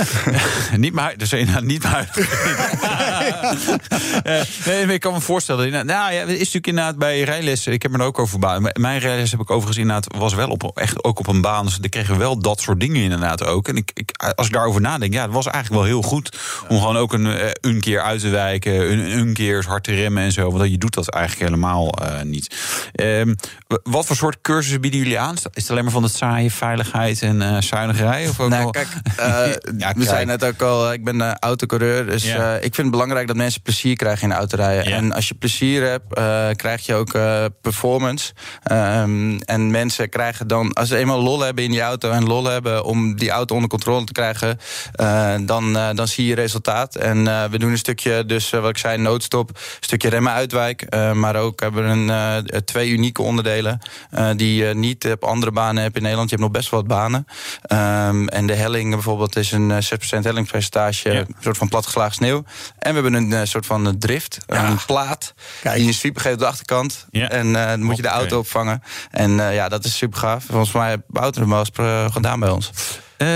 niet 0.77 0.93
maar, 0.93 1.17
dus 1.17 1.33
niet 1.61 1.83
maar 1.83 2.04
nee, 4.65 4.93
ik 4.93 4.99
kan 4.99 5.13
me 5.13 5.21
voorstellen. 5.21 5.85
Nou 5.85 6.13
ja, 6.13 6.21
is 6.21 6.37
natuurlijk 6.37 6.67
inderdaad 6.67 6.97
bij 6.97 7.21
rijlessen. 7.21 7.73
Ik 7.73 7.81
heb 7.81 7.91
me 7.91 7.97
er 7.97 8.03
ook 8.03 8.19
over 8.19 8.39
baan. 8.39 8.71
Mijn 8.73 8.99
rijles 8.99 9.31
heb 9.31 9.39
ik 9.39 9.49
overigens 9.49 9.77
inderdaad 9.77 10.15
was 10.17 10.33
wel 10.33 10.49
op, 10.49 10.71
echt 10.77 11.03
ook 11.03 11.19
op 11.19 11.27
een 11.27 11.41
baan. 11.41 11.65
Dus 11.65 11.75
dan 11.75 11.89
kregen 11.89 12.13
we 12.13 12.19
wel 12.19 12.39
dat 12.39 12.59
soort 12.61 12.79
dingen 12.79 13.01
inderdaad 13.01 13.43
ook. 13.43 13.67
En 13.67 13.75
ik, 13.75 13.91
ik, 13.93 14.11
als 14.35 14.47
ik 14.47 14.53
daarover 14.53 14.81
nadenk, 14.81 15.13
ja, 15.13 15.21
het 15.21 15.31
was 15.31 15.45
eigenlijk 15.47 15.83
wel 15.83 15.91
heel 15.91 16.01
goed 16.01 16.37
om 16.67 16.79
gewoon 16.79 16.97
ook 16.97 17.13
een, 17.13 17.25
eh, 17.25 17.51
een 17.61 17.79
keer 17.79 18.01
uit 18.01 18.19
te 18.19 18.29
wijken, 18.29 18.91
een, 18.91 19.17
een 19.19 19.33
keer 19.33 19.65
hard 19.67 19.83
te 19.83 19.95
remmen 19.95 20.23
en 20.23 20.31
zo. 20.31 20.51
Want 20.51 20.71
je 20.71 20.77
doet 20.77 20.93
dat 20.93 21.09
eigenlijk 21.09 21.49
helemaal 21.49 21.93
uh, 22.01 22.21
niet. 22.21 22.55
Um, 23.01 23.35
wat 23.83 24.05
voor 24.05 24.15
soort 24.15 24.41
cursussen 24.41 24.81
bieden 24.81 24.99
jullie 24.99 25.19
aan? 25.19 25.35
Is 25.35 25.61
het 25.61 25.69
alleen 25.69 25.83
maar 25.83 25.93
van 25.93 26.03
het 26.03 26.15
saaie 26.15 26.51
veiligheid 26.51 27.21
en 27.21 27.41
uh, 27.41 27.61
zuinigerij? 27.61 28.27
Of 28.27 28.39
ook 28.39 28.49
nou, 28.49 28.69
kijk, 28.69 28.87
uh, 29.19 29.25
ja, 29.83 29.93
we 29.95 30.03
zijn 30.03 30.27
net 30.27 30.43
ook 30.45 30.61
al. 30.61 30.93
Ik 30.93 31.03
ben 31.03 31.15
uh, 31.15 31.31
dus 32.03 32.23
ja. 32.23 32.37
uh, 32.37 32.55
ik 32.55 32.61
vind 32.61 32.77
het 32.77 32.91
belangrijk 32.91 33.27
dat 33.27 33.35
mensen 33.35 33.61
plezier 33.61 33.95
krijgen 33.95 34.23
in 34.23 34.29
de 34.29 34.35
autorijden. 34.35 34.89
Ja. 34.89 34.95
En 34.95 35.11
als 35.11 35.27
je 35.27 35.33
plezier 35.33 35.83
hebt, 35.83 36.17
uh, 36.17 36.47
krijg 36.55 36.85
je 36.85 36.93
ook 36.93 37.13
uh, 37.13 37.45
performance. 37.61 38.33
Um, 38.71 39.39
en 39.39 39.71
mensen 39.71 40.09
krijgen 40.09 40.47
dan, 40.47 40.73
als 40.73 40.87
ze 40.87 40.97
eenmaal 40.97 41.21
lol 41.21 41.39
hebben 41.39 41.63
in 41.63 41.71
die 41.71 41.81
auto 41.81 42.11
en 42.11 42.25
lol 42.25 42.45
hebben 42.45 42.83
om 42.83 43.15
die 43.15 43.29
auto 43.29 43.55
onder 43.55 43.69
controle 43.69 44.03
te 44.05 44.11
krijgen, 44.11 44.59
dan, 45.45 45.73
dan 45.73 46.07
zie 46.07 46.25
je 46.25 46.35
resultaat. 46.35 46.95
En 46.95 47.23
we 47.51 47.57
doen 47.59 47.71
een 47.71 47.77
stukje, 47.77 48.25
dus 48.25 48.49
wat 48.49 48.69
ik 48.69 48.77
zei, 48.77 48.97
noodstop, 48.97 49.49
een 49.49 49.55
stukje 49.79 50.09
remmen 50.09 50.31
uitwijk. 50.31 50.95
maar 51.13 51.35
ook 51.35 51.59
hebben 51.59 51.83
we 51.83 52.13
een, 52.13 52.65
twee 52.65 52.89
unieke 52.89 53.21
onderdelen 53.21 53.79
die 54.35 54.63
je 54.63 54.73
niet 54.73 55.05
op 55.11 55.23
andere 55.23 55.51
banen 55.51 55.83
hebt 55.83 55.95
in 55.95 56.01
Nederland. 56.01 56.29
Je 56.29 56.35
hebt 56.35 56.47
nog 56.47 56.57
best 56.57 56.69
wel 56.71 56.79
wat 56.79 56.89
banen. 56.89 57.27
Um, 58.07 58.27
en 58.27 58.47
de 58.47 58.53
helling 58.55 58.89
bijvoorbeeld 58.91 59.35
is 59.35 59.51
een 59.51 59.71
6% 59.71 59.77
hellingspercentage, 60.21 61.11
Ja. 61.11 61.19
een 61.19 61.35
soort 61.39 61.57
van 61.57 61.69
platgeslagen 61.85 62.13
sneeuw. 62.15 62.43
En 62.79 62.93
we 62.95 63.01
hebben 63.01 63.13
een 63.13 63.31
uh, 63.31 63.39
soort 63.43 63.65
van 63.65 63.87
uh, 63.87 63.93
drift, 63.99 64.37
Ja. 64.47 64.67
een 64.69 64.79
plaat. 64.85 65.33
Kijk. 65.61 65.75
Die 65.75 65.85
je 65.85 65.93
sweep 65.93 66.17
geeft 66.17 66.33
op 66.33 66.39
de 66.39 66.47
achterkant. 66.47 67.05
Ja. 67.11 67.29
En 67.29 67.47
uh, 67.47 67.67
dan 67.67 67.83
moet 67.83 67.95
je 67.95 68.01
de 68.01 68.07
auto 68.07 68.37
opvangen. 68.39 68.83
En 69.11 69.31
ja, 69.31 69.69
dat 69.69 69.85
is 69.85 69.97
super 69.97 70.19
gaaf. 70.19 70.43
Volgens 70.45 70.71
mij 70.71 70.89
heeft 70.89 71.01
Wouter 71.07 71.41
hem 71.41 71.49
wel 71.49 71.59
eens 71.59 72.11
gedaan 72.13 72.39
bij 72.39 72.49
ons. 72.49 72.71
Eh, 73.17 73.27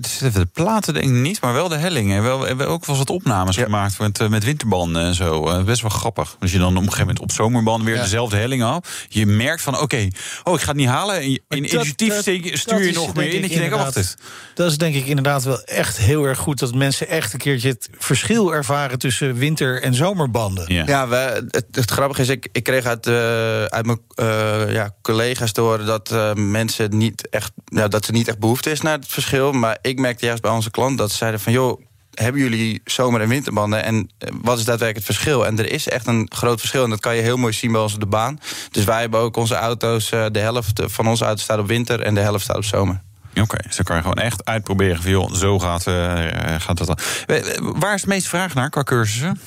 dus 0.00 0.18
de 0.18 0.46
platen 0.52 0.94
denk 0.94 1.06
ik 1.06 1.12
niet, 1.12 1.40
maar 1.40 1.52
wel 1.52 1.68
de 1.68 1.76
hellingen. 1.76 2.22
Wel, 2.22 2.40
we 2.40 2.46
hebben 2.46 2.68
ook 2.68 2.86
wel 2.86 2.96
eens 2.96 3.04
wat 3.06 3.16
opnames 3.16 3.56
Ja. 3.56 3.62
gemaakt 3.64 3.98
met, 3.98 4.20
eh, 4.20 4.28
met 4.28 4.44
winterbanden 4.44 5.02
en 5.02 5.14
zo. 5.14 5.48
Eh, 5.48 5.62
best 5.62 5.80
wel 5.80 5.90
grappig. 5.90 6.36
Als 6.40 6.52
je 6.52 6.58
dan 6.58 6.66
op 6.70 6.74
een 6.76 6.82
gegeven 6.82 7.00
moment 7.06 7.20
op 7.20 7.32
zomerbanden 7.32 7.86
weer 7.86 7.96
Ja. 7.96 8.02
dezelfde 8.02 8.36
helling 8.36 8.62
af. 8.62 9.06
Je 9.08 9.26
merkt 9.26 9.62
van, 9.62 9.80
oké, 9.80 10.08
oh, 10.44 10.54
ik 10.54 10.60
ga 10.60 10.66
het 10.68 10.76
niet 10.76 10.88
halen. 10.88 11.16
En 11.16 11.40
in 11.48 11.62
dat 11.76 11.86
stuur 11.86 12.84
je 12.84 12.92
nog 12.92 13.14
meer 13.14 13.32
in. 13.34 13.40
Dat 13.40 13.52
je 13.52 13.58
denkt, 13.58 13.74
oh, 13.74 13.80
wacht 13.82 13.96
eens. 13.96 14.14
Dat 14.54 14.70
is 14.70 14.78
denk 14.78 14.94
ik 14.94 15.06
inderdaad 15.06 15.42
wel 15.44 15.62
echt 15.64 15.96
heel 15.98 16.24
erg 16.24 16.38
goed. 16.38 16.58
Dat 16.58 16.74
mensen 16.74 17.08
echt 17.08 17.32
een 17.32 17.38
keertje 17.38 17.68
het 17.68 17.88
verschil 17.98 18.54
ervaren 18.54 18.98
tussen 18.98 19.34
winter- 19.34 19.82
en 19.82 19.94
zomerbanden. 19.94 20.72
Ja. 20.74 20.82
Ja, 20.86 21.08
we, 21.08 21.46
het, 21.50 21.66
het 21.70 21.90
grappige 21.90 22.22
is, 22.22 22.28
ik, 22.28 22.48
ik 22.52 22.62
kreeg 22.62 22.84
uit, 22.84 23.06
uh, 23.06 23.64
uit 23.64 23.86
mijn 23.86 24.00
uh, 24.20 24.72
ja, 24.72 24.94
collega's 25.02 25.52
te 25.52 25.60
horen 25.60 25.86
dat 25.86 26.10
uh, 26.12 26.32
mensen 26.34 26.96
niet 26.96 27.28
echt, 27.30 27.52
ja, 27.64 27.88
dat 27.88 28.06
er 28.06 28.12
niet 28.12 28.28
echt 28.28 28.38
behoefte 28.38 28.70
is 28.70 28.80
naar 28.80 28.92
het 28.92 29.06
verschil. 29.14 29.52
Maar 29.52 29.78
ik 29.82 29.98
merkte 29.98 30.26
juist 30.26 30.42
bij 30.42 30.50
onze 30.50 30.70
klant 30.70 30.98
dat 30.98 31.10
ze 31.10 31.16
zeiden 31.16 31.40
van 31.40 31.52
joh. 31.52 31.80
hebben 32.14 32.40
jullie 32.40 32.80
zomer- 32.84 33.20
en 33.20 33.28
winterbanden? 33.28 33.84
En 33.84 34.10
eh, 34.18 34.28
wat 34.42 34.58
is 34.58 34.64
daadwerkelijk 34.64 35.06
het 35.06 35.16
verschil? 35.16 35.46
En 35.46 35.58
er 35.58 35.72
is 35.72 35.88
echt 35.88 36.06
een 36.06 36.26
groot 36.34 36.58
verschil. 36.58 36.84
En 36.84 36.90
dat 36.90 37.00
kan 37.00 37.16
je 37.16 37.22
heel 37.22 37.36
mooi 37.36 37.52
zien 37.52 37.72
bij 37.72 37.80
ons 37.80 37.94
op 37.94 38.00
de 38.00 38.06
baan. 38.06 38.38
Dus 38.70 38.84
wij 38.84 39.00
hebben 39.00 39.20
ook 39.20 39.36
onze 39.36 39.54
auto's, 39.54 40.08
de 40.10 40.38
helft 40.38 40.82
van 40.84 41.08
onze 41.08 41.24
auto's 41.24 41.42
staat 41.42 41.58
op 41.58 41.66
winter 41.66 42.00
en 42.00 42.14
de 42.14 42.20
helft 42.20 42.44
staat 42.44 42.56
op 42.56 42.64
zomer. 42.64 43.02
Oké, 43.40 43.56
dan 43.76 43.84
kan 43.84 43.96
je 43.96 44.02
gewoon 44.02 44.18
echt 44.18 44.44
uitproberen 44.44 45.02
van... 45.02 45.10
joh, 45.10 45.32
zo 45.32 45.58
gaat, 45.58 45.86
uh, 45.86 46.14
gaat 46.58 46.78
het 46.78 46.86
dan. 46.86 46.98
Waar 47.78 47.94
is 47.94 48.00
het 48.00 48.10
meeste 48.10 48.28
vraag 48.28 48.54
naar 48.54 48.70
qua 48.70 48.82
cursussen? 48.82 49.40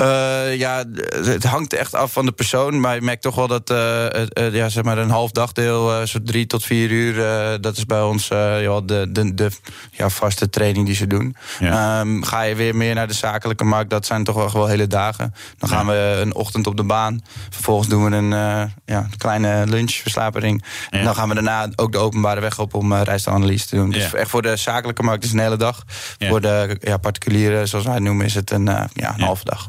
Uh, 0.00 0.56
ja, 0.56 0.84
het 1.24 1.44
hangt 1.44 1.72
echt 1.72 1.94
af 1.94 2.12
van 2.12 2.26
de 2.26 2.32
persoon. 2.32 2.80
Maar 2.80 2.94
je 2.94 3.00
merkt 3.00 3.22
toch 3.22 3.34
wel 3.34 3.46
dat 3.46 3.70
uh, 3.70 4.52
ja, 4.52 4.68
zeg 4.68 4.84
maar 4.84 4.98
een 4.98 5.10
half 5.10 5.30
dagdeel, 5.30 6.06
zo 6.06 6.18
drie 6.22 6.46
tot 6.46 6.64
vier 6.64 6.90
uur... 6.90 7.14
dat 7.60 7.76
is 7.76 7.86
bij 7.86 8.02
ons 8.02 8.28
ja, 8.28 8.80
de, 8.80 9.06
de, 9.10 9.34
de 9.34 9.50
ja, 9.90 10.08
vaste 10.08 10.50
training 10.50 10.86
die 10.86 10.94
ze 10.94 11.06
doen. 11.06 11.36
Ja. 11.58 12.00
Um, 12.00 12.24
ga 12.24 12.42
je 12.42 12.54
weer 12.54 12.76
meer 12.76 12.94
naar 12.94 13.08
de 13.08 13.14
zakelijke 13.14 13.64
markt, 13.64 13.90
dat 13.90 14.06
zijn 14.06 14.24
toch 14.24 14.52
wel 14.52 14.66
hele 14.66 14.86
dagen. 14.86 15.34
Dan 15.58 15.68
gaan 15.68 15.86
ja. 15.86 15.92
we 15.92 16.20
een 16.20 16.34
ochtend 16.34 16.66
op 16.66 16.76
de 16.76 16.84
baan. 16.84 17.22
Vervolgens 17.50 17.88
doen 17.88 18.04
we 18.04 18.16
een 18.16 18.70
ja, 18.84 19.08
kleine 19.16 19.66
lunchverslavering. 19.66 20.64
En 20.90 21.04
dan 21.04 21.14
gaan 21.14 21.28
we 21.28 21.34
daarna 21.34 21.68
ook 21.76 21.92
de 21.92 21.98
openbare 21.98 22.40
weg 22.40 22.58
op 22.58 22.74
om 22.74 22.94
reis 22.94 23.23
analyse 23.30 23.66
te 23.66 23.76
doen. 23.76 23.90
Dus 23.90 24.12
echt 24.12 24.30
voor 24.30 24.42
de 24.42 24.56
zakelijke 24.56 25.02
markt 25.02 25.24
is 25.24 25.28
het 25.30 25.38
een 25.38 25.44
hele 25.44 25.56
dag. 25.56 25.84
Voor 26.18 26.40
de 26.40 26.76
ja, 26.80 26.96
particulieren, 26.96 27.68
zoals 27.68 27.84
wij 27.84 27.94
het 27.94 28.02
noemen, 28.02 28.26
is 28.26 28.34
het 28.34 28.50
een, 28.50 28.66
uh, 28.66 28.84
ja, 28.92 29.14
een 29.14 29.20
halve 29.20 29.44
dag. 29.44 29.68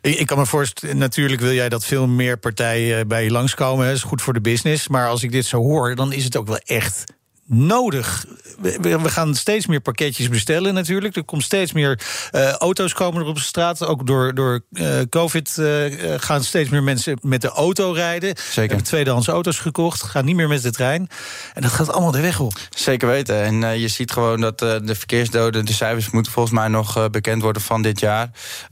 Ik, 0.00 0.18
ik, 0.18 0.26
kan 0.26 0.38
me 0.38 0.46
voorstellen, 0.46 0.98
natuurlijk 0.98 1.40
wil 1.40 1.52
jij 1.52 1.68
dat 1.68 1.84
veel 1.84 2.06
meer 2.06 2.38
partijen 2.38 3.08
bij 3.08 3.24
je 3.24 3.30
langskomen. 3.30 3.86
Dat 3.86 3.96
is 3.96 4.02
goed 4.02 4.22
voor 4.22 4.32
de 4.32 4.40
business. 4.40 4.88
Maar 4.88 5.08
als 5.08 5.22
ik 5.22 5.32
dit 5.32 5.46
zo 5.46 5.58
hoor, 5.58 5.94
dan 5.94 6.12
is 6.12 6.24
het 6.24 6.36
ook 6.36 6.46
wel 6.46 6.60
echt 6.64 7.04
nodig. 7.44 8.26
We, 8.60 9.08
gaan 9.10 9.34
steeds 9.34 9.66
meer 9.66 9.80
pakketjes 9.80 10.28
bestellen 10.28 10.74
natuurlijk. 10.74 11.16
Er 11.16 11.24
komt 11.24 11.42
steeds 11.42 11.72
meer 11.72 12.00
uh, 12.32 12.50
auto's 12.50 12.92
komen 12.92 13.22
er 13.22 13.28
op 13.28 13.34
de 13.34 13.40
straat. 13.40 13.86
Ook 13.86 14.06
door, 14.06 14.34
door 14.34 14.60
uh, 14.72 15.00
COVID 15.08 15.56
uh, 15.58 15.84
gaan 16.16 16.44
steeds 16.44 16.70
meer 16.70 16.82
mensen 16.82 17.18
met 17.22 17.42
de 17.42 17.48
auto 17.48 17.92
rijden. 17.92 18.36
Zeker. 18.36 18.60
Hebben 18.60 18.82
tweedehands 18.82 19.28
auto's 19.28 19.58
gekocht. 19.58 20.02
Gaan 20.02 20.24
niet 20.24 20.34
meer 20.36 20.48
met 20.48 20.62
de 20.62 20.70
trein. 20.70 21.08
En 21.54 21.62
dat 21.62 21.70
gaat 21.70 21.92
allemaal 21.92 22.10
de 22.10 22.20
weg 22.20 22.40
op. 22.40 22.52
Zeker 22.70 23.08
weten. 23.08 23.42
En 23.42 23.78
je 23.78 23.88
ziet 23.88 24.12
gewoon 24.12 24.40
dat 24.40 24.58
de 24.58 24.94
verkeersdoden, 24.94 25.64
de 25.64 25.72
cijfers 25.72 26.10
moeten 26.10 26.32
volgens 26.32 26.54
mij 26.54 26.68
nog 26.68 27.10
bekend 27.10 27.42
worden 27.42 27.62
van 27.62 27.82
dit 27.82 28.00
jaar. 28.00 28.30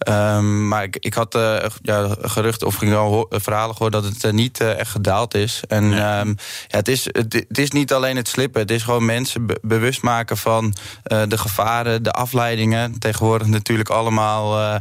Um, 0.09 0.69
maar 0.69 0.83
ik, 0.83 0.97
ik 0.97 1.15
had 1.15 1.39
ja, 1.83 2.17
gerucht 2.21 2.63
of 2.63 2.75
ging 2.75 2.95
al 2.95 3.27
verhalen 3.31 3.77
gehoord 3.77 3.93
dat 3.93 4.05
het 4.05 4.33
niet 4.33 4.61
echt 4.61 4.91
gedaald 4.91 5.35
is. 5.35 5.63
En 5.69 5.89
nee. 5.89 6.21
um, 6.21 6.37
ja, 6.67 6.77
het, 6.77 6.89
is, 6.89 7.05
het, 7.05 7.45
het 7.49 7.59
is 7.59 7.71
niet 7.71 7.93
alleen 7.93 8.17
het 8.17 8.29
slippen 8.29 8.61
het 8.61 8.71
is 8.71 8.83
gewoon 8.83 9.05
mensen 9.05 9.47
be 9.47 9.78
bewust 9.79 10.03
maken 10.03 10.37
van 10.37 10.65
uh, 11.13 11.23
de 11.29 11.39
gevaren, 11.39 12.03
de 12.03 12.11
afleidingen. 12.13 12.99
Tegenwoordig 12.99 13.47
natuurlijk 13.47 13.89
allemaal 13.89 14.59
uh, 14.59 14.75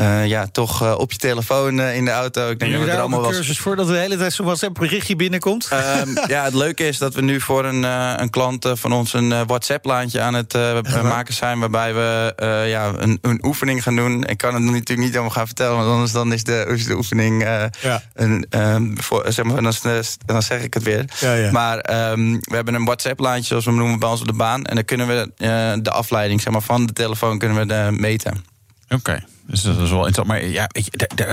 uh, 0.00 0.26
ja, 0.26 0.46
toch 0.52 0.96
op 0.96 1.12
je 1.12 1.18
telefoon 1.18 1.80
in 1.80 2.04
de 2.04 2.10
auto. 2.10 2.50
Ik 2.50 2.58
denk 2.58 2.72
dat 2.72 2.82
we 2.82 2.90
er 2.90 3.00
allemaal 3.00 3.24
een 3.24 3.30
cursus 3.30 3.46
was... 3.46 3.58
voor 3.58 3.76
dat 3.76 3.86
de 3.86 3.96
hele 3.96 4.16
tijd 4.16 4.32
zo'n 4.32 4.46
WhatsApp-berichtje 4.46 5.16
binnenkomt? 5.16 5.70
Um, 5.72 6.18
ja, 6.34 6.44
het 6.44 6.54
leuke 6.54 6.86
is 6.86 6.98
dat 6.98 7.14
we 7.14 7.22
nu 7.22 7.40
voor 7.40 7.64
een, 7.64 7.82
een 8.22 8.30
klant 8.30 8.68
van 8.72 8.92
ons 8.92 9.12
een 9.12 9.46
WhatsApp-laantje 9.46 10.20
aan 10.20 10.34
het 10.34 10.52
maken 11.02 11.34
zijn. 11.34 11.58
Waarbij 11.58 11.94
we 11.94 12.32
ja, 12.66 12.92
een, 12.96 13.18
een, 13.22 13.44
oefening 13.44 13.82
gaan 13.82 13.96
doen. 13.96 14.24
Ik 14.24 14.36
kan 14.36 14.54
het 14.54 14.62
natuurlijk 14.62 14.98
niet 14.98 15.12
allemaal 15.12 15.30
gaan 15.30 15.46
vertellen, 15.46 15.76
want 15.76 15.88
anders 15.88 16.12
dan 16.12 16.32
is 16.32 16.44
de, 16.44 16.64
is 16.68 16.84
de 16.84 16.96
oefening. 16.96 17.42
Ja. 17.80 18.02
Een, 18.14 18.46
um, 18.50 19.02
voor, 19.02 19.24
zeg 19.28 19.44
maar, 19.44 19.62
dan, 19.62 19.72
dan, 20.26 20.42
zeg 20.42 20.62
ik 20.62 20.74
het 20.74 20.82
weer. 20.82 21.04
Ja, 21.20 21.32
ja. 21.32 21.50
Maar 21.50 22.10
um, 22.10 22.40
we 22.40 22.54
hebben 22.54 22.74
een 22.74 22.84
WhatsApp 22.84 23.16
zoals 23.40 23.64
we 23.64 23.70
noemen 23.70 23.98
bij 23.98 24.08
ons 24.08 24.20
op 24.20 24.26
de 24.26 24.32
En 24.38 24.74
dan 24.74 24.84
kunnen 24.84 25.06
we 25.06 25.30
uh, 25.38 25.82
de 25.82 25.90
afleiding 25.90 26.40
zeg 26.40 26.52
maar, 26.52 26.62
van 26.62 26.86
de 26.86 26.92
telefoon 26.92 27.38
kunnen 27.38 27.58
we 27.58 27.66
de 27.66 27.88
meten. 27.90 28.44
Oké. 28.88 29.24
Dus 29.46 29.62
dat 29.62 29.80
is 29.80 29.90
wel 29.90 30.06
interessant. 30.06 30.26
Maar 30.26 30.44
ja, 30.44 30.68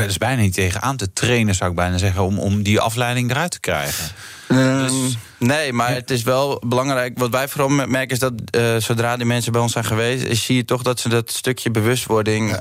is 0.08 0.18
bijna 0.18 0.42
niet 0.42 0.54
tegen 0.54 0.82
aan 0.82 0.98
te 0.98 1.14
trainen, 1.14 1.56
zou 1.56 1.70
ik 1.70 1.76
bijna 1.76 1.98
zeggen, 1.98 2.24
om, 2.24 2.40
om 2.40 2.64
die 2.64 2.80
afleiding 2.80 3.32
eruit 3.32 3.52
te 3.52 3.60
krijgen. 3.60 4.06
Um, 4.48 4.88
dus, 4.88 5.18
nee, 5.38 5.74
maar 5.74 5.94
het 5.94 6.12
is 6.12 6.24
wel 6.24 6.62
belangrijk. 6.66 7.18
Wat 7.18 7.30
wij 7.30 7.48
vooral 7.48 7.70
merken 7.70 8.08
is 8.08 8.20
dat 8.20 8.34
uh, 8.52 8.76
zodra 8.78 9.18
die 9.18 9.26
mensen 9.26 9.52
bij 9.52 9.62
ons 9.62 9.72
zijn 9.72 9.86
geweest, 9.86 10.24
is, 10.24 10.44
zie 10.44 10.56
je 10.56 10.66
toch 10.66 10.82
dat 10.82 11.00
ze 11.00 11.10
dat 11.10 11.32
stukje 11.32 11.72
bewustwording 11.72 12.52
uh, 12.52 12.58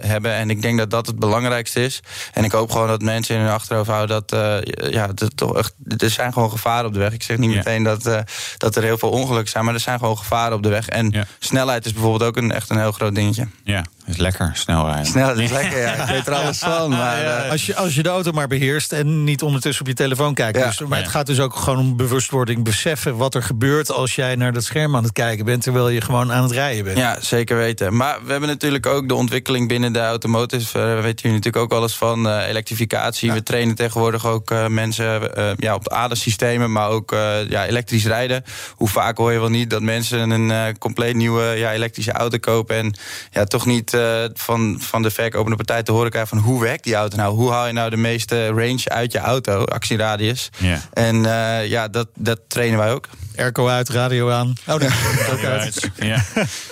hebben. 0.00 0.32
En 0.32 0.50
ik 0.50 0.62
denk 0.62 0.78
dat 0.78 0.90
dat 0.90 1.06
het 1.06 1.18
belangrijkste 1.18 1.84
is. 1.84 2.00
En 2.32 2.44
ik 2.44 2.52
hoop 2.52 2.70
gewoon 2.70 2.88
dat 2.88 3.02
mensen 3.02 3.34
in 3.34 3.40
hun 3.40 3.50
achterhoofd 3.50 3.88
houden 3.88 4.24
dat 4.26 4.32
uh, 4.32 4.92
ja, 4.92 5.06
dat 5.06 5.36
toch 5.36 5.56
echt, 5.56 5.74
er 5.98 6.10
zijn 6.10 6.32
gewoon 6.32 6.50
gevaren 6.50 6.86
op 6.86 6.92
de 6.92 6.98
weg. 6.98 7.12
Ik 7.12 7.22
zeg 7.22 7.36
niet 7.36 7.50
ja. 7.50 7.56
meteen 7.56 7.82
dat, 7.82 8.24
dat 8.56 8.76
er 8.76 8.82
heel 8.82 8.98
veel 8.98 9.10
ongelukken 9.10 9.50
zijn, 9.50 9.64
maar 9.64 9.74
er 9.74 9.80
zijn 9.80 9.98
gewoon 9.98 10.18
gevaren 10.18 10.56
op 10.56 10.62
de 10.62 10.68
weg. 10.68 10.88
En 10.88 11.10
ja. 11.10 11.26
snelheid 11.38 11.86
is 11.86 11.92
bijvoorbeeld 11.92 12.22
ook 12.22 12.36
een, 12.36 12.52
echt 12.52 12.70
een 12.70 12.78
heel 12.78 12.92
groot 12.92 13.14
dingetje. 13.14 13.46
Ja, 13.64 13.84
is 14.06 14.16
lekker, 14.16 14.50
snel 14.54 14.86
rijden. 14.86 15.06
Snel, 15.06 15.38
is 15.38 15.50
lekker, 15.60 15.80
ja. 15.80 15.92
Ik 15.92 16.08
weet 16.08 16.26
er 16.26 16.34
alles 16.34 16.58
van. 16.58 16.90
Maar, 17.02 17.48
als, 17.50 17.66
je, 17.66 17.76
als 17.76 17.94
je 17.94 18.02
de 18.02 18.08
auto 18.08 18.32
maar 18.32 18.48
beheerst 18.48 18.92
en 18.92 19.24
niet 19.24 19.42
ondertussen 19.42 19.82
op 19.82 19.88
je 19.88 19.94
telefoon 19.94 20.34
kijkt. 20.34 20.58
Dus, 20.64 20.80
maar 20.80 20.98
het 20.98 21.08
gaat 21.12 21.26
dus 21.26 21.40
ook 21.40 21.56
gewoon 21.56 21.78
om 21.78 21.96
bewustwording, 21.96 22.64
beseffen 22.64 23.16
wat 23.16 23.34
er 23.34 23.42
gebeurt 23.42 23.90
als 23.90 24.14
jij 24.14 24.36
naar 24.36 24.52
dat 24.52 24.64
scherm 24.64 24.96
aan 24.96 25.02
het 25.02 25.12
kijken 25.12 25.44
bent, 25.44 25.62
terwijl 25.62 25.88
je 25.88 26.00
gewoon 26.00 26.32
aan 26.32 26.42
het 26.42 26.52
rijden 26.52 26.84
bent. 26.84 26.98
Ja, 26.98 27.16
zeker 27.20 27.56
weten. 27.56 27.96
Maar 27.96 28.18
we 28.24 28.30
hebben 28.30 28.48
natuurlijk 28.48 28.86
ook 28.86 29.08
de 29.08 29.14
ontwikkeling 29.14 29.68
binnen 29.68 29.92
de 29.92 30.00
automotive. 30.00 30.78
Daar 30.78 30.96
uh, 30.96 31.02
weten 31.02 31.22
jullie 31.22 31.36
natuurlijk 31.36 31.64
ook 31.64 31.72
alles 31.78 31.94
van. 31.94 32.26
Uh, 32.26 32.48
elektrificatie. 32.48 33.28
Ja. 33.28 33.34
We 33.34 33.42
trainen 33.42 33.74
tegenwoordig 33.74 34.26
ook 34.26 34.50
uh, 34.50 34.66
mensen 34.66 35.30
ja, 35.56 35.74
op 35.74 35.88
adersystemen, 35.88 36.72
maar 36.72 36.88
ook 36.88 37.10
ja, 37.48 37.66
elektrisch 37.66 38.06
rijden. 38.06 38.44
Hoe 38.74 38.88
vaak 38.88 39.16
hoor 39.16 39.32
je 39.32 39.38
wel 39.38 39.48
niet 39.48 39.70
dat 39.70 39.82
mensen 39.82 40.30
een 40.30 40.78
compleet 40.78 41.14
nieuwe 41.14 41.42
ja, 41.42 41.72
elektrische 41.72 42.12
auto 42.12 42.38
kopen 42.38 42.76
en 42.76 42.94
ja, 43.30 43.44
toch 43.44 43.66
niet 43.66 43.96
van, 44.34 44.76
van 44.80 45.02
de 45.02 45.10
verkopende 45.10 45.56
partij 45.56 45.82
te 45.82 45.92
horen 45.92 46.10
krijgen 46.10 46.36
van 46.36 46.46
hoe 46.46 46.60
werkt 46.60 46.84
die 46.84 46.94
auto 46.94 47.16
nou? 47.16 47.34
Hoe 47.34 47.50
haal 47.50 47.66
je 47.66 47.72
nou 47.72 47.90
de 47.90 47.96
meeste 47.96 48.46
range 48.46 48.88
uit 48.88 49.12
je 49.12 49.18
auto, 49.18 49.64
actieradius? 49.64 50.50
Ja. 50.58 50.80
En 51.02 51.22
ja, 51.68 51.88
dat, 51.88 52.08
dat 52.14 52.40
trainen 52.46 52.78
wij 52.78 52.92
ook. 52.92 53.08
Airco 53.36 53.68
uit, 53.68 53.88
radio 53.88 54.30
aan. 54.30 54.52
Oh 54.66 54.76
nee, 54.76 54.88
ook 55.32 55.44
uit. 55.44 55.90
Ja, 55.96 56.24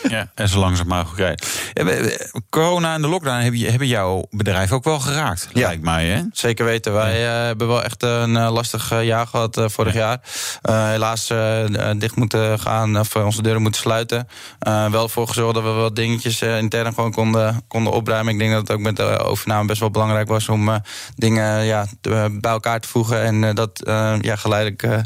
ja, 0.08 0.30
en 0.34 0.48
zo 0.48 0.58
langzaam 0.58 0.86
mogelijk 0.86 1.18
rijden. 1.18 2.18
Corona 2.50 2.94
en 2.94 3.02
de 3.02 3.08
lockdown 3.08 3.42
hebben, 3.42 3.86
jouw 3.86 4.26
bedrijf 4.30 4.72
ook 4.72 4.84
wel 4.84 5.00
geraakt, 5.00 5.48
ja. 5.52 5.66
lijkt 5.66 5.82
mij. 5.82 6.06
Hè? 6.06 6.22
Zeker 6.32 6.64
weten. 6.64 6.92
Wij 6.92 7.20
ja. 7.20 7.40
uh, 7.40 7.46
hebben 7.46 7.68
wel 7.68 7.82
echt 7.82 8.02
een 8.02 8.34
uh, 8.34 8.52
lastig 8.52 9.02
jaar 9.02 9.26
gehad 9.26 9.60
vorig 9.66 9.94
ja. 9.94 10.20
jaar. 10.62 10.90
helaas 10.90 11.26
dicht 11.98 12.16
moeten 12.16 12.58
gaan, 12.58 12.98
of 12.98 13.16
onze 13.16 13.42
deuren 13.42 13.62
moeten 13.62 13.80
sluiten. 13.80 14.28
wel 14.90 15.08
voor 15.08 15.28
gezorgd 15.28 15.54
dat 15.54 15.62
we 15.62 15.70
wat 15.70 15.96
dingetjes 15.96 16.42
intern 16.42 16.94
gewoon 16.94 17.12
konden, 17.12 17.62
konden 17.68 17.92
opruimen. 17.92 18.32
Ik 18.32 18.38
denk 18.38 18.52
dat 18.52 18.60
het 18.60 18.70
ook 18.70 18.82
met 18.82 18.96
de 18.96 19.18
overname 19.18 19.66
best 19.66 19.80
wel 19.80 19.90
belangrijk 19.90 20.28
was 20.28 20.48
om 20.48 20.82
dingen 21.16 21.64
ja, 21.64 21.86
bij 22.00 22.50
elkaar 22.50 22.80
te 22.80 22.88
voegen. 22.88 23.22
En 23.22 23.54
dat 23.54 23.80
ja, 24.20 24.36
geleidelijk 24.36 25.04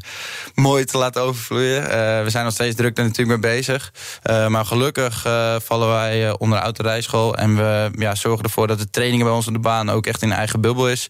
mooi 0.54 0.84
te 0.84 0.98
laten 0.98 1.22
over 1.22 1.43
vloeien. 1.44 1.82
Uh, 1.82 1.88
we 2.22 2.26
zijn 2.26 2.44
nog 2.44 2.52
steeds 2.52 2.76
druk 2.76 2.98
er 2.98 3.04
natuurlijk 3.04 3.40
mee 3.40 3.52
bezig. 3.54 3.92
Uh, 4.30 4.46
maar 4.46 4.64
gelukkig 4.64 5.26
uh, 5.26 5.56
vallen 5.64 5.88
wij 5.88 6.38
onder 6.38 6.58
de 6.58 6.64
autorijschool. 6.64 7.36
En 7.36 7.56
we 7.56 7.90
ja, 7.98 8.14
zorgen 8.14 8.44
ervoor 8.44 8.66
dat 8.66 8.78
de 8.78 8.90
trainingen 8.90 9.26
bij 9.26 9.34
ons 9.34 9.46
op 9.46 9.52
de 9.52 9.58
baan 9.58 9.90
ook 9.90 10.06
echt 10.06 10.22
in 10.22 10.32
eigen 10.32 10.60
bubbel 10.60 10.90
is. 10.90 11.08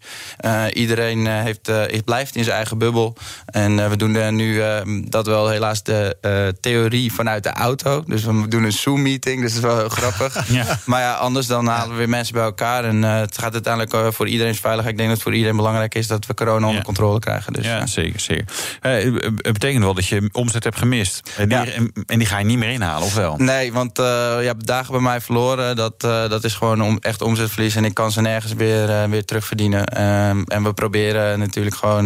iedereen 0.72 1.26
heeft, 1.26 1.70
blijft 2.04 2.36
in 2.36 2.44
zijn 2.44 2.56
eigen 2.56 2.78
bubbel. 2.78 3.16
En 3.46 3.90
we 3.90 3.96
doen 3.96 4.34
nu 4.34 4.62
dat 5.08 5.26
wel 5.26 5.48
helaas 5.48 5.82
de 5.82 6.16
theorie 6.60 7.12
vanuit 7.12 7.42
de 7.42 7.52
auto. 7.52 8.04
Dus 8.06 8.24
we 8.24 8.48
doen 8.48 8.64
een 8.64 8.72
Zoom-meeting. 8.72 9.40
Dus 9.40 9.54
dat 9.54 9.62
is 9.62 9.68
wel 9.68 9.78
heel 9.78 9.88
grappig. 9.88 10.32
Ja. 10.54 10.78
Maar 10.84 11.00
ja, 11.00 11.14
anders 11.14 11.46
dan 11.46 11.66
halen 11.66 11.90
we 11.90 11.96
weer 11.96 12.08
mensen 12.08 12.34
bij 12.34 12.42
elkaar. 12.42 12.84
En 12.84 13.02
het 13.02 13.38
gaat 13.38 13.52
uiteindelijk 13.52 14.14
voor 14.14 14.28
iedereen's 14.28 14.60
veiligheid. 14.60 14.92
Ik 14.92 14.96
denk 14.96 15.08
dat 15.08 15.18
het 15.18 15.26
voor 15.26 15.34
iedereen 15.34 15.56
belangrijk 15.56 15.94
is 15.94 16.06
dat 16.06 16.26
we 16.26 16.34
corona 16.34 16.60
ja. 16.60 16.66
onder 16.66 16.84
controle 16.84 17.18
krijgen. 17.18 17.52
Dus, 17.52 17.64
ja, 17.64 17.86
zeker. 17.86 18.20
zeker. 18.20 18.46
het 18.80 19.52
betekent 19.52 19.82
wel 19.82 19.94
dat 19.94 20.06
je 20.06 20.23
omzet 20.32 20.64
hebt 20.64 20.78
gemist. 20.78 21.30
En 21.36 21.48
die, 21.48 21.58
Ja. 21.58 21.64
en 22.06 22.18
die 22.18 22.26
ga 22.26 22.38
je 22.38 22.44
niet 22.44 22.58
meer 22.58 22.70
inhalen, 22.70 23.06
of 23.06 23.14
wel? 23.14 23.36
Nee, 23.36 23.72
want 23.72 23.98
eh 23.98 24.04
je 24.40 24.46
hebt 24.46 24.66
dagen 24.66 24.92
bij 24.92 25.00
mij 25.00 25.20
verloren. 25.20 25.76
Dat, 25.76 25.94
eh, 26.04 26.28
dat 26.28 26.44
is 26.44 26.54
gewoon 26.54 26.82
om, 26.82 26.98
echt 27.00 27.22
omzetverlies. 27.22 27.74
En 27.76 27.84
ik 27.84 27.94
kan 27.94 28.12
ze 28.12 28.20
nergens 28.20 28.52
weer, 28.52 28.90
eh, 28.90 29.04
weer 29.08 29.24
terugverdienen. 29.24 29.86
Ehm, 29.86 30.42
en 30.46 30.62
we 30.62 30.72
proberen 30.72 31.38
natuurlijk 31.38 31.76
gewoon 31.76 32.04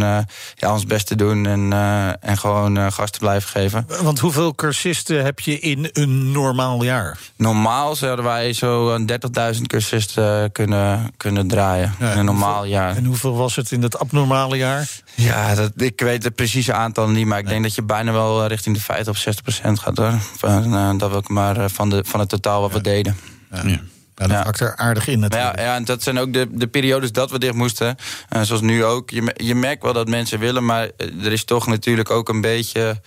ja, 0.54 0.72
ons 0.72 0.84
best 0.86 1.06
te 1.06 1.14
doen. 1.16 1.46
En, 1.46 1.72
eh, 1.72 2.08
en 2.30 2.38
gewoon 2.38 2.92
gas 2.92 3.10
te 3.10 3.18
blijven 3.18 3.48
geven. 3.50 3.86
Want 4.02 4.18
hoeveel 4.18 4.54
cursisten 4.54 5.24
heb 5.24 5.40
je 5.40 5.58
in 5.58 5.88
een 5.92 6.32
normaal 6.32 6.82
jaar? 6.84 7.18
Normaal 7.36 7.96
zouden 7.96 8.24
wij 8.24 8.52
zo 8.52 8.94
een 8.94 9.06
30.000 9.06 9.66
cursisten 9.66 10.52
kunnen, 10.52 11.10
kunnen 11.16 11.48
draaien. 11.48 11.94
Ja, 11.98 12.12
in 12.12 12.18
een 12.18 12.24
normaal 12.24 12.52
hoeveel- 12.54 12.70
jaar. 12.72 12.96
En 12.96 13.04
hoeveel 13.04 13.36
was 13.36 13.56
het 13.56 13.72
in 13.72 13.80
dat 13.80 13.98
abnormale 13.98 14.56
jaar? 14.56 14.88
Ja, 15.14 15.54
dat, 15.54 15.72
ik 15.76 16.00
weet 16.00 16.22
het 16.24 16.34
precieze 16.34 16.72
aantal 16.72 17.08
niet. 17.08 17.26
Maar 17.26 17.38
ik 17.38 17.48
denk 17.48 17.62
dat 17.62 17.74
je 17.74 17.82
bijna 17.82 18.07
wel 18.12 18.42
eh, 18.42 18.48
richting 18.48 18.76
de 18.76 18.82
50 18.82 19.08
of 19.12 19.18
60 19.18 19.42
procent 19.44 19.78
gaat 19.78 19.96
hoor. 19.96 20.12
Van, 20.36 20.74
eh, 20.74 20.90
dat 20.98 21.10
wil 21.10 21.18
ik 21.18 21.28
maar 21.28 21.56
eh, 21.56 21.64
van, 21.68 21.90
de, 21.90 22.04
van 22.06 22.20
het 22.20 22.28
totaal 22.28 22.60
wat 22.60 22.72
we 22.72 22.80
deden. 22.80 23.16
Ja, 23.52 23.62
ja 23.64 23.80
dat 24.14 24.30
Ja. 24.30 24.42
hakt 24.42 24.60
er 24.60 24.76
aardig 24.76 25.06
in 25.08 25.18
natuurlijk. 25.18 25.56
ja, 25.58 25.64
ja, 25.64 25.74
en 25.74 25.84
dat 25.84 26.02
zijn 26.02 26.18
ook 26.18 26.32
de, 26.32 26.46
de 26.50 26.66
periodes 26.66 27.12
dat 27.12 27.30
we 27.30 27.38
dicht 27.38 27.54
moesten. 27.54 27.96
Zoals 28.42 28.62
nu 28.62 28.84
ook. 28.84 29.10
Je, 29.10 29.34
je 29.36 29.54
merkt 29.54 29.82
wel 29.82 29.92
dat 29.92 30.08
mensen 30.08 30.38
willen, 30.38 30.64
maar 30.64 30.90
er 31.22 31.32
is 31.32 31.44
toch 31.44 31.66
natuurlijk 31.66 32.10
ook 32.10 32.28
een 32.28 32.40
beetje. 32.40 33.00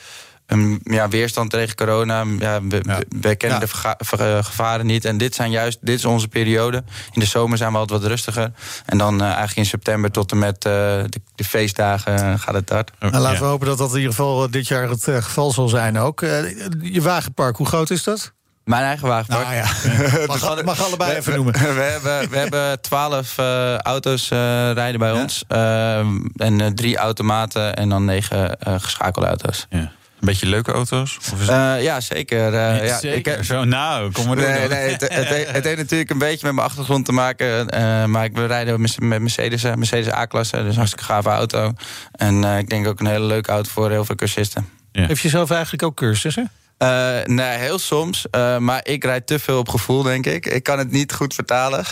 Een 0.45 0.79
ja, 0.83 1.09
weerstand 1.09 1.49
tegen 1.49 1.75
corona. 1.75 2.23
Ja, 2.39 2.61
we, 2.63 2.81
Ja. 2.85 2.97
we- 2.97 3.05
we 3.21 3.35
kennen 3.35 3.59
Ja. 3.59 3.65
de 3.65 3.67
verga- 3.71 3.95
ver- 3.97 4.37
eh, 4.37 4.43
gevaren 4.43 4.85
niet. 4.85 5.05
En 5.05 5.17
dit 5.17 5.35
zijn 5.35 5.51
juist, 5.51 5.77
dit 5.81 5.97
is 5.97 6.05
onze 6.05 6.27
periode. 6.27 6.83
In 7.11 7.19
de 7.19 7.25
zomer 7.25 7.57
zijn 7.57 7.71
we 7.71 7.77
altijd 7.77 7.99
wat 8.01 8.09
rustiger. 8.09 8.51
En 8.85 8.97
dan 8.97 9.19
eh, 9.21 9.25
eigenlijk 9.27 9.57
in 9.57 9.65
september 9.65 10.11
tot 10.11 10.31
en 10.31 10.39
met 10.39 10.55
eh, 10.65 10.71
de, 10.71 11.21
de 11.35 11.43
feestdagen 11.43 12.39
gaat 12.39 12.53
het 12.55 12.69
hard. 12.69 12.91
Nou, 12.99 13.11
laten 13.13 13.31
Ja. 13.33 13.39
we 13.39 13.45
hopen 13.45 13.67
dat 13.67 13.77
dat 13.77 13.89
in 13.91 13.95
ieder 13.97 14.09
geval 14.13 14.49
dit 14.51 14.67
jaar 14.67 14.89
het 14.89 15.03
geval 15.03 15.51
zal 15.51 15.67
zijn 15.69 15.97
ook. 15.99 16.21
Eh, 16.21 16.49
je 16.81 17.01
wagenpark, 17.01 17.57
hoe 17.57 17.67
groot 17.67 17.89
is 17.89 18.03
dat? 18.03 18.31
Mijn 18.63 18.83
eigen 18.83 19.07
wagenpark. 19.07 19.43
Nou 19.47 19.55
ja, 19.55 19.65
mag, 20.27 20.63
mag 20.63 20.85
allebei 20.85 21.15
even 21.15 21.33
noemen. 21.35 21.53
We 21.75 21.81
hebben, 21.81 22.29
we 22.29 22.37
hebben 22.37 22.81
twaalf 22.81 23.37
eh, 23.37 23.77
auto's 23.77 24.29
eh, 24.31 24.37
rijden 24.71 24.99
bij 24.99 25.13
Ja? 25.13 25.21
ons. 25.21 25.43
Ehm, 25.47 26.19
en 26.35 26.61
eh, 26.61 26.67
drie 26.67 26.97
automaten 26.97 27.75
en 27.75 27.89
dan 27.89 28.05
negen 28.05 28.59
eh, 28.59 28.75
geschakelde 28.77 29.27
auto's. 29.27 29.65
Ja. 29.69 29.91
Een 30.21 30.27
beetje 30.27 30.45
leuke 30.47 30.71
auto's? 30.71 31.17
Of 31.17 31.31
is 31.41 31.47
het... 31.47 31.49
Eh, 31.49 31.83
ja, 31.83 31.99
zeker. 31.99 32.53
Eh, 32.53 32.85
ja, 32.87 32.97
Zeker. 32.99 33.17
ik 33.17 33.25
heb- 33.25 33.43
Zo, 33.45 33.63
nou, 33.63 34.11
kom 34.11 34.27
maar 34.27 34.35
door. 34.35 34.45
Nee, 34.45 34.67
nee, 34.67 34.89
het, 34.91 35.01
het, 35.01 35.11
he- 35.27 35.45
het 35.51 35.63
heeft 35.63 35.77
natuurlijk 35.85 36.09
een 36.09 36.17
beetje 36.17 36.45
met 36.45 36.55
mijn 36.55 36.67
achtergrond 36.67 37.05
te 37.05 37.11
maken. 37.11 37.69
eh, 37.69 38.05
maar 38.05 38.23
ik, 38.25 38.35
we 38.35 38.45
rijden 38.45 38.81
met 38.81 38.99
Mercedes, 38.99 39.63
eh, 39.63 39.73
Mercedes 39.73 40.13
A-klasse. 40.13 40.57
Dus 40.57 40.69
een 40.71 40.75
hartstikke 40.75 41.05
gave 41.05 41.29
auto. 41.29 41.73
En 42.11 42.43
eh, 42.43 42.57
ik 42.57 42.69
denk 42.69 42.87
ook 42.87 42.99
een 42.99 43.05
hele 43.05 43.25
leuke 43.25 43.51
auto 43.51 43.69
voor 43.69 43.89
heel 43.89 44.05
veel 44.05 44.15
cursisten. 44.15 44.69
Heeft 44.91 45.21
je 45.21 45.29
zelf 45.29 45.51
eigenlijk 45.51 45.83
ook 45.83 45.95
cursussen? 45.95 46.51
Eh, 46.81 47.23
nee, 47.25 47.57
heel 47.57 47.79
soms. 47.79 48.25
Eh, 48.31 48.57
maar 48.57 48.79
ik 48.83 49.03
rijd 49.03 49.27
te 49.27 49.39
veel 49.39 49.57
op 49.57 49.69
gevoel, 49.69 50.03
denk 50.03 50.25
ik. 50.25 50.45
Ik 50.45 50.63
kan 50.63 50.77
het 50.77 50.91
niet 50.91 51.13
goed 51.13 51.33
vertalen. 51.33 51.85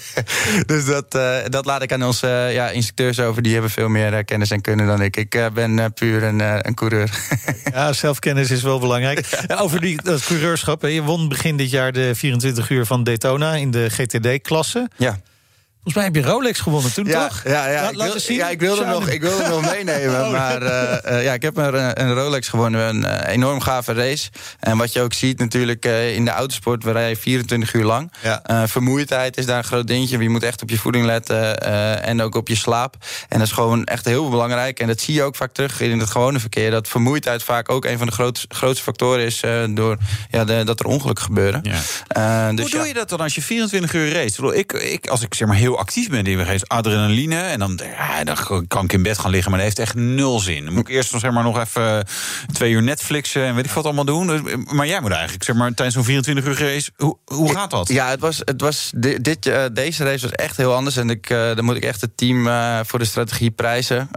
dus 0.66 0.84
dat, 0.84 1.14
eh, 1.14 1.36
dat 1.44 1.64
laat 1.64 1.82
ik 1.82 1.92
aan 1.92 2.04
onze 2.04 2.48
ja, 2.52 2.68
instructeurs 2.68 3.20
over. 3.20 3.42
Die 3.42 3.52
hebben 3.52 3.70
veel 3.70 3.88
meer 3.88 4.24
kennis 4.24 4.50
en 4.50 4.60
kunnen 4.60 4.86
dan 4.86 5.02
ik. 5.02 5.16
Ik 5.16 5.50
ben 5.54 5.92
puur 5.92 6.22
een, 6.22 6.66
een 6.66 6.74
coureur. 6.74 7.10
Ja, 7.72 7.92
zelfkennis 7.92 8.50
is 8.50 8.62
wel 8.62 8.78
belangrijk. 8.78 9.26
Ja, 9.46 9.56
over 9.56 9.80
die, 9.80 10.02
dat 10.02 10.24
coureurschap. 10.24 10.82
Je 10.82 11.02
won 11.02 11.28
begin 11.28 11.56
dit 11.56 11.70
jaar 11.70 11.92
de 11.92 12.14
24 12.14 12.70
uur 12.70 12.86
van 12.86 13.04
Daytona 13.04 13.54
in 13.54 13.70
de 13.70 13.90
GTD-klasse. 13.90 14.88
ja. 14.96 15.18
Volgens 15.82 16.04
mij 16.04 16.12
heb 16.14 16.24
je 16.24 16.30
Rolex 16.30 16.60
gewonnen 16.60 16.92
toen, 16.92 17.06
Ja, 17.06 17.28
toch? 17.28 17.40
ja, 17.44 17.68
ja, 17.68 17.82
Laat- 17.82 17.90
ik, 17.92 17.96
wil, 18.12 18.20
zien. 18.20 18.36
ja 18.36 18.48
ik, 18.48 18.60
wilde 18.60 18.84
nog, 18.84 19.08
ik 19.08 19.20
wilde 19.20 19.48
nog 19.48 19.60
meenemen. 19.72 20.30
Maar 20.30 20.62
eh, 20.62 21.16
eh, 21.18 21.24
ja, 21.24 21.32
ik 21.32 21.42
heb 21.42 21.56
een, 21.56 22.00
een 22.02 22.14
Rolex 22.14 22.48
gewonnen. 22.48 22.88
Een 22.88 23.04
eh, 23.04 23.32
enorm 23.32 23.60
gave 23.60 23.92
race. 23.92 24.30
En 24.60 24.76
wat 24.76 24.92
je 24.92 25.00
ook 25.00 25.12
ziet 25.12 25.38
natuurlijk 25.38 25.84
eh, 25.84 26.14
in 26.14 26.24
de 26.24 26.30
autosport... 26.30 26.84
we 26.84 26.90
rijden 26.92 27.16
24 27.16 27.72
uur 27.74 27.84
lang. 27.84 28.12
Ja. 28.22 28.42
Eh, 28.42 28.62
vermoeidheid 28.66 29.36
is 29.36 29.46
daar 29.46 29.58
een 29.58 29.64
groot 29.64 29.86
dingetje. 29.86 30.18
Je 30.18 30.28
moet 30.28 30.42
echt 30.42 30.62
op 30.62 30.70
je 30.70 30.78
voeding 30.78 31.04
letten 31.06 31.60
eh, 31.60 32.08
en 32.08 32.22
ook 32.22 32.34
op 32.34 32.48
je 32.48 32.56
slaap. 32.56 32.96
En 33.28 33.38
dat 33.38 33.46
is 33.46 33.52
gewoon 33.52 33.84
echt 33.84 34.04
heel 34.04 34.28
belangrijk. 34.30 34.80
En 34.80 34.86
dat 34.86 35.00
zie 35.00 35.14
je 35.14 35.22
ook 35.22 35.36
vaak 35.36 35.52
terug 35.52 35.80
in 35.80 35.98
het 35.98 36.10
gewone 36.10 36.38
verkeer. 36.40 36.70
Dat 36.70 36.88
vermoeidheid 36.88 37.42
vaak 37.42 37.70
ook 37.70 37.84
een 37.84 37.98
van 37.98 38.06
de 38.06 38.12
groot, 38.12 38.44
grootste 38.48 38.82
factoren 38.84 39.24
is... 39.24 39.40
eh, 39.42 39.62
door 39.70 39.96
ja, 40.30 40.44
de, 40.44 40.62
dat 40.64 40.80
er 40.80 40.86
ongelukken 40.86 41.24
gebeuren. 41.24 41.60
Ja. 41.62 41.78
Eh, 42.48 42.56
dus 42.56 42.70
Hoe 42.70 42.78
doe 42.80 42.88
je 42.88 42.94
dat 42.94 43.08
dan 43.08 43.20
als 43.20 43.34
je 43.34 43.42
24 43.42 43.92
uur 43.94 44.12
race? 44.12 44.54
Ik, 44.56 44.72
ik, 44.72 45.06
als 45.06 45.22
ik 45.22 45.34
zeg 45.34 45.48
maar 45.48 45.56
heel 45.56 45.70
actief 45.78 46.08
ben 46.08 46.24
in 46.24 46.36
mijn 46.36 46.48
race, 46.48 46.64
adrenaline... 46.66 47.40
en 47.40 47.58
dan, 47.58 47.80
ja, 47.96 48.24
dan 48.24 48.66
kan 48.68 48.84
ik 48.84 48.92
in 48.92 49.02
bed 49.02 49.18
gaan 49.18 49.30
liggen, 49.30 49.50
maar 49.50 49.60
dat 49.60 49.68
heeft 49.68 49.88
echt 49.88 49.94
nul 49.94 50.38
zin. 50.40 50.64
Dan 50.64 50.74
moet 50.74 50.88
ik 50.88 50.94
eerst 50.94 51.12
nog, 51.12 51.20
zeg 51.20 51.30
maar, 51.32 51.42
nog 51.42 51.58
even 51.58 52.06
twee 52.52 52.72
uur 52.72 52.82
Netflixen... 52.82 53.44
en 53.44 53.54
weet 53.54 53.64
ik 53.64 53.70
wat 53.70 53.84
allemaal 53.84 54.04
doen. 54.04 54.26
Dus, 54.26 54.40
Maar 54.72 54.86
jij 54.86 55.00
moet 55.00 55.10
eigenlijk 55.10 55.44
zeg 55.44 55.56
maar, 55.56 55.74
tijdens 55.74 55.94
zo'n 55.96 56.04
24 56.04 56.46
uur 56.46 56.58
race... 56.58 56.90
Hoe, 56.96 57.18
hoe 57.24 57.52
gaat 57.52 57.70
dat? 57.70 57.88
Ja, 57.88 58.08
het 58.08 58.20
was, 58.20 58.38
het 58.44 58.60
was 58.60 58.92
di- 58.96 59.20
dit, 59.20 59.46
eh, 59.46 59.64
deze 59.72 60.04
race 60.04 60.20
was 60.28 60.36
echt 60.36 60.56
heel 60.56 60.74
anders. 60.74 60.96
En 60.96 61.10
ik, 61.10 61.30
eh 61.30 61.54
dan 61.54 61.64
moet 61.64 61.76
ik 61.76 61.84
echt 61.84 62.00
het 62.00 62.16
team 62.16 62.46
eh, 62.48 62.78
voor 62.84 62.98
de 62.98 63.04
strategie 63.04 63.50
prijzen. 63.50 64.08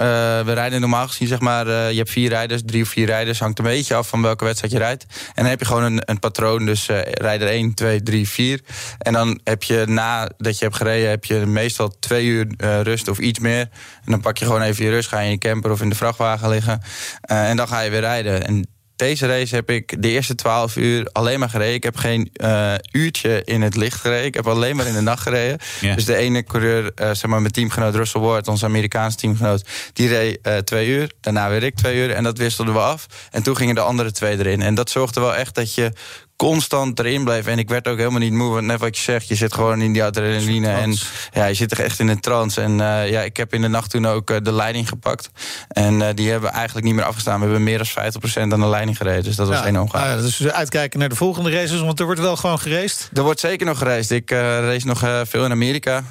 We 0.45 0.53
rijden 0.53 0.79
normaal 0.81 1.07
gezien, 1.07 1.27
zeg 1.27 1.39
maar, 1.39 1.67
je 1.67 1.97
hebt 1.97 2.09
vier 2.09 2.29
rijders, 2.29 2.61
drie 2.65 2.81
of 2.81 2.89
vier 2.89 3.05
rijders. 3.05 3.39
Hangt 3.39 3.59
een 3.59 3.65
beetje 3.65 3.95
af 3.95 4.07
van 4.07 4.21
welke 4.21 4.43
wedstrijd 4.43 4.73
je 4.73 4.79
rijdt. 4.79 5.05
En 5.09 5.33
dan 5.35 5.45
heb 5.45 5.59
je 5.59 5.65
gewoon 5.65 5.83
een, 5.83 6.01
een 6.05 6.19
patroon. 6.19 6.65
Dus 6.65 6.87
rijder 7.11 7.47
1, 7.47 7.73
2, 7.73 8.03
3, 8.03 8.29
4. 8.29 8.61
En 8.97 9.13
dan 9.13 9.39
heb 9.43 9.63
je 9.63 9.83
nadat 9.87 10.57
je 10.57 10.63
hebt 10.65 10.75
gereden, 10.75 11.09
heb 11.09 11.25
je 11.25 11.44
meestal 11.47 11.99
twee 11.99 12.25
uur 12.25 12.47
eh, 12.57 12.81
rust 12.81 13.07
of 13.07 13.19
iets 13.19 13.39
meer. 13.39 13.59
En 14.05 14.11
dan 14.11 14.21
pak 14.21 14.37
je 14.37 14.45
gewoon 14.45 14.61
even 14.61 14.85
je 14.85 14.91
rust, 14.91 15.09
ga 15.09 15.19
je 15.19 15.25
in 15.25 15.31
je 15.31 15.37
camper 15.37 15.71
of 15.71 15.81
in 15.81 15.89
de 15.89 15.95
vrachtwagen 15.95 16.49
liggen. 16.49 16.81
Eh, 17.21 17.49
en 17.49 17.57
dan 17.57 17.67
ga 17.67 17.79
je 17.79 17.89
weer 17.89 17.99
rijden. 17.99 18.47
En 18.47 18.65
deze 18.95 19.27
race 19.27 19.55
heb 19.55 19.69
ik 19.69 20.01
de 20.01 20.09
eerste 20.09 20.35
12 20.35 20.75
uur 20.75 21.09
alleen 21.11 21.39
maar 21.39 21.49
gereden. 21.49 21.73
Ik 21.73 21.83
heb 21.83 21.97
geen 21.97 22.29
eh, 22.33 22.73
uurtje 22.91 23.41
in 23.43 23.61
het 23.61 23.75
licht 23.75 23.99
gereden. 24.01 24.25
Ik 24.25 24.33
heb 24.33 24.47
alleen 24.47 24.75
maar 24.75 24.85
in 24.85 24.93
de 24.93 25.01
nacht 25.01 25.21
gereden. 25.21 25.59
Dus 25.95 26.05
de 26.05 26.15
ene 26.15 26.43
coureur, 26.43 26.91
eh, 26.95 27.05
zeg 27.05 27.25
maar 27.25 27.41
mijn 27.41 27.53
teamgenoot 27.53 27.95
Russell 27.95 28.21
Ward, 28.21 28.47
onze 28.47 28.65
Amerikaanse 28.65 29.17
teamgenoot, 29.17 29.65
die 29.93 30.07
reed 30.07 30.39
eh, 30.41 30.57
twee 30.57 30.87
uur. 30.87 31.11
Daarna 31.21 31.49
weer 31.49 31.63
ik 31.63 31.75
twee 31.75 31.97
uur. 31.97 32.11
En 32.11 32.23
dat 32.23 32.37
wisselden 32.37 32.73
we 32.73 32.79
af. 32.79 33.05
En 33.31 33.43
toen 33.43 33.55
gingen 33.55 33.75
de 33.75 33.81
andere 33.81 34.11
twee 34.11 34.37
erin. 34.37 34.61
En 34.61 34.75
dat 34.75 34.89
zorgde 34.89 35.19
wel 35.19 35.35
echt 35.35 35.55
dat 35.55 35.73
je 35.73 35.91
constant 36.35 36.99
erin 36.99 37.23
bleef. 37.23 37.47
En 37.47 37.59
ik 37.59 37.69
werd 37.69 37.87
ook 37.87 37.97
helemaal 37.97 38.19
niet 38.19 38.33
moe. 38.33 38.53
Want 38.53 38.65
net 38.65 38.79
wat 38.79 38.97
je 38.97 39.03
zegt, 39.03 39.27
je 39.27 39.35
zit 39.35 39.53
gewoon 39.53 39.81
in 39.81 39.93
die 39.93 40.03
adrenaline. 40.03 40.67
En 40.67 40.95
ja, 41.33 41.45
je 41.45 41.53
zit 41.53 41.71
er 41.71 41.79
echt 41.83 41.99
in 41.99 42.07
een 42.07 42.19
trance. 42.19 42.61
En 42.61 42.79
eh, 42.81 43.09
ja, 43.09 43.21
ik 43.21 43.37
heb 43.37 43.53
in 43.53 43.61
de 43.61 43.67
nacht 43.67 43.89
toen 43.89 44.07
ook 44.07 44.29
eh, 44.29 44.37
de 44.41 44.51
leiding 44.51 44.89
gepakt. 44.89 45.29
En 45.67 46.01
eh, 46.01 46.15
die 46.15 46.29
hebben 46.29 46.49
we 46.49 46.55
eigenlijk 46.55 46.85
niet 46.85 46.95
meer 46.95 47.03
afgestaan. 47.03 47.35
We 47.35 47.43
hebben 47.45 47.63
meer 47.63 47.77
dan 47.77 47.87
50% 47.87 48.41
aan 48.41 48.49
de 48.49 48.67
leiding 48.67 48.97
gereden. 48.97 49.23
Dus 49.23 49.35
dat 49.35 49.47
was 49.47 49.57
Ja, 49.59 49.65
enorm 49.65 49.89
gaaf. 49.89 50.01
nou 50.01 50.15
ja, 50.15 50.21
dus 50.21 50.47
uitkijken 50.47 50.99
naar 50.99 51.09
de 51.09 51.15
volgende 51.15 51.51
races, 51.51 51.79
want 51.79 51.99
er 51.99 52.05
wordt 52.05 52.21
wel 52.21 52.35
gewoon 52.35 52.59
geraced. 52.59 53.09
Er 53.13 53.23
wordt 53.23 53.39
zeker 53.39 53.65
nog 53.65 53.77
gereisd. 53.77 54.11
Ik 54.11 54.29
race 54.29 54.87
nog 54.87 54.99
veel 55.23 55.45
in 55.45 55.51
Amerika. 55.51 56.03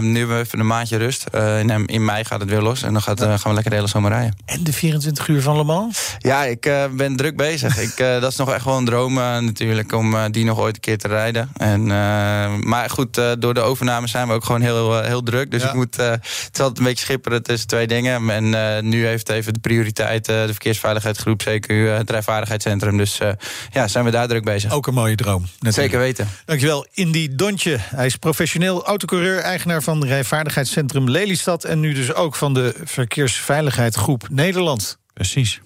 Nu 0.00 0.18
hebben 0.18 0.36
we 0.36 0.42
even 0.42 0.58
een 0.58 0.66
maandje 0.66 0.96
rust. 0.96 1.24
In, 1.34 1.86
in 1.86 2.04
mei 2.04 2.24
gaat 2.24 2.40
het 2.40 2.48
weer 2.50 2.60
los. 2.60 2.82
En 2.82 2.92
dan 2.92 3.02
gaat, 3.02 3.20
gaan 3.20 3.38
we 3.42 3.52
lekker 3.52 3.70
de 3.70 3.76
hele 3.76 3.88
zomer 3.88 4.10
rijden. 4.10 4.36
En 4.44 4.64
de 4.64 4.72
24 4.72 5.28
uur 5.28 5.42
van 5.42 5.56
Le 5.56 5.64
Mans? 5.64 6.16
Ja, 6.18 6.44
ik 6.44 6.70
ben 6.92 7.16
druk 7.16 7.36
bezig. 7.36 7.78
ik, 7.78 7.96
dat 8.20 8.30
is 8.30 8.36
nog 8.36 8.52
echt 8.52 8.64
wel 8.64 8.76
een 8.76 8.84
droom 8.84 9.18
natuurlijk. 9.50 9.92
Om 9.92 10.14
eh, 10.14 10.24
die 10.30 10.44
nog 10.44 10.58
ooit 10.58 10.74
een 10.74 10.80
keer 10.80 10.98
te 10.98 11.08
rijden. 11.08 11.50
En, 11.56 11.80
eh, 11.80 12.56
maar 12.56 12.90
goed, 12.90 13.18
eh, 13.18 13.30
door 13.38 13.54
de 13.54 13.60
overname 13.60 14.06
zijn 14.06 14.28
we 14.28 14.32
ook 14.34 14.44
gewoon 14.44 14.60
heel, 14.60 15.02
heel 15.02 15.22
druk. 15.22 15.50
Dus 15.50 15.62
Ja. 15.62 15.68
ik 15.68 15.74
moet, 15.74 15.98
eh, 15.98 16.10
het 16.10 16.50
is 16.52 16.60
altijd 16.60 16.78
een 16.78 16.84
beetje 16.84 17.04
schipperen 17.04 17.42
tussen 17.42 17.68
twee 17.68 17.86
dingen. 17.86 18.30
En 18.30 18.54
eh, 18.76 18.82
nu 18.82 19.06
heeft 19.06 19.28
even 19.28 19.52
de 19.52 19.58
prioriteit 19.60 20.28
eh, 20.28 20.36
de 20.40 20.48
verkeersveiligheidsgroep. 20.50 21.42
Zeker 21.42 21.92
eh, 21.92 21.98
het 21.98 22.10
rijvaardigheidscentrum. 22.10 22.96
Dus 22.96 23.18
eh, 23.20 23.28
ja, 23.72 23.88
zijn 23.88 24.04
we 24.04 24.10
daar 24.10 24.28
druk 24.28 24.44
bezig. 24.44 24.72
Ook 24.72 24.86
een 24.86 24.94
mooie 24.94 25.14
droom. 25.14 25.40
natuurlijk. 25.40 25.74
Zeker 25.74 25.98
weten. 25.98 26.28
Dankjewel, 26.44 26.86
Indy 26.94 27.28
Dontje. 27.32 27.76
Hij 27.80 28.06
is 28.06 28.16
professioneel 28.16 28.84
autocoureur, 28.84 29.38
eigenaar 29.38 29.82
van 29.82 30.04
Rijvaardigheidscentrum 30.04 31.08
Lelystad... 31.10 31.64
en 31.64 31.80
nu 31.80 31.92
dus 31.94 32.14
ook 32.14 32.34
van 32.36 32.54
de 32.54 32.74
Verkeersveiligheidsgroep 32.84 34.26
Nederland. 34.30 34.98
Precies. 35.14 35.60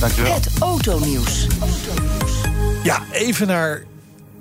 Dankjewel. 0.00 0.34
Het 0.34 0.48
autonieuws. 0.60 1.46
Ja, 2.82 3.02
even 3.12 3.46
naar 3.46 3.82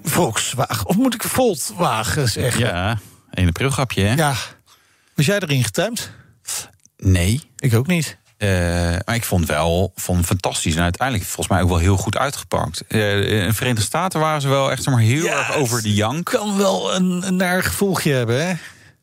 Volkswagen. 0.04 0.86
Of 0.86 0.96
moet 0.96 1.14
ik 1.14 1.24
Volkswagen 1.24 2.30
zeggen? 2.30 2.66
Ja, 2.66 3.00
1 3.34 3.48
april 3.48 3.70
grapje, 3.70 4.02
hè? 4.04 4.14
Ja. 4.14 4.34
Was 5.16 5.26
jij 5.26 5.40
erin 5.40 5.64
getuimd? 5.64 6.12
Nee. 6.98 7.42
Ik 7.58 7.74
ook 7.74 7.88
niet. 7.88 8.18
Eh, 8.38 8.50
maar 9.06 9.16
ik 9.16 9.24
vond 9.24 9.46
wel 9.46 9.92
vond 9.96 10.26
fantastisch. 10.26 10.76
En 10.76 10.84
uiteindelijk 10.84 11.28
volgens 11.28 11.48
mij 11.48 11.62
ook 11.62 11.70
wel 11.70 11.78
heel 11.78 11.98
goed 11.98 12.18
uitgepakt. 12.18 12.84
Eh, 12.88 13.42
in 13.42 13.48
de 13.48 13.54
Verenigde 13.54 13.84
Staten 13.84 14.20
waren 14.20 14.42
ze 14.42 14.48
wel 14.48 14.72
echt 14.72 14.86
maar, 14.86 15.00
heel 15.00 15.24
Ja, 15.24 15.38
erg 15.38 15.56
over 15.56 15.82
de 15.82 15.94
jank. 15.94 16.26
Kan 16.26 16.58
wel 16.58 16.96
een, 16.96 17.28
een 17.28 17.36
naar 17.36 17.64
gevolgje 17.64 18.14
hebben, 18.14 18.48
hè? 18.48 18.54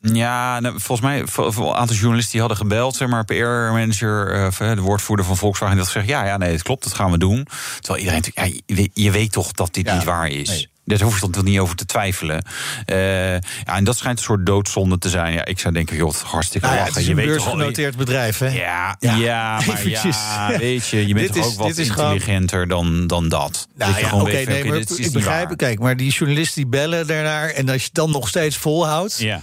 Ja, 0.01 0.59
nou, 0.59 0.79
volgens 0.79 1.07
mij 1.07 1.19
een 1.19 1.73
aantal 1.75 1.95
journalisten 1.95 2.31
die 2.31 2.39
hadden 2.39 2.57
gebeld, 2.57 2.95
zeg 2.95 3.07
maar, 3.07 3.25
PR-manager, 3.25 4.31
eh, 4.33 4.45
of, 4.45 4.57
de 4.57 4.81
woordvoerder 4.81 5.25
van 5.25 5.37
Volkswagen, 5.37 5.75
die 5.75 5.83
had 5.85 5.93
gezegd: 5.93 6.11
ja, 6.11 6.25
ja, 6.25 6.37
nee, 6.37 6.51
dat 6.51 6.61
klopt, 6.61 6.83
dat 6.83 6.93
gaan 6.93 7.11
we 7.11 7.17
doen. 7.17 7.47
Terwijl 7.79 7.99
iedereen, 8.05 8.23
ja, 8.33 8.43
je, 8.65 8.75
weet- 8.75 8.91
je 8.93 9.11
weet 9.11 9.31
toch 9.31 9.51
dat 9.51 9.73
dit 9.73 9.85
Ja, 9.87 9.93
niet 9.93 10.03
waar 10.03 10.27
is. 10.27 10.49
nee. 10.49 10.69
Daar 10.85 11.01
hoef 11.01 11.21
je 11.21 11.29
toch 11.29 11.43
niet 11.43 11.59
over 11.59 11.75
te 11.75 11.85
twijfelen. 11.85 12.43
Eh, 12.85 13.33
ja, 13.33 13.39
en 13.65 13.83
dat 13.83 13.97
schijnt 13.97 14.17
een 14.17 14.23
soort 14.23 14.45
doodzonde 14.45 14.97
te 14.97 15.09
zijn. 15.09 15.33
Ja, 15.33 15.45
ik 15.45 15.59
zou 15.59 15.73
denken, 15.73 15.95
joh, 15.95 16.13
hartstikke 16.23 16.67
Nou 16.67 16.79
ja, 16.79 16.85
het 16.85 16.95
is 16.95 17.05
je 17.05 17.11
een 17.11 17.19
al- 17.19 17.25
beursgenoteerd 17.25 17.95
bedrijf, 17.97 18.37
hè? 18.37 18.47
Ja, 18.47 18.95
Ja, 18.99 19.15
ja, 19.15 19.59
maar 19.67 19.87
ja, 19.87 20.57
weet 20.57 20.87
je, 20.87 21.07
je 21.07 21.13
bent 21.13 21.27
toch 21.27 21.35
is- 21.37 21.43
ook 21.51 21.57
wat 21.57 21.73
gewoon- 21.73 22.11
intelligenter 22.11 22.67
dan, 22.67 23.07
dan 23.07 23.29
dat. 23.29 23.67
Nou 23.75 23.91
Dat 23.91 23.99
je 23.99 24.05
ja, 24.07 24.13
oké, 24.21 24.31
nee, 24.31 24.65
maar 24.65 24.77
ik 24.77 25.11
begrijp 25.11 25.49
het. 25.49 25.57
Kijk, 25.57 25.79
maar 25.79 25.97
die 25.97 26.11
journalisten 26.11 26.61
die 26.61 26.71
bellen 26.71 27.07
daarnaar... 27.07 27.49
en 27.49 27.69
als 27.69 27.77
je 27.81 27.85
het 27.85 27.93
dan 27.95 28.11
nog 28.11 28.27
steeds 28.27 28.57
volhoudt... 28.57 29.17
Ja. 29.19 29.41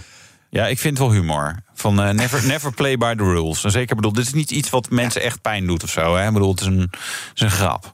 Ja, 0.55 0.67
ik 0.67 0.79
vind 0.79 0.97
wel 0.97 1.11
humor. 1.11 1.55
Van 1.73 2.01
eh, 2.01 2.09
never, 2.09 2.45
never 2.53 2.73
play 2.73 2.97
by 2.97 3.15
the 3.15 3.23
rules. 3.23 3.63
En 3.63 3.71
zeker 3.71 3.95
bedoel, 3.95 4.13
dit 4.13 4.25
is 4.25 4.33
niet 4.33 4.51
iets 4.51 4.69
wat 4.69 4.89
mensen 4.89 5.21
echt 5.21 5.41
pijn 5.41 5.65
doet 5.67 5.83
of 5.83 5.89
zo. 5.89 6.15
Hè? 6.15 6.27
Ik 6.27 6.33
bedoel, 6.33 6.51
het 6.51 6.59
is 6.59 6.65
een, 6.65 6.79
het 6.79 7.31
is 7.33 7.41
een 7.41 7.51
grap. 7.51 7.93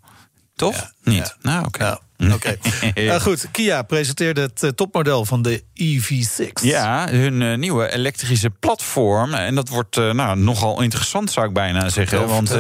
Toch? 0.56 0.92
niet? 1.04 1.36
Nou, 1.42 1.66
oké. 1.66 1.84
Ja. 1.84 2.00
Oké. 2.30 2.58
Uh, 2.96 3.22
goed, 3.22 3.48
Kia 3.52 3.82
presenteerde 3.82 4.42
het 4.42 4.64
uh, 4.64 4.70
topmodel 4.70 5.26
van 5.26 5.42
de 5.42 5.64
EV6. 5.74 6.52
Ja, 6.62 7.08
hun 7.10 7.42
uh, 7.42 7.58
nieuwe 7.58 7.92
elektrische 7.92 8.50
platform. 8.50 9.34
En 9.34 9.56
dat 9.56 9.70
wordt 9.70 9.96
nou, 9.96 10.38
nogal 10.38 10.82
interessant, 10.82 11.32
zou 11.32 11.48
ik 11.48 11.54
bijna 11.54 11.90
zeggen. 11.90 12.28
Want, 12.28 12.56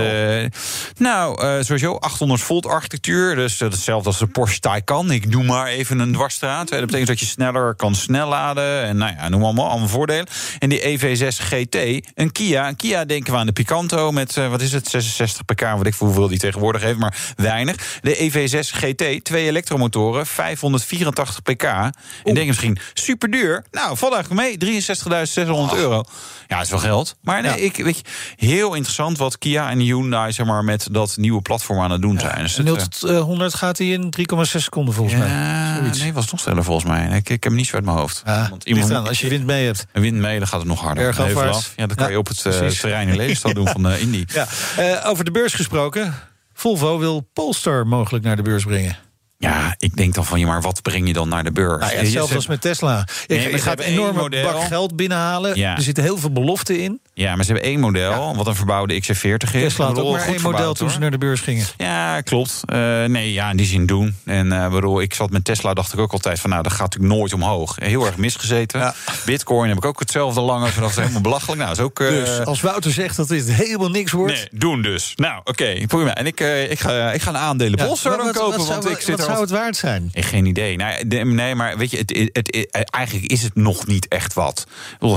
nou, 0.98 1.38
sowieso 1.64 1.96
800 1.96 2.42
volt 2.42 2.66
architectuur. 2.66 3.36
Dus 3.36 3.60
hetzelfde 3.60 4.10
als 4.10 4.20
de 4.20 4.28
Porsche 4.28 4.60
Taycan. 4.60 5.12
Ik 5.12 5.30
noem 5.30 5.46
maar 5.46 5.68
even 5.68 6.00
een 6.00 6.14
dwarsstraat. 6.14 6.70
Dat 6.70 6.80
betekent 6.80 7.08
dat 7.08 7.20
je 7.20 7.26
sneller 7.26 7.76
kan 7.76 7.96
snel 7.96 8.28
laden. 8.28 8.84
En 8.84 8.98
nou 8.98 9.14
ja, 9.16 9.30
noem 9.30 9.44
allemaal, 9.44 9.70
allemaal 9.70 9.88
voordelen. 9.88 10.28
En 10.60 10.70
die 10.70 11.00
EV6 11.00 11.28
GT, 11.28 11.76
een 12.16 12.32
Kia. 12.32 12.68
Een 12.68 12.76
Kia 12.76 13.06
denken 13.06 13.34
we 13.34 13.40
aan 13.40 13.46
de 13.46 13.52
Picanto 13.52 14.12
met, 14.12 14.36
wat 14.36 14.62
is 14.62 14.72
het, 14.72 14.88
66 14.88 15.46
pk. 15.46 15.62
Wat 15.62 15.88
ik 15.88 15.94
voor 15.94 16.08
hoeveel 16.08 16.28
die 16.28 16.40
tegenwoordig 16.40 16.82
heeft, 16.82 17.00
maar 17.00 17.34
weinig. 17.36 18.00
De 18.02 18.16
EV6 18.16 18.60
GT, 18.60 19.24
twee 19.24 19.51
elektromotoren, 19.52 20.26
584 20.26 21.42
pk. 21.42 21.64
En 21.64 22.34
denk 22.34 22.48
misschien, 22.48 22.78
super 22.94 23.32
duur. 23.32 23.66
Nou, 23.72 23.98
valt 23.98 24.14
eigenlijk 24.14 24.60
mee, 24.60 24.82
63.600 24.82 25.78
euro. 25.78 26.04
Ja, 26.48 26.56
dat 26.56 26.66
is 26.66 26.72
wel 26.72 26.80
geld. 26.80 27.16
Maar 27.22 27.42
nee, 27.42 27.62
ik, 27.62 27.76
weet 27.76 27.98
je, 27.98 28.04
heel 28.48 28.74
interessant 28.74 29.18
wat 29.18 29.38
Kia 29.38 29.70
en 29.70 29.80
Hyundai 29.80 30.32
zeg 30.32 30.46
maar, 30.46 30.64
met 30.64 30.88
dat 30.92 31.18
nieuwe 31.18 31.42
platform 31.42 31.80
aan 31.80 31.92
het 31.92 32.02
doen 32.02 32.20
zijn. 32.20 32.42
Dus 32.42 32.58
0 32.58 32.76
tot 32.76 33.00
100 33.00 33.54
gaat 33.54 33.78
hij 33.78 33.88
in 33.88 34.14
3,6 34.20 34.42
seconden 34.42 34.94
volgens 34.94 35.18
ja, 35.18 35.28
mij. 35.28 35.76
Zoiets. 35.78 36.00
Nee, 36.00 36.14
was 36.14 36.32
nog 36.32 36.40
sneller 36.40 36.64
volgens 36.64 36.86
mij. 36.86 37.06
Ik, 37.06 37.16
ik 37.16 37.28
heb 37.30 37.44
hem 37.44 37.56
niet 37.56 37.68
zo 37.68 37.76
uit 37.76 37.86
mijn 37.86 37.98
hoofd. 37.98 38.24
Want 38.50 38.64
iemand, 38.64 38.92
aan, 38.92 39.08
als 39.08 39.20
je 39.20 39.30
wind 39.30 39.46
mee 39.46 39.66
hebt. 39.66 39.86
Wind 39.92 40.16
mee, 40.18 40.38
dan 40.40 40.48
gaat 40.48 40.60
het 40.60 40.68
nog 40.68 40.82
harder. 40.82 41.06
Erg 41.06 41.76
Ja, 41.76 41.88
dat 41.88 41.98
kan 41.98 42.12
je 42.12 42.18
op 42.18 42.28
het 42.28 42.46
uh, 42.46 42.68
terrein 42.68 43.08
in 43.08 43.16
Lelystad 43.16 43.56
doen 43.56 43.68
van 43.68 43.88
uh, 43.88 44.02
Indy. 44.02 44.26
Ja. 44.78 45.02
Over 45.04 45.26
de 45.26 45.32
beurs 45.32 45.54
gesproken. 45.54 46.14
Volvo 46.54 47.00
wil 47.00 47.30
Polestar 47.34 47.88
mogelijk 47.88 48.24
naar 48.24 48.36
de 48.36 48.42
beurs 48.42 48.64
brengen. 48.64 49.11
Ja, 49.42 49.76
ik 49.78 49.96
denk 49.96 50.14
dan 50.14 50.26
van, 50.26 50.40
ja, 50.40 50.48
maar 50.48 50.62
wat 50.62 50.82
breng 50.82 51.08
je 51.08 51.14
dan 51.14 51.30
naar 51.30 51.44
de 51.44 51.52
beurs? 51.52 51.80
Nou 51.80 51.92
ja, 51.92 52.00
hetzelfde 52.00 52.36
als 52.36 52.48
met 52.48 52.62
Tesla. 52.62 53.08
Je, 53.28 53.36
nee, 53.36 53.52
je 53.52 53.58
gaat 53.58 53.80
een 53.80 53.86
enorme 53.86 54.42
bak 54.44 54.64
geld 54.64 54.96
binnenhalen. 54.96 55.56
Ja. 55.56 55.76
Er 55.76 55.82
zitten 55.82 56.04
heel 56.04 56.18
veel 56.18 56.32
beloften 56.32 56.80
in. 56.80 57.00
Ja, 57.14 57.36
maar 57.36 57.46
ze 57.46 57.52
hebben 57.52 57.70
één 57.70 57.80
model, 57.80 58.12
ja. 58.12 58.36
wat 58.36 58.48
een 58.48 58.56
verbouwde 58.56 59.02
XC40 59.02 59.36
is. 59.36 59.52
Tesla 59.52 59.86
had 59.86 60.00
ook 60.00 60.12
maar 60.12 60.28
één 60.28 60.42
model 60.42 60.74
toen 60.74 60.90
ze 60.90 61.00
naar 61.00 61.12
de 61.12 61.18
beurs 61.18 61.42
gingen. 61.42 61.66
Ja, 61.78 62.22
klopt. 62.22 62.62
Uh, 62.66 62.78
nee, 63.04 63.34
ja, 63.34 63.50
in 63.50 63.58
die 63.58 63.66
zin 63.66 63.86
doen. 63.86 64.16
En 64.26 64.48
uh, 64.48 64.70
bedoel, 64.70 65.02
ik 65.02 65.14
zat 65.14 65.30
met 65.30 65.46
Tesla, 65.46 65.74
dacht 65.74 65.94
ik 65.94 66.00
ook 66.00 66.12
altijd 66.12 66.40
van, 66.40 66.50
nou, 66.50 66.64
dat 66.64 66.72
gaat 66.72 66.82
natuurlijk 66.82 67.14
nooit 67.14 67.34
omhoog. 67.34 67.76
Heel 67.80 68.06
erg 68.06 68.18
misgezeten. 68.18 68.94
Bitcoin 69.26 69.70
heb 69.70 69.78
ik 69.78 69.86
ook 69.86 70.00
hetzelfde 70.00 70.42
lange 70.42 70.68
vanaf 70.78 70.96
helemaal 70.96 71.22
belachelijk. 71.22 71.60
Nou, 71.62 71.72
is 71.72 71.80
ook, 71.80 72.00
uh, 72.00 72.10
dus 72.10 72.46
als 72.46 72.62
Wouter 72.62 72.92
zegt 72.92 73.16
dat 73.16 73.28
dit 73.28 73.52
helemaal 73.52 73.90
niks 73.90 74.12
wordt. 74.12 74.34
Nee, 74.34 74.48
doen 74.52 74.82
dus. 74.82 75.14
Nou, 75.16 75.40
oké, 75.40 75.50
okay, 75.50 75.86
prima. 75.88 76.16
En 76.16 76.26
ik, 76.26 76.40
ik, 76.70 76.80
ga, 76.80 77.12
ik 77.12 77.22
ga 77.22 77.30
een 77.30 77.38
aandelen 77.38 77.80
ja, 77.80 77.86
Polestar 77.86 78.18
dan 78.18 78.32
kopen, 78.32 78.58
wat 78.58 78.68
want 78.68 78.90
ik 78.90 79.02
zit 79.02 79.26
wat 79.26 79.31
zou 79.32 79.42
het 79.42 79.50
waard 79.50 79.76
zijn? 79.76 80.10
Ik 80.14 80.26
geen 80.26 80.46
idee. 80.46 80.78
Nou, 80.78 81.08
de, 81.08 81.18
nee, 81.18 81.56
maar 81.56 81.78
weet 81.78 81.92
je, 81.92 81.98
het, 81.98 82.10
het, 82.34 82.68
het, 82.72 82.90
eigenlijk 82.90 83.32
is 83.32 83.44
het 83.44 83.56
nog 83.56 83.88
niet 83.88 84.08
echt 84.08 84.34
wat. 84.34 84.68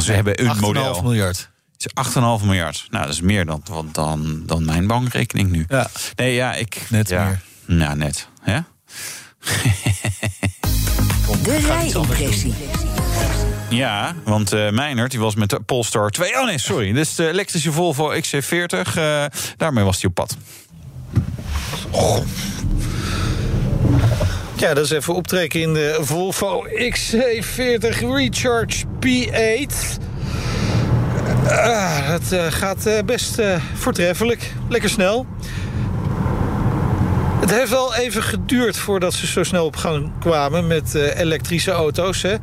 Ze 0.01 0.12
hebben 0.12 0.41
een 0.45 0.55
8,5 0.55 0.61
model. 0.61 1.03
miljard. 1.03 1.51
Het 1.77 1.93
is 1.95 2.15
8,5 2.41 2.45
miljard. 2.45 2.87
Nou, 2.91 3.05
dat 3.05 3.15
is 3.15 3.21
meer 3.21 3.45
dan, 3.45 3.62
dan, 3.93 4.43
dan 4.47 4.65
mijn 4.65 4.87
bankrekening 4.87 5.51
nu. 5.51 5.65
Ja. 5.69 5.91
Nee, 6.17 6.35
ja, 6.35 6.55
ik... 6.55 6.87
Net 6.89 7.09
ja, 7.09 7.25
meer. 7.25 7.41
Nou, 7.79 7.97
net. 7.97 8.29
Hè? 8.41 8.59
De 11.43 11.57
rijimpressie. 11.57 12.55
Ja, 13.69 14.15
want 14.25 14.53
uh, 14.53 14.71
Meinert 14.71 15.11
die 15.11 15.21
was 15.21 15.35
met 15.35 15.51
de 15.51 15.61
Polestar 15.61 16.11
2. 16.11 16.39
Oh 16.39 16.45
nee, 16.45 16.59
sorry. 16.59 16.93
Dus 16.93 17.15
de 17.15 17.29
elektrische 17.29 17.73
Volvo 17.73 18.15
XC40. 18.15 18.97
Uh, 18.99 19.25
daarmee 19.57 19.85
was 19.85 20.01
hij 20.01 20.09
op 20.09 20.15
pad. 20.15 20.37
Oh. 21.91 22.19
Ja, 24.57 24.75
dat 24.75 24.85
is 24.85 24.91
even 24.91 25.15
optrekken 25.15 25.61
in 25.61 25.75
de 25.75 25.99
Volvo 26.01 26.67
XC40 26.69 27.99
Recharge 28.15 28.85
P8. 29.07 30.03
Uh, 31.45 32.09
dat 32.09 32.33
uh, 32.33 32.47
gaat 32.49 32.87
uh, 32.87 32.99
best 33.05 33.43
voortreffelijk. 33.75 34.53
Lekker 34.69 34.91
snel. 34.91 35.27
Het 37.41 37.51
heeft 37.51 37.71
wel 37.71 37.95
even 37.95 38.23
geduurd 38.23 38.77
voordat 38.77 39.15
ze 39.15 39.27
zo 39.27 39.43
snel 39.43 39.65
op 39.65 39.77
gang 39.77 40.11
kwamen 40.21 40.67
met 40.67 40.95
elektrische 40.95 41.71
auto's. 41.71 42.23
Hè. 42.23 42.35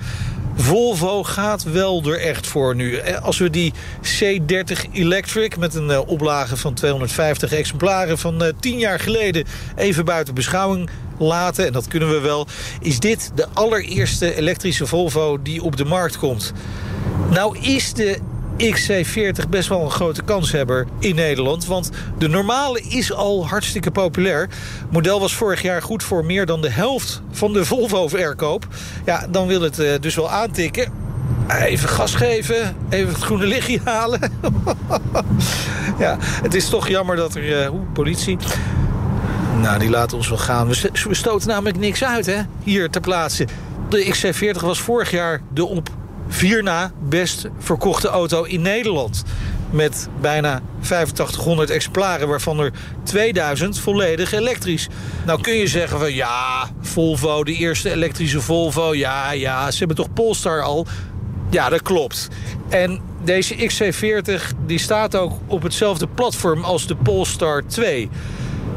Volvo 0.55 1.23
gaat 1.23 1.63
wel 1.63 2.03
er 2.05 2.19
echt 2.19 2.47
voor 2.47 2.75
nu. 2.75 3.01
Als 3.21 3.37
we 3.37 3.49
die 3.49 3.73
C30 4.03 4.91
Electric 4.91 5.57
met 5.57 5.75
een 5.75 5.99
oplage 5.99 6.57
van 6.57 6.73
250 6.73 7.51
exemplaren 7.51 8.17
van 8.17 8.53
10 8.59 8.77
jaar 8.77 8.99
geleden 8.99 9.45
even 9.75 10.05
buiten 10.05 10.33
beschouwing 10.33 10.89
laten, 11.21 11.65
en 11.65 11.73
dat 11.73 11.87
kunnen 11.87 12.09
we 12.09 12.19
wel, 12.19 12.47
is 12.81 12.99
dit 12.99 13.31
de 13.35 13.47
allereerste 13.53 14.35
elektrische 14.35 14.87
Volvo 14.87 15.41
die 15.41 15.63
op 15.63 15.77
de 15.77 15.85
markt 15.85 16.17
komt. 16.17 16.53
Nou 17.29 17.57
is 17.59 17.93
de 17.93 18.17
XC40 18.57 19.49
best 19.49 19.69
wel 19.69 19.81
een 19.81 19.91
grote 19.91 20.21
kanshebber 20.21 20.87
in 20.99 21.15
Nederland. 21.15 21.65
Want 21.65 21.89
de 22.17 22.27
normale 22.27 22.81
is 22.81 23.13
al 23.13 23.47
hartstikke 23.47 23.91
populair. 23.91 24.41
Het 24.41 24.91
model 24.91 25.19
was 25.19 25.35
vorig 25.35 25.61
jaar 25.61 25.81
goed 25.81 26.03
voor 26.03 26.25
meer 26.25 26.45
dan 26.45 26.61
de 26.61 26.69
helft 26.69 27.21
van 27.31 27.53
de 27.53 27.65
Volvo-verkoop. 27.65 28.67
Ja, 29.05 29.27
dan 29.29 29.47
wil 29.47 29.61
het 29.61 29.79
uh, 29.79 29.91
dus 29.99 30.15
wel 30.15 30.29
aantikken. 30.29 30.91
Even 31.47 31.89
gas 31.89 32.15
geven, 32.15 32.75
even 32.89 33.13
het 33.13 33.23
groene 33.23 33.45
lichtje 33.45 33.79
halen. 33.83 34.19
ja, 35.99 36.17
het 36.21 36.53
is 36.53 36.69
toch 36.69 36.87
jammer 36.87 37.15
dat 37.15 37.35
er... 37.35 37.63
Uh, 37.63 37.69
politie... 37.93 38.37
Nou, 39.59 39.79
die 39.79 39.89
laten 39.89 40.17
ons 40.17 40.29
wel 40.29 40.37
gaan. 40.37 40.67
We, 40.67 41.13
stoten 41.13 41.47
namelijk 41.47 41.77
niks 41.77 42.03
uit, 42.03 42.25
hè? 42.25 42.41
Hier 42.63 42.89
ter 42.89 43.01
plaatse. 43.01 43.47
De 43.89 44.05
XC40 44.05 44.61
was 44.61 44.79
vorig 44.79 45.11
jaar 45.11 45.41
de 45.53 45.65
op 45.65 45.89
vier 46.27 46.63
na 46.63 46.91
best 46.99 47.47
verkochte 47.59 48.07
auto 48.07 48.43
in 48.43 48.61
Nederland. 48.61 49.23
Met 49.69 50.09
bijna 50.21 50.61
8500 50.79 51.69
exemplaren, 51.69 52.27
waarvan 52.27 52.59
er 52.59 52.71
2000 53.03 53.79
volledig 53.79 54.31
elektrisch. 54.31 54.87
Nou 55.25 55.41
kun 55.41 55.53
je 55.53 55.67
zeggen 55.67 55.99
van 55.99 56.13
ja, 56.13 56.69
Volvo, 56.81 57.43
de 57.43 57.53
eerste 57.53 57.91
elektrische 57.91 58.41
Volvo. 58.41 58.95
Ja, 58.95 59.31
ja, 59.31 59.71
ze 59.71 59.77
hebben 59.77 59.97
toch 59.97 60.13
Polestar 60.13 60.61
al. 60.61 60.85
Ja, 61.49 61.69
dat 61.69 61.81
klopt. 61.81 62.27
En 62.69 63.01
deze 63.23 63.55
XC40 63.55 64.41
die 64.65 64.79
staat 64.79 65.15
ook 65.15 65.33
op 65.47 65.63
hetzelfde 65.63 66.07
platform 66.07 66.63
als 66.63 66.87
de 66.87 66.95
Polestar 66.95 67.63
2. 67.67 68.09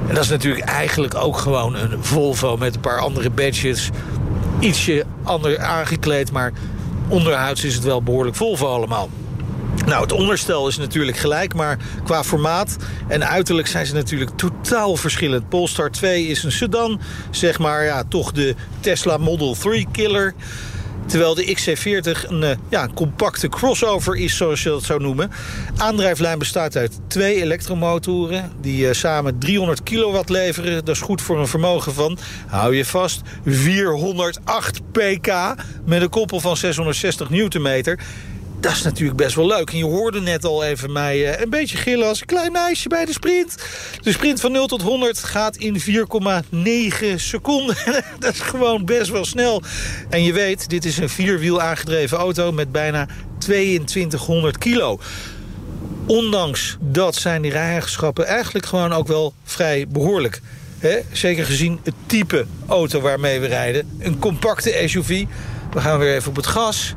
En 0.09 0.15
dat 0.15 0.25
is 0.25 0.31
natuurlijk 0.31 0.65
eigenlijk 0.65 1.15
ook 1.15 1.37
gewoon 1.37 1.75
een 1.75 2.05
Volvo 2.05 2.57
met 2.57 2.75
een 2.75 2.81
paar 2.81 2.99
andere 2.99 3.31
badges. 3.31 3.91
Ietsje 4.61 5.05
ander 5.23 5.59
aangekleed, 5.59 6.33
maar 6.33 6.53
onderhuids 7.09 7.65
is 7.65 7.75
het 7.75 7.85
wel 7.85 8.03
behoorlijk 8.03 8.37
Volvo 8.37 8.67
allemaal. 8.67 9.09
Nou, 9.87 10.03
het 10.03 10.13
onderstel 10.13 10.69
is 10.69 10.77
natuurlijk 10.77 11.17
gelijk, 11.17 11.55
maar 11.55 11.79
qua 12.05 12.25
formaat 12.25 12.77
en 13.09 13.29
uiterlijk 13.29 13.69
zijn 13.69 13.87
ze 13.87 13.95
natuurlijk 13.95 14.31
totaal 14.37 14.97
verschillend. 14.97 15.49
Polestar 15.49 15.91
2 15.91 16.27
is 16.27 16.43
een 16.43 16.53
sedan, 16.53 17.01
zeg 17.31 17.59
maar 17.59 17.85
ja, 17.85 18.03
toch 18.09 18.33
de 18.33 18.55
Tesla 18.81 19.17
Model 19.17 19.55
3 19.55 19.87
killer. 19.93 20.35
Terwijl 21.07 21.35
de 21.35 21.57
XC40 21.57 22.29
een 22.29 22.43
uh, 22.43 22.51
ja, 22.71 22.89
compacte 22.95 23.49
crossover 23.49 24.17
is, 24.17 24.37
zoals 24.37 24.63
je 24.63 24.69
dat 24.69 24.83
zou 24.83 25.01
noemen. 25.01 25.31
Aandrijflijn 25.77 26.39
bestaat 26.39 26.77
uit 26.77 27.01
twee 27.07 27.43
elektromotoren... 27.43 28.53
die 28.61 28.87
uh, 28.87 28.93
samen 28.93 29.39
300 29.39 29.83
kilowatt 29.83 30.29
leveren. 30.29 30.85
Dat 30.85 30.95
is 30.95 31.01
goed 31.01 31.23
voor 31.23 31.39
een 31.39 31.49
vermogen 31.49 31.95
van, 31.95 32.19
hou 32.47 32.77
je 32.77 32.85
vast, 32.85 33.23
408 33.45 34.81
pk... 34.93 35.55
met 35.85 36.03
een 36.03 36.09
koppel 36.09 36.41
van 36.41 36.57
660 36.57 37.31
newtonmeter 37.31 37.99
dat 38.65 38.73
is 38.73 38.83
natuurlijk 38.83 39.19
best 39.19 39.35
wel 39.35 39.47
leuk. 39.47 39.71
En 39.71 39.77
je 39.77 39.85
hoorde 39.85 40.21
net 40.21 40.45
al 40.45 40.65
even 40.65 40.93
mij 40.93 41.19
uh, 41.19 41.41
een 41.41 41.51
beetje 41.51 41.77
gillen 41.77 42.09
als 42.09 42.21
een 42.21 42.27
klein 42.27 42.53
meisje 42.53 42.89
bij 42.89 43.05
de 43.05 43.13
sprint. 43.13 43.57
De 44.03 44.13
sprint 44.13 44.41
van 44.41 44.53
0 44.53 44.67
tot 44.67 44.83
100 44.83 45.19
gaat 45.19 45.57
in 45.57 45.81
4,9 45.81 47.15
seconden. 47.15 47.77
dat 48.19 48.35
is 48.35 48.41
gewoon 48.41 48.85
best 48.85 49.11
wel 49.11 49.25
snel. 49.25 49.63
En 50.11 50.23
je 50.23 50.33
weet, 50.33 50.69
dit 50.69 50.85
is 50.85 50.99
een 50.99 51.09
vierwiel 51.09 51.61
aangedreven 51.61 52.19
auto 52.19 52.53
met 52.53 52.73
bijna 52.73 53.09
2200 53.39 54.59
kilo. 54.59 55.01
Ondanks 56.07 56.77
dat 56.81 57.15
zijn 57.15 57.43
die 57.43 57.51
rijeigenschappen 57.51 58.27
eigenlijk 58.27 58.67
gewoon 58.67 58.93
ook 58.93 59.07
wel 59.07 59.35
vrij 59.45 59.87
behoorlijk. 59.89 60.41
Zeker 61.13 61.45
gezien 61.45 61.81
het 61.83 61.95
type 62.07 62.47
auto 62.67 63.01
waarmee 63.01 63.41
we 63.41 63.47
rijden. 63.47 63.97
Een 63.99 64.19
compacte 64.19 64.83
SUV. 64.87 65.25
We 65.73 65.81
gaan 65.81 65.99
weer 65.99 66.15
even 66.15 66.29
op 66.29 66.37
het 66.37 66.47
gas. 66.47 66.95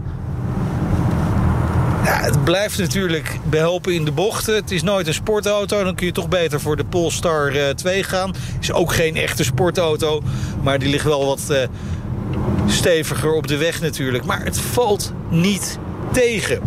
Het 2.08 2.44
blijft 2.44 2.78
natuurlijk 2.78 3.40
behelpen 3.50 3.94
in 3.94 4.06
de 4.06 4.12
bochten. 4.12 4.56
Het 4.56 4.72
is 4.72 4.84
nooit 4.84 5.08
een 5.08 5.14
sportauto. 5.14 5.84
Dan 5.84 5.96
kun 5.96 6.06
je 6.06 6.12
toch 6.12 6.28
beter 6.28 6.62
voor 6.62 6.76
de 6.76 6.86
Polestar 6.86 7.54
2 7.76 8.04
gaan. 8.04 8.36
Is 8.60 8.72
ook 8.72 8.94
geen 8.94 9.16
echte 9.16 9.44
sportauto. 9.44 10.22
Maar 10.64 10.80
die 10.80 10.90
ligt 10.90 11.04
wel 11.04 11.26
wat 11.26 11.42
uh, 11.52 11.58
steviger 12.68 13.34
op 13.34 13.48
de 13.48 13.58
weg 13.58 13.82
natuurlijk. 13.82 14.26
Maar 14.26 14.44
het 14.44 14.60
valt 14.60 15.14
niet 15.30 15.78
tegen. 16.12 16.62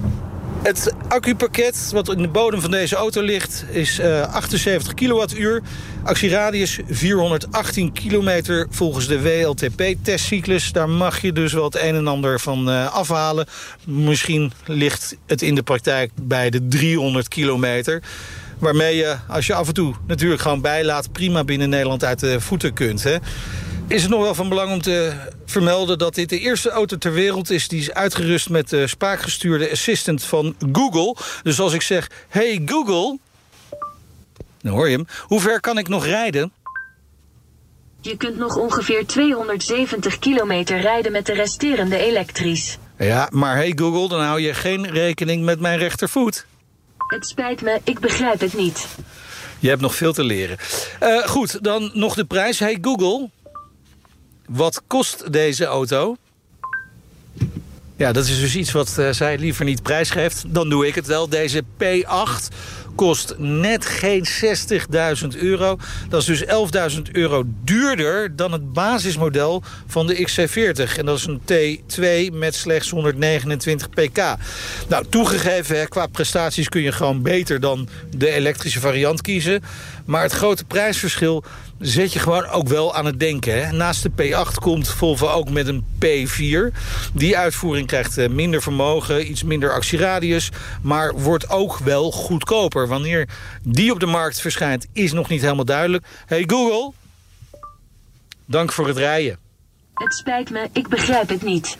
Het 0.62 0.94
accupakket 1.10 1.90
wat 1.92 2.08
in 2.08 2.22
de 2.22 2.28
bodem 2.28 2.60
van 2.60 2.70
deze 2.70 2.96
auto 2.96 3.22
ligt 3.22 3.64
is 3.70 3.98
uh, 3.98 4.34
78 4.34 4.94
kilowattuur. 4.94 5.62
Actieradius 6.04 6.78
418 6.88 7.92
kilometer 7.92 8.66
volgens 8.70 9.06
de 9.06 9.22
WLTP-testcyclus. 9.22 10.72
Daar 10.72 10.88
mag 10.88 11.20
je 11.20 11.32
dus 11.32 11.52
wel 11.52 11.64
het 11.64 11.82
een 11.82 11.94
en 11.94 12.06
ander 12.06 12.40
van 12.40 12.68
uh, 12.68 12.94
afhalen. 12.94 13.46
Misschien 13.84 14.52
ligt 14.64 15.16
het 15.26 15.42
in 15.42 15.54
de 15.54 15.62
praktijk 15.62 16.10
bij 16.22 16.50
de 16.50 16.68
300 16.68 17.28
kilometer. 17.28 18.02
Waarmee 18.58 18.96
je, 18.96 19.16
als 19.28 19.46
je 19.46 19.54
af 19.54 19.68
en 19.68 19.74
toe 19.74 19.94
natuurlijk 20.06 20.40
gewoon 20.40 20.60
bijlaat... 20.60 21.12
prima 21.12 21.44
binnen 21.44 21.68
Nederland 21.68 22.04
uit 22.04 22.20
de 22.20 22.40
voeten 22.40 22.72
kunt. 22.72 23.02
Hè? 23.02 23.16
Is 23.90 24.02
het 24.02 24.10
nog 24.10 24.22
wel 24.22 24.34
van 24.34 24.48
belang 24.48 24.72
om 24.72 24.82
te 24.82 25.12
vermelden 25.46 25.98
dat 25.98 26.14
dit 26.14 26.28
de 26.28 26.38
eerste 26.38 26.70
auto 26.70 26.98
ter 26.98 27.12
wereld 27.12 27.50
is... 27.50 27.68
die 27.68 27.80
is 27.80 27.92
uitgerust 27.92 28.48
met 28.48 28.68
de 28.68 28.86
spraakgestuurde 28.86 29.70
assistant 29.70 30.24
van 30.24 30.54
Google. 30.72 31.16
Dus 31.42 31.60
als 31.60 31.72
ik 31.72 31.82
zeg, 31.82 32.10
hey 32.28 32.62
Google... 32.64 33.18
Dan 34.62 34.72
hoor 34.72 34.88
je 34.88 34.96
hem. 34.96 35.06
Hoe 35.20 35.40
ver 35.40 35.60
kan 35.60 35.78
ik 35.78 35.88
nog 35.88 36.04
rijden? 36.04 36.52
Je 38.00 38.16
kunt 38.16 38.36
nog 38.36 38.56
ongeveer 38.56 39.06
270 39.06 40.18
kilometer 40.18 40.80
rijden 40.80 41.12
met 41.12 41.26
de 41.26 41.32
resterende 41.32 41.96
elektrisch. 41.96 42.78
Ja, 42.98 43.28
maar 43.32 43.56
hey 43.56 43.72
Google, 43.76 44.08
dan 44.08 44.22
hou 44.22 44.40
je 44.40 44.54
geen 44.54 44.90
rekening 44.90 45.44
met 45.44 45.60
mijn 45.60 45.78
rechtervoet. 45.78 46.46
Het 46.96 47.26
spijt 47.26 47.62
me, 47.62 47.80
ik 47.84 47.98
begrijp 47.98 48.40
het 48.40 48.54
niet. 48.54 48.86
Je 49.58 49.68
hebt 49.68 49.80
nog 49.80 49.94
veel 49.94 50.12
te 50.12 50.24
leren. 50.24 50.56
Uh, 51.02 51.26
goed, 51.26 51.64
dan 51.64 51.90
nog 51.94 52.14
de 52.14 52.24
prijs. 52.24 52.58
Hey 52.58 52.78
Google, 52.80 53.30
wat 54.50 54.82
kost 54.86 55.32
deze 55.32 55.64
auto? 55.64 56.16
Ja, 57.96 58.12
dat 58.12 58.26
is 58.26 58.40
dus 58.40 58.56
iets 58.56 58.72
wat 58.72 58.96
uh, 58.98 59.10
zij 59.10 59.38
liever 59.38 59.64
niet 59.64 59.82
prijsgeeft. 59.82 60.44
Dan 60.46 60.68
doe 60.68 60.86
ik 60.86 60.94
het 60.94 61.06
wel. 61.06 61.28
Deze 61.28 61.62
P8 61.62 62.54
kost 62.94 63.34
net 63.38 63.86
geen 63.86 64.26
60.000 65.22 65.38
euro. 65.38 65.78
Dat 66.08 66.20
is 66.20 66.26
dus 66.26 66.44
11.000 66.96 67.02
euro 67.12 67.42
duurder 67.64 68.36
dan 68.36 68.52
het 68.52 68.72
basismodel 68.72 69.62
van 69.86 70.06
de 70.06 70.28
XC40. 70.28 70.96
En 70.98 71.06
dat 71.06 71.18
is 71.18 71.26
een 71.26 71.40
T2 71.40 72.34
met 72.34 72.54
slechts 72.54 72.90
129 72.90 73.90
pk. 73.90 74.36
Nou, 74.88 75.04
toegegeven, 75.08 75.88
qua 75.88 76.06
prestaties 76.06 76.68
kun 76.68 76.82
je 76.82 76.92
gewoon 76.92 77.22
beter 77.22 77.60
dan 77.60 77.88
de 78.16 78.30
elektrische 78.30 78.80
variant 78.80 79.20
kiezen. 79.20 79.62
Maar 80.04 80.22
het 80.22 80.32
grote 80.32 80.64
prijsverschil 80.64 81.44
zet 81.80 82.12
je 82.12 82.18
gewoon 82.18 82.46
ook 82.46 82.68
wel 82.68 82.94
aan 82.94 83.04
het 83.04 83.20
denken. 83.20 83.66
Hè? 83.66 83.72
Naast 83.72 84.02
de 84.02 84.10
P8 84.10 84.54
komt 84.54 84.88
Volvo 84.88 85.28
ook 85.28 85.50
met 85.50 85.66
een 85.66 85.84
P4. 86.04 86.76
Die 87.12 87.38
uitvoering 87.38 87.86
krijgt 87.86 88.18
eh, 88.18 88.28
minder 88.28 88.62
vermogen, 88.62 89.30
iets 89.30 89.42
minder 89.42 89.72
actieradius... 89.72 90.50
maar 90.82 91.14
wordt 91.14 91.48
ook 91.48 91.78
wel 91.78 92.12
goedkoper. 92.12 92.88
Wanneer 92.88 93.28
die 93.62 93.92
op 93.92 94.00
de 94.00 94.06
markt 94.06 94.40
verschijnt, 94.40 94.86
is 94.92 95.12
nog 95.12 95.28
niet 95.28 95.42
helemaal 95.42 95.64
duidelijk. 95.64 96.06
Hey 96.26 96.44
Google, 96.46 96.92
dank 98.44 98.72
voor 98.72 98.86
het 98.86 98.96
rijden. 98.96 99.38
Het 99.94 100.14
spijt 100.14 100.50
me, 100.50 100.68
ik 100.72 100.88
begrijp 100.88 101.28
het 101.28 101.42
niet. 101.42 101.78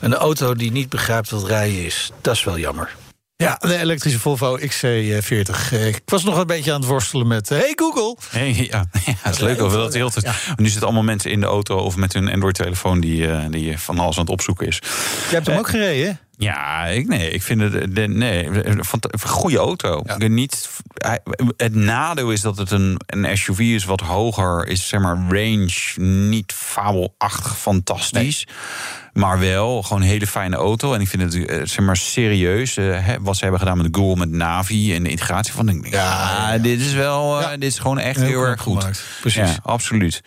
Een 0.00 0.14
auto 0.14 0.54
die 0.54 0.72
niet 0.72 0.88
begrijpt 0.88 1.30
wat 1.30 1.46
rijden 1.46 1.84
is, 1.84 2.12
dat 2.20 2.34
is 2.34 2.44
wel 2.44 2.58
jammer. 2.58 2.90
Ja, 3.44 3.56
de 3.60 3.78
elektrische 3.78 4.18
Volvo 4.18 4.58
XC40. 4.58 5.72
Ik 5.86 6.02
was 6.04 6.24
nog 6.24 6.38
een 6.38 6.46
beetje 6.46 6.72
aan 6.72 6.80
het 6.80 6.88
worstelen 6.88 7.26
met... 7.26 7.48
Hey 7.48 7.72
Google! 7.76 8.16
Hey, 8.30 8.54
ja, 8.70 8.84
ja, 9.06 9.14
het 9.18 9.34
is 9.34 9.40
leuk 9.40 9.62
over 9.62 9.78
dat 9.78 9.94
heel 9.94 10.10
ja. 10.14 10.34
Nu 10.56 10.64
zitten 10.64 10.82
allemaal 10.82 11.02
mensen 11.02 11.30
in 11.30 11.40
de 11.40 11.46
auto 11.46 11.76
of 11.76 11.96
met 11.96 12.12
hun 12.12 12.32
Android-telefoon... 12.32 13.00
Die, 13.00 13.26
uh, 13.26 13.44
die 13.50 13.78
van 13.78 13.98
alles 13.98 14.16
aan 14.16 14.22
het 14.22 14.32
opzoeken 14.32 14.66
is. 14.66 14.76
Je 15.28 15.34
hebt 15.34 15.46
hem 15.46 15.58
ook 15.58 15.68
gereden, 15.68 16.06
hè? 16.06 16.12
Ja, 16.36 16.86
ik, 16.86 17.08
nee, 17.08 17.30
ik 17.30 17.42
vind 17.42 17.60
het 17.60 17.94
de, 17.94 18.08
nee, 18.08 18.46
een 18.66 18.84
goede 19.26 19.58
auto. 19.58 20.02
Ja. 20.06 20.28
Niet, 20.28 20.68
het 21.56 21.74
nadeel 21.74 22.30
is 22.30 22.40
dat 22.40 22.56
het 22.56 22.70
een, 22.70 23.00
een 23.06 23.38
SUV 23.38 23.58
is 23.58 23.84
wat 23.84 24.00
hoger 24.00 24.66
is, 24.66 24.88
zeg 24.88 25.00
maar, 25.00 25.16
range 25.28 26.00
niet 26.00 26.52
fabelachtig 26.52 27.58
fantastisch. 27.58 28.46
Nee. 28.46 28.56
Maar 29.14 29.38
wel 29.38 29.82
gewoon 29.82 30.02
een 30.02 30.08
hele 30.08 30.26
fijne 30.26 30.56
auto. 30.56 30.94
En 30.94 31.00
ik 31.00 31.08
vind 31.08 31.22
het 31.22 31.70
zeg 31.70 31.84
maar 31.84 31.96
serieus. 31.96 32.76
Uh, 32.76 33.08
wat 33.20 33.36
ze 33.36 33.42
hebben 33.42 33.60
gedaan 33.60 33.76
met 33.76 33.88
Google, 33.90 34.16
met 34.16 34.30
Navi 34.30 34.94
en 34.94 35.02
de 35.02 35.10
integratie 35.10 35.52
van. 35.52 35.66
Denk 35.66 35.86
ja, 35.86 36.52
ja, 36.52 36.58
dit 36.58 36.80
is 36.80 36.92
wel. 36.92 37.40
Uh, 37.40 37.48
dit 37.50 37.62
is 37.62 37.78
gewoon 37.78 37.98
echt 37.98 38.20
heel, 38.20 38.28
heel 38.28 38.42
erg 38.42 38.60
goed. 38.60 38.78
Gemaakt. 38.78 39.04
Precies. 39.20 39.56
Absoluut. 39.62 40.22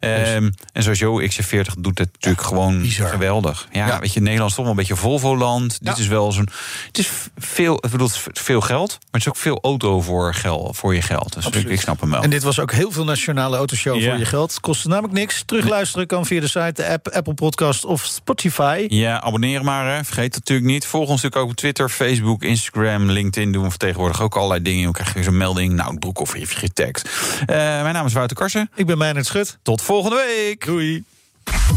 Um, 0.00 0.54
en 0.72 0.82
sowieso, 0.82 1.20
XC40 1.20 1.72
doet 1.78 1.98
het 1.98 2.12
natuurlijk 2.12 2.42
gewoon 2.42 2.80
bizar. 2.80 3.08
geweldig. 3.08 3.68
Ja, 3.72 3.98
weet 4.00 4.12
je, 4.12 4.20
Nederland 4.20 4.54
toch 4.54 4.60
wel 4.60 4.70
een 4.70 4.76
beetje 4.76 4.96
Volvo-land. 4.96 5.55
Dit 5.64 5.98
is 5.98 6.06
wel 6.06 6.32
zo'n. 6.32 6.48
Het 6.86 6.98
is 6.98 7.10
veel, 7.38 7.74
ik 7.74 7.90
bedoel, 7.90 8.08
veel 8.32 8.60
geld. 8.60 8.88
Maar 8.88 9.08
het 9.10 9.20
is 9.20 9.28
ook 9.28 9.36
veel 9.36 9.58
auto 9.62 10.00
voor, 10.00 10.34
geld, 10.34 10.76
voor 10.76 10.94
je 10.94 11.02
geld. 11.02 11.32
Dus 11.32 11.46
ik, 11.46 11.68
ik, 11.68 11.80
snap 11.80 12.00
hem 12.00 12.10
wel. 12.10 12.22
En 12.22 12.30
dit 12.30 12.42
was 12.42 12.60
ook 12.60 12.72
heel 12.72 12.90
veel 12.90 13.04
nationale 13.04 13.56
autoshow 13.56 14.02
voor 14.02 14.18
je 14.18 14.24
geld. 14.24 14.50
Het 14.50 14.60
kostte 14.60 14.88
namelijk 14.88 15.14
niks. 15.14 15.42
Terugluisteren 15.46 16.06
kan 16.06 16.26
via 16.26 16.40
de 16.40 16.48
site, 16.48 16.72
de 16.72 16.88
app, 16.88 17.08
Apple 17.08 17.34
Podcast 17.34 17.84
of 17.84 18.04
Spotify. 18.04 18.86
Ja, 18.88 19.20
abonneer 19.20 19.64
maar. 19.64 19.94
Hè. 19.94 20.04
Vergeet 20.04 20.34
het 20.34 20.48
natuurlijk 20.48 20.68
niet. 20.68 20.86
Volg 20.86 21.08
ons 21.08 21.22
natuurlijk 21.22 21.42
ook 21.42 21.50
op 21.50 21.56
Twitter, 21.56 21.88
Facebook, 21.88 22.42
Instagram, 22.42 23.10
LinkedIn. 23.10 23.52
Doen 23.52 23.68
we 23.68 23.76
tegenwoordig 23.76 24.22
ook 24.22 24.36
allerlei 24.36 24.62
dingen. 24.62 24.82
Dan 24.82 24.92
krijg 24.92 25.14
je 25.14 25.22
zo'n 25.22 25.36
melding. 25.36 25.72
Nou, 25.72 25.90
het 25.90 26.00
broek 26.00 26.20
of 26.20 26.38
je 26.38 26.46
getagd. 26.46 27.08
Uh, 27.40 27.46
mijn 27.56 27.94
naam 27.94 28.06
is 28.06 28.12
Wouter 28.12 28.36
Karsen. 28.36 28.70
Ik 28.74 28.86
ben 28.86 28.98
Meijnerd 28.98 29.26
Schut. 29.26 29.58
Tot 29.62 29.82
volgende 29.82 30.16
week. 30.16 30.66
Doei. 30.66 31.04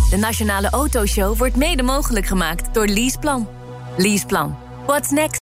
De 0.09 0.17
Nationale 0.17 0.69
Autoshow 0.69 1.37
wordt 1.37 1.55
mede 1.55 1.83
mogelijk 1.83 2.25
gemaakt 2.25 2.73
door 2.73 2.87
Leaseplan. 2.87 3.58
Leaseplan. 3.97 4.55
What's 4.85 5.11
next? 5.11 5.37